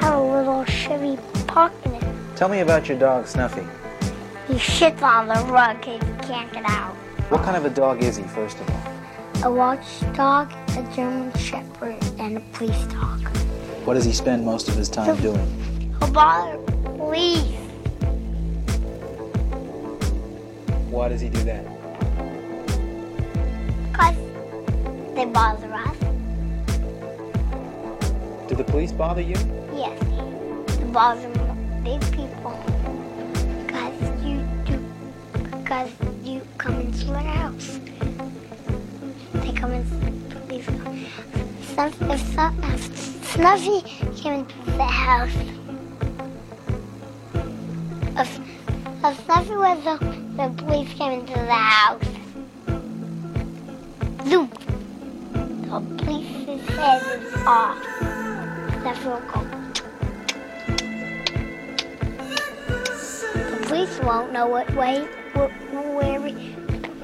Have 0.00 0.14
a 0.14 0.22
little 0.22 0.64
Chevy 0.64 1.18
pocket 1.46 1.86
in 1.86 1.94
it. 1.94 2.36
Tell 2.36 2.48
me 2.48 2.60
about 2.60 2.88
your 2.88 2.98
dog, 2.98 3.26
Snuffy. 3.26 3.62
He 4.48 4.54
shits 4.54 5.02
on 5.02 5.28
the 5.28 5.52
rug 5.52 5.80
because 5.80 6.02
he 6.02 6.14
can't 6.28 6.52
get 6.52 6.64
out. 6.66 6.94
What 7.30 7.42
kind 7.42 7.56
of 7.56 7.64
a 7.64 7.70
dog 7.70 8.02
is 8.02 8.16
he, 8.16 8.24
first 8.24 8.58
of 8.60 8.70
all? 8.70 8.82
A 9.44 9.50
watchdog, 9.52 10.52
a 10.52 10.94
German 10.94 11.32
Shepherd, 11.38 12.02
and 12.18 12.36
a 12.36 12.40
police 12.52 12.84
dog. 12.86 13.20
What 13.84 13.94
does 13.94 14.04
he 14.04 14.12
spend 14.12 14.44
most 14.44 14.68
of 14.68 14.74
his 14.74 14.88
time 14.88 15.16
doing? 15.20 15.94
He'll 15.98 16.10
bother 16.10 16.58
police. 16.84 17.54
Why 20.90 21.08
does 21.08 21.20
he 21.20 21.28
do 21.28 21.42
that? 21.44 21.64
Because 23.92 24.16
they 25.14 25.24
bother 25.26 25.72
us. 25.72 26.03
Do 28.46 28.54
the 28.54 28.64
police 28.64 28.92
bother 28.92 29.22
you? 29.22 29.36
Yes. 29.74 29.98
They 30.76 30.84
bother 30.84 31.28
big 31.82 32.00
people. 32.12 32.52
Because 33.64 34.22
you 34.22 34.46
do. 34.66 34.78
Because 35.32 35.90
you 36.22 36.42
come 36.58 36.80
into 36.80 37.06
their 37.06 37.20
house. 37.20 37.80
They 39.32 39.52
come 39.52 39.72
in. 39.72 39.84
Police 40.28 40.66
come. 40.66 41.06
If, 41.78 42.02
if 42.02 42.20
Snuffy 43.32 43.80
came 44.20 44.34
into 44.34 44.54
the 44.72 44.84
house. 44.84 45.34
If, 48.18 48.40
if 49.04 49.24
Snuffy 49.24 49.56
was 49.56 49.84
the, 49.84 49.96
the 50.36 50.62
police 50.62 50.92
came 50.92 51.12
into 51.20 51.32
the 51.32 51.54
house. 51.54 52.04
Zoom. 54.28 54.50
The 55.32 55.80
police's 56.04 56.68
head 56.68 57.22
is 57.22 57.34
off. 57.46 58.33
Snuffy 58.84 59.06
will. 59.08 59.20
The 63.32 63.64
police 63.66 63.98
won't 64.00 64.30
know 64.30 64.46
what 64.46 64.70
way, 64.76 65.08
wh- 65.32 65.96
where 65.96 66.20
he, 66.20 66.54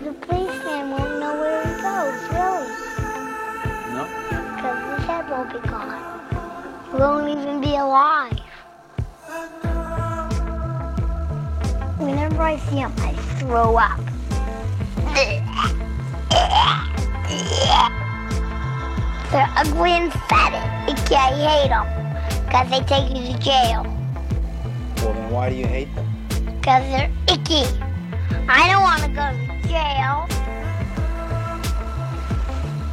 the 0.05 0.13
policeman 0.13 0.91
won't 0.91 1.19
know 1.21 1.41
where 1.41 1.63
he 1.65 1.73
goes, 1.81 2.21
really. 2.37 2.69
No. 3.95 4.05
Because 4.57 4.99
his 4.99 5.07
head 5.07 5.31
won't 5.31 5.51
be 5.55 5.61
gone. 5.71 6.03
He 6.91 6.97
won't 6.99 7.29
even 7.31 7.63
be 7.63 7.77
alive. 7.77 8.39
Whenever 11.97 12.43
I 12.43 12.59
see 12.59 12.77
him, 12.77 12.93
I 12.99 13.15
throw 13.39 13.79
up. 13.79 13.99
They're 19.31 19.49
ugly 19.55 19.93
and 19.93 20.13
fat. 20.13 20.89
Icky, 20.89 21.15
I 21.15 21.31
hate 21.31 21.69
them. 21.69 21.87
Because 22.47 22.69
they 22.69 22.81
take 22.81 23.09
you 23.17 23.33
to 23.33 23.39
jail. 23.39 23.85
Well, 24.97 25.13
then 25.15 25.31
why 25.31 25.49
do 25.51 25.55
you 25.55 25.69
hate 25.69 25.95
them? 25.95 26.07
Because 26.29 26.83
they're 26.91 27.13
icky. 27.29 27.65
I 28.49 28.69
don't 28.69 28.83
want 28.83 29.03
to 29.03 29.09
go 29.09 29.31
to 29.31 29.69
jail. 29.69 30.27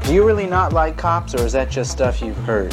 Do 0.05 0.13
you 0.13 0.23
really 0.23 0.45
not 0.45 0.73
like 0.73 0.95
cops, 0.95 1.33
or 1.33 1.43
is 1.43 1.53
that 1.53 1.71
just 1.71 1.89
stuff 1.91 2.21
you've 2.21 2.37
heard? 2.37 2.71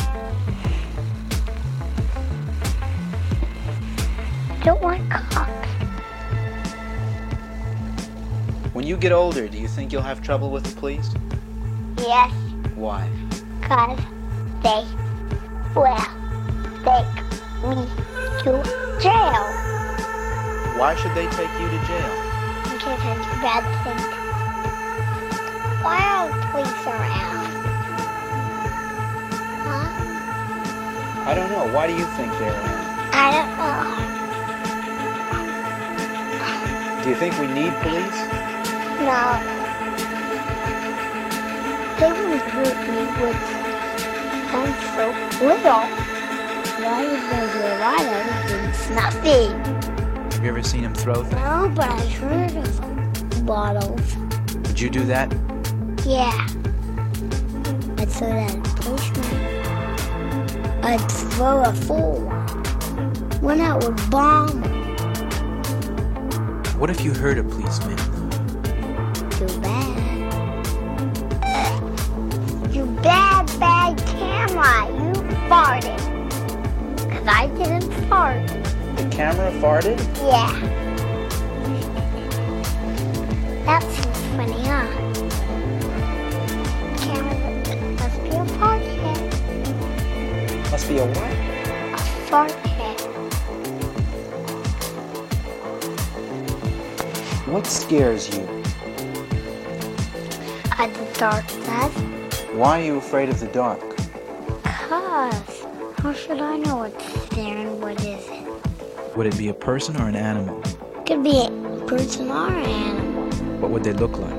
I 4.51 4.61
don't 4.63 4.83
want 4.83 5.11
cops. 5.11 5.51
When 8.75 8.87
you 8.87 8.99
get 8.99 9.13
older, 9.13 9.49
do 9.49 9.57
you 9.57 9.69
think 9.69 9.91
you'll 9.91 10.03
have 10.03 10.21
trouble 10.21 10.51
with 10.51 10.65
the 10.65 10.79
police? 10.79 11.15
Yes, 11.97 12.31
Why? 12.75 13.09
Because 13.65 13.97
they 14.63 14.85
will 15.75 15.97
take 16.85 17.15
me 17.65 17.81
to 18.43 18.53
jail. 19.01 19.45
Why 20.77 20.95
should 21.01 21.15
they 21.15 21.27
take 21.29 21.49
you 21.59 21.69
to 21.69 21.79
jail? 21.87 22.13
Because 22.65 22.83
case 22.85 23.01
I 23.01 23.15
do 23.17 23.31
bad 23.41 23.65
things. 23.85 24.05
Why 25.83 25.97
are 25.97 26.29
police 26.53 26.87
around? 26.87 27.47
Huh? 29.65 29.89
I 31.27 31.33
don't 31.35 31.51
know. 31.51 31.65
Why 31.75 31.87
do 31.87 31.95
you 31.95 32.05
think 32.17 32.33
they're 32.39 32.53
around? 32.53 32.85
I 33.15 33.33
don't 33.33 33.57
know. 33.57 33.85
Do 37.03 37.09
you 37.09 37.17
think 37.17 37.39
we 37.39 37.47
need 37.47 37.73
police? 37.81 38.29
No. 39.01 39.54
They 41.99 42.11
wouldn't 42.11 42.43
hurt 42.43 42.79
me 42.89 43.03
with 43.23 43.41
I'm 44.55 44.75
so 44.95 45.05
little. 45.45 45.85
Why 46.85 47.03
is 47.03 47.23
there 47.31 47.77
a 47.77 47.79
lot 47.81 48.01
of 48.01 48.07
everything 48.13 48.73
snuffy? 48.73 49.45
Have 50.35 50.43
you 50.45 50.49
ever 50.51 50.63
seen 50.63 50.83
him 50.85 50.95
throw 50.95 51.23
things? 51.23 51.35
No, 51.35 51.73
but 51.75 51.89
I 51.89 52.07
heard 52.07 52.57
of 52.57 52.81
them. 52.81 53.47
Bottles. 53.47 54.17
Did 54.63 54.79
you 54.81 54.91
do 54.91 55.05
that? 55.07 55.33
Yeah. 56.05 56.33
I'd 57.99 58.09
throw 58.11 58.29
that 58.29 58.51
at 58.51 58.57
a 58.57 58.61
policeman. 58.83 59.65
I'd 60.85 61.11
throw 61.11 61.63
a 61.63 61.73
fool. 61.73 62.21
One 63.41 63.61
out 63.61 63.85
would 63.85 64.11
bomb. 64.11 64.63
What 66.79 66.91
if 66.91 67.01
you 67.03 67.13
hurt 67.15 67.39
a 67.39 67.45
policeman? 67.45 67.99
Farted. 75.49 75.99
Cause 77.11 77.27
I 77.27 77.49
didn't 77.59 77.91
fart. 78.09 78.47
The 78.97 79.09
camera 79.11 79.51
farted? 79.61 79.99
Yeah. 80.19 80.53
That 83.65 83.83
seems 83.83 84.21
funny, 84.37 84.63
huh? 84.65 84.87
Camera 86.99 87.37
must 88.01 88.23
be 88.23 88.31
a 88.31 88.45
fart 88.59 88.83
head. 88.83 89.21
Must 90.71 90.89
be 90.89 90.99
a 90.99 91.07
what? 91.07 91.33
A 91.93 92.03
fart 92.29 92.53
head. 92.53 93.01
What 97.47 97.67
scares 97.67 98.35
you? 98.35 98.43
A 100.79 100.89
the 100.89 101.07
dark 101.19 101.47
does. 101.47 101.93
Why 102.55 102.81
are 102.81 102.85
you 102.85 102.97
afraid 102.97 103.29
of 103.29 103.39
the 103.41 103.47
dark? 103.49 103.94
Should 106.15 106.41
I 106.41 106.57
know 106.59 106.77
what's 106.77 107.27
there 107.31 107.57
and 107.57 107.83
what 107.83 108.01
isn't? 108.05 109.17
Would 109.17 109.27
it 109.27 109.37
be 109.37 109.49
a 109.49 109.55
person 109.55 109.97
or 110.01 110.07
an 110.09 110.15
animal? 110.15 110.63
Could 111.05 111.25
be 111.25 111.45
a 111.45 111.51
person 111.89 112.31
or 112.31 112.47
an 112.47 112.65
animal. 112.65 113.31
What 113.59 113.73
would 113.73 113.83
they 113.83 113.93
look 113.95 114.17
like? 114.19 114.33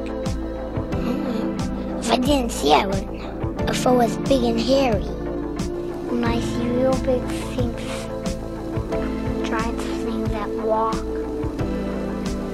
Mm-hmm. 0.93 1.99
If 1.99 2.11
I 2.11 2.17
didn't 2.17 2.53
see, 2.53 2.73
I 2.73 2.85
wouldn't 2.85 3.11
know. 3.11 3.65
If 3.67 3.85
it 3.85 3.91
was 3.91 4.15
big 4.19 4.43
and 4.43 4.59
hairy. 4.59 5.03
When 6.09 6.23
I 6.23 6.39
see 6.39 6.67
real 6.69 6.95
big 7.03 7.21
things, 7.53 7.81
giant 9.47 9.81
things 9.81 10.29
that 10.29 10.49
walk, 10.49 10.95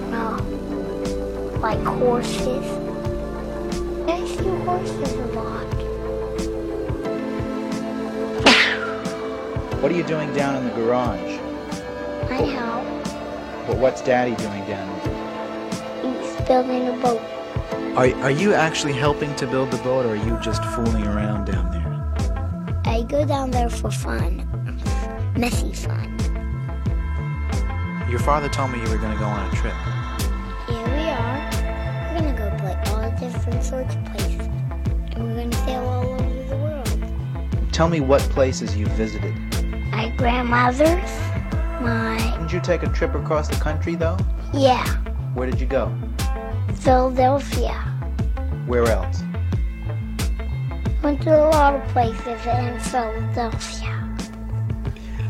well, 0.10 0.39
like 1.60 1.84
horses. 1.84 2.65
I 4.10 4.26
see 4.26 4.49
horses 4.65 5.14
a 5.14 5.27
lot. 5.35 5.70
What 9.82 9.91
are 9.91 9.95
you 9.95 10.03
doing 10.03 10.32
down 10.36 10.56
in 10.58 10.64
the 10.64 10.76
garage? 10.76 11.40
I 12.30 12.44
help. 12.44 12.86
But 13.66 13.78
what's 13.78 13.99
Daddy 14.03 14.36
doing 14.36 14.64
down 14.68 14.88
there? 14.99 16.22
He's 16.22 16.48
building 16.48 16.88
a 16.88 16.91
boat. 17.02 17.20
Are, 17.98 18.14
are 18.22 18.30
you 18.30 18.53
actually 18.53 18.94
helping 18.94 19.36
to 19.38 19.48
build 19.48 19.72
the 19.72 19.78
boat, 19.78 20.06
or 20.06 20.10
are 20.10 20.16
you 20.16 20.38
just 20.40 20.64
fooling 20.76 21.08
around 21.08 21.45
down 21.45 21.72
there? 21.72 22.84
I 22.86 23.02
go 23.02 23.26
down 23.26 23.49
there 23.49 23.72
for 23.72 23.90
fun. 23.90 24.48
Messy 25.36 25.74
fun. 25.74 26.16
Your 28.08 28.20
father 28.20 28.49
told 28.49 28.72
me 28.74 28.84
you 28.84 28.90
were 28.91 28.99
going 28.99 29.14
to 29.14 29.20
go 29.20 29.26
on 29.26 29.52
a 29.52 29.56
trip. 29.56 29.74
Here 30.68 30.95
we 30.95 31.10
are. 31.10 31.49
We're 32.14 32.20
gonna 32.20 32.38
go 32.38 32.56
play 32.60 32.78
all 32.94 33.10
different 33.20 33.64
sorts 33.64 33.95
of 33.95 34.06
places. 34.06 34.48
And 35.14 35.24
we're 35.24 35.38
gonna 35.38 35.66
sail 35.66 35.84
all 35.86 36.14
over 36.14 36.44
the 36.49 36.58
world. 36.58 37.74
Tell 37.74 37.90
me 37.90 37.99
what 37.99 38.22
places 38.30 38.78
you've 38.78 38.90
visited. 38.90 39.34
Grandmother's, 40.22 41.10
my 41.81 42.15
Didn't 42.38 42.53
you 42.53 42.60
take 42.61 42.84
a 42.84 42.89
trip 42.89 43.15
across 43.15 43.48
the 43.48 43.56
country, 43.56 43.95
though? 43.95 44.18
yeah, 44.53 44.85
Where 45.34 45.49
did 45.49 45.60
you 45.60 45.65
go? 45.65 45.91
Philadelphia. 46.76 47.73
Where 48.68 48.85
else? 48.85 49.23
Went 51.02 51.23
to 51.23 51.35
a 51.35 51.49
lot 51.49 51.73
of 51.73 51.81
places 51.88 52.45
in 52.45 52.80
Philadelphia. 52.81 53.98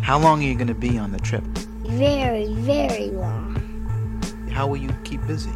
How 0.02 0.20
long 0.20 0.42
are 0.44 0.46
you 0.46 0.56
going 0.56 0.68
to 0.68 0.74
be 0.74 0.98
on 0.98 1.14
the 1.14 1.20
trip? 1.20 1.44
Very, 1.86 2.54
very 2.56 3.12
long. 3.12 3.56
How 4.52 4.68
will 4.68 4.76
you 4.76 4.90
keep 5.06 5.26
busy? 5.26 5.52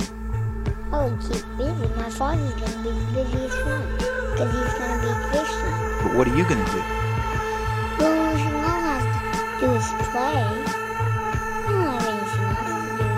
Oh, 0.94 1.12
keep 1.22 1.44
busy. 1.57 1.94
My 1.98 2.10
father's 2.10 2.53
gonna 2.53 2.84
be 2.84 2.90
the 2.90 3.24
busiest 3.26 3.66
one. 3.66 3.98
Because 4.32 4.53
he's 4.53 4.74
gonna 4.80 5.02
be 5.02 5.38
fishing. 5.38 6.07
But 6.07 6.16
what 6.16 6.26
are 6.26 6.38
you 6.38 6.45
going 6.48 6.64
to 6.66 6.72
do? 6.72 6.95
Do 9.66 9.74
is 9.74 9.88
play. 10.14 10.38
I 10.38 11.66
don't 11.66 11.90
have 11.90 12.06
anything 12.06 12.46
else 12.54 12.74
to 12.78 12.94
do 13.02 13.10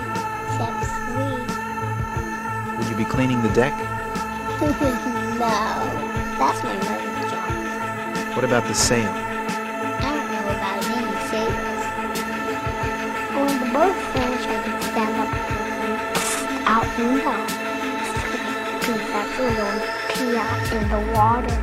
except 0.47 0.79
sleep. 1.11 1.47
Will 2.77 2.87
you 2.89 2.95
be 2.95 3.03
cleaning 3.03 3.41
the 3.41 3.49
deck? 3.49 3.75
no, 4.61 5.51
that's 6.39 6.63
my 6.63 6.75
mother's 6.87 7.31
job. 7.31 8.35
What 8.35 8.45
about 8.45 8.63
the 8.67 8.73
sail? 8.73 9.11
I 9.11 9.11
don't 10.15 10.31
know 10.31 10.47
about 10.55 10.79
any 10.95 11.13
sails. 11.27 11.83
When 13.35 13.53
the 13.59 13.67
boat's 13.75 14.03
finished, 14.15 14.47
I 14.47 14.49
can 14.63 14.77
stand 14.87 15.15
up 15.19 15.31
and 15.83 15.95
out 16.73 16.87
down. 16.97 17.43
Because 18.79 19.03
that's 19.11 19.35
a 19.37 19.41
little 19.43 19.79
pee 20.15 20.37
out 20.37 20.63
in 20.71 20.83
the 20.87 21.01
water. 21.13 21.55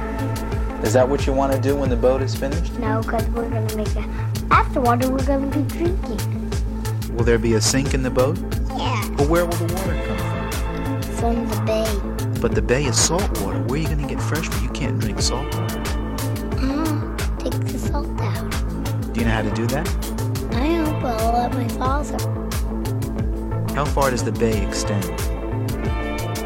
Is 0.85 0.93
that 0.93 1.09
what 1.09 1.27
you 1.27 1.33
want 1.33 1.55
to 1.55 1.59
do 1.59 1.75
when 1.75 1.89
the 1.89 1.97
boat 1.97 2.21
is 2.21 2.35
finished? 2.35 2.79
No, 2.79 3.01
because 3.01 3.27
we're 3.31 3.49
going 3.49 3.67
to 3.67 3.77
make 3.79 3.97
a... 3.97 4.34
Afterwater, 4.51 5.11
we're 5.11 5.25
going 5.25 5.51
to 5.51 5.59
be 5.59 5.65
drinking. 5.69 6.51
Will 7.15 7.25
there 7.25 7.39
be 7.39 7.55
a 7.55 7.61
sink 7.61 7.95
in 7.95 8.03
the 8.03 8.11
boat? 8.11 8.39
Yeah. 8.77 9.09
But 9.17 9.29
where 9.29 9.45
will 9.47 9.57
the 9.57 9.73
water 9.75 10.03
come 10.07 11.01
From 11.03 11.47
From 11.47 11.49
the 11.49 11.61
bay. 11.63 12.41
But 12.41 12.55
the 12.55 12.63
bay 12.63 12.85
is 12.85 13.01
salt 13.01 13.23
water. 13.41 13.63
Where 13.63 13.75
are 13.75 13.83
you 13.83 13.87
going 13.87 14.03
to 14.03 14.09
get 14.09 14.21
fresh 14.21 14.49
water? 14.49 14.63
You 14.63 14.71
can't 14.71 14.99
drink 14.99 15.21
salt 15.21 15.47
water. 15.55 15.83
Ah, 16.59 17.17
take 17.39 17.53
the 17.53 17.79
salt 17.79 18.21
out. 18.21 18.51
Do 19.13 19.21
you 19.21 19.27
know 19.27 19.33
how 19.33 19.43
to 19.43 19.51
do 19.53 19.67
that? 19.69 19.89
I 20.53 20.69
know, 20.69 20.99
but 21.01 21.21
I'll 21.21 21.33
let 21.33 21.53
my 21.55 21.69
father. 21.69 22.19
How 23.75 23.85
far 23.85 24.11
does 24.11 24.23
the 24.25 24.33
bay 24.33 24.67
extend? 24.67 25.05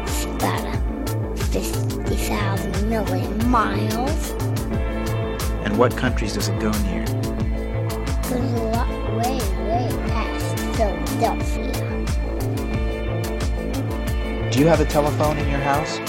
It's 0.01 0.25
about 0.25 0.65
a 0.65 1.35
50,000 1.45 2.89
million 2.89 3.49
miles. 3.49 4.31
And 5.65 5.77
what 5.77 5.97
countries 5.97 6.33
does 6.33 6.47
it 6.47 6.59
go 6.59 6.71
near? 6.83 7.18
Philadelphia. 11.19 11.67
Do 14.51 14.59
you 14.59 14.67
have 14.67 14.79
a 14.79 14.85
telephone 14.85 15.37
in 15.37 15.49
your 15.49 15.59
house? 15.59 15.99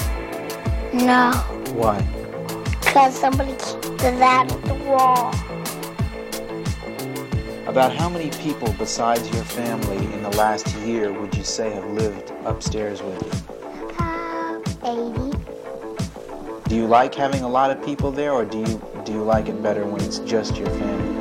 No, 0.93 1.31
Why? 1.73 2.01
because 2.79 3.17
somebody 3.17 3.51
keeps 3.51 4.03
that 4.03 4.51
at 4.51 4.63
the 4.65 4.73
wall. 4.85 5.33
About 7.67 7.93
how 7.95 8.09
many 8.09 8.29
people 8.31 8.73
besides 8.77 9.29
your 9.33 9.43
family 9.43 9.97
in 10.13 10.23
the 10.23 10.29
last 10.31 10.75
year 10.79 11.13
would 11.13 11.35
you 11.35 11.43
say 11.43 11.69
have 11.71 11.85
lived 11.91 12.33
upstairs 12.43 13.01
with 13.01 13.21
you? 13.23 13.95
Uh, 13.97 14.59
80. 14.83 15.37
Do 16.67 16.75
you 16.75 16.85
like 16.87 17.15
having 17.15 17.43
a 17.43 17.49
lot 17.49 17.71
of 17.71 17.83
people 17.85 18.11
there, 18.11 18.31
or 18.33 18.43
do 18.45 18.59
you 18.59 18.81
do 19.05 19.13
you 19.13 19.23
like 19.23 19.47
it 19.47 19.61
better 19.63 19.85
when 19.85 20.01
it's 20.01 20.19
just 20.19 20.57
your 20.57 20.67
family? 20.67 21.11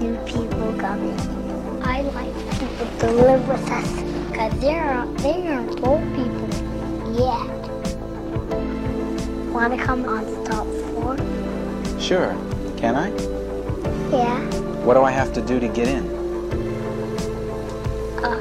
New 0.00 0.16
people 0.24 0.72
coming. 0.78 1.39
I 3.02 3.06
like 3.06 3.12
people 3.12 3.16
to 3.16 3.22
live 3.22 3.48
with 3.48 3.70
us 3.70 4.30
because 4.30 4.60
they're, 4.60 5.06
they 5.18 5.48
aren't 5.48 5.82
old 5.84 6.02
people 6.14 6.48
yet. 7.14 7.48
Want 9.52 9.78
to 9.78 9.84
come 9.84 10.04
on 10.04 10.24
the 10.26 10.50
top 10.50 10.66
floor? 10.66 11.16
Sure. 11.98 12.36
Can 12.76 12.96
I? 12.96 13.08
Yeah. 14.10 14.40
What 14.84 14.94
do 14.94 15.02
I 15.02 15.10
have 15.10 15.32
to 15.34 15.40
do 15.40 15.60
to 15.60 15.68
get 15.68 15.88
in? 15.88 16.04
Uh, 18.22 18.38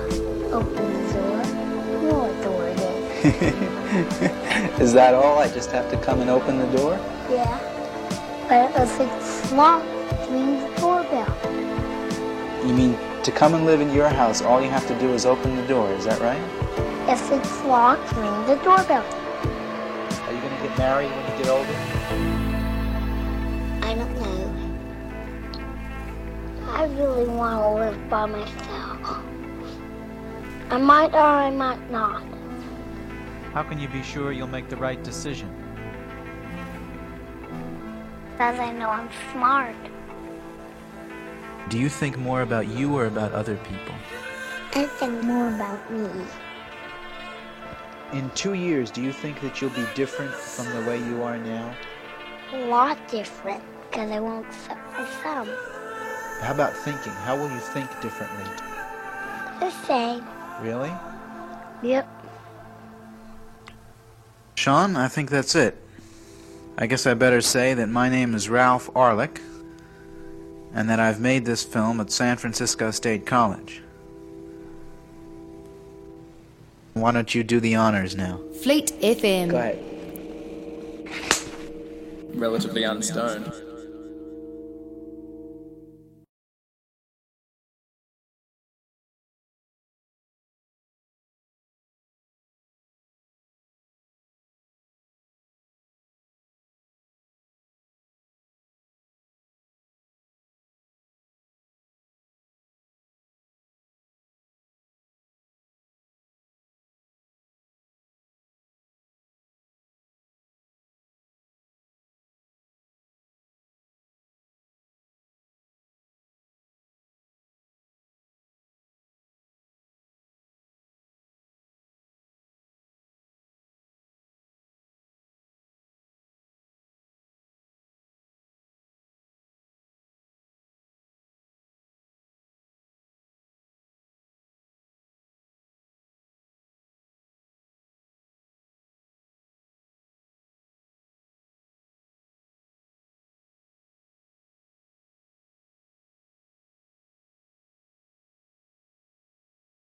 open 0.52 0.76
the 0.76 1.14
door. 1.14 1.44
You 1.88 2.07
know 2.07 2.19
what 2.19 2.44
door 2.44 2.68
it 2.68 2.80
is. 3.26 4.80
Is 4.81 4.94
that 4.94 5.14
all? 5.14 5.40
I 5.40 5.48
just 5.49 5.72
have 5.72 5.90
to 5.91 5.98
come 5.98 6.22
and 6.22 6.30
open 6.30 6.57
the 6.57 6.77
door? 6.77 6.99
Yeah. 7.30 7.60
But 8.48 8.72
if 8.81 8.99
it's 8.99 9.52
locked, 9.53 9.86
ring 10.30 10.60
the 10.60 10.68
doorbell. 10.80 11.38
You 12.65 12.73
mean 12.73 13.09
to 13.23 13.31
come 13.31 13.53
and 13.53 13.65
live 13.65 13.81
in 13.81 13.93
your 13.93 14.07
house, 14.09 14.41
all 14.41 14.61
you 14.61 14.69
have 14.69 14.87
to 14.87 14.97
do 14.99 15.13
is 15.13 15.25
open 15.25 15.55
the 15.55 15.67
door, 15.67 15.91
is 15.91 16.05
that 16.05 16.19
right? 16.21 16.41
If 17.09 17.31
it's 17.31 17.63
locked, 17.63 18.13
ring 18.13 18.45
the 18.45 18.55
doorbell. 18.63 19.03
Are 19.03 20.33
you 20.33 20.39
going 20.39 20.55
to 20.55 20.63
get 20.63 20.77
married 20.77 21.11
when 21.11 21.25
you 21.31 21.37
get 21.43 21.47
older? 21.49 21.75
I 23.85 23.95
don't 23.95 24.15
know. 24.21 24.55
I 26.71 26.85
really 26.85 27.27
want 27.27 27.61
to 27.61 27.69
live 27.83 28.09
by 28.09 28.25
myself. 28.25 29.23
I 30.69 30.77
might 30.77 31.13
or 31.13 31.19
I 31.19 31.49
might 31.49 31.91
not. 31.91 32.23
How 33.53 33.63
can 33.63 33.79
you 33.79 33.87
be 33.89 34.03
sure 34.03 34.31
you'll 34.31 34.47
make 34.47 34.69
the 34.69 34.77
right 34.77 35.03
decision? 35.03 35.49
Because 38.31 38.59
I 38.59 38.71
know 38.71 38.89
I'm 38.89 39.09
smart. 39.31 39.75
Do 41.69 41.77
you 41.77 41.87
think 41.87 42.17
more 42.17 42.41
about 42.41 42.67
you 42.67 42.97
or 42.97 43.05
about 43.05 43.31
other 43.31 43.55
people? 43.57 43.93
I 44.73 44.85
think 44.85 45.21
more 45.23 45.49
about 45.49 45.91
me. 45.93 46.09
In 48.11 48.31
two 48.31 48.53
years, 48.53 48.89
do 48.89 49.03
you 49.03 49.13
think 49.13 49.39
that 49.41 49.61
you'll 49.61 49.69
be 49.69 49.85
different 49.93 50.33
from 50.33 50.65
the 50.73 50.89
way 50.89 50.97
you 50.97 51.21
are 51.21 51.37
now? 51.37 51.75
A 52.53 52.65
lot 52.65 52.97
different. 53.07 53.63
Because 53.91 54.09
I 54.09 54.19
won't 54.19 54.51
set 54.51 54.77
my 54.93 55.05
thumb. 55.21 55.47
How 56.41 56.53
about 56.53 56.75
thinking? 56.75 57.11
How 57.11 57.37
will 57.37 57.51
you 57.51 57.59
think 57.59 57.87
differently? 58.01 58.45
The 59.59 59.69
same. 59.85 60.25
Really? 60.61 60.91
Yep. 61.83 62.07
Sean, 64.55 64.95
I 64.95 65.07
think 65.07 65.29
that's 65.29 65.53
it. 65.53 65.77
I 66.79 66.87
guess 66.87 67.05
I 67.05 67.13
better 67.13 67.41
say 67.41 67.75
that 67.75 67.89
my 67.89 68.09
name 68.09 68.33
is 68.33 68.49
Ralph 68.49 68.89
Arlyck, 68.95 69.39
and 70.73 70.89
that 70.89 70.99
I've 70.99 71.19
made 71.19 71.45
this 71.45 71.63
film 71.63 71.99
at 71.99 72.11
San 72.11 72.37
Francisco 72.37 72.91
State 72.91 73.25
College. 73.25 73.81
Why 76.93 77.11
don't 77.11 77.33
you 77.33 77.43
do 77.43 77.59
the 77.59 77.75
honors 77.75 78.15
now? 78.15 78.39
Fleet 78.61 78.91
FM. 79.01 79.49
Go 79.49 79.57
ahead. 79.57 79.85
Relatively 82.35 82.83
unstoned. 82.83 83.51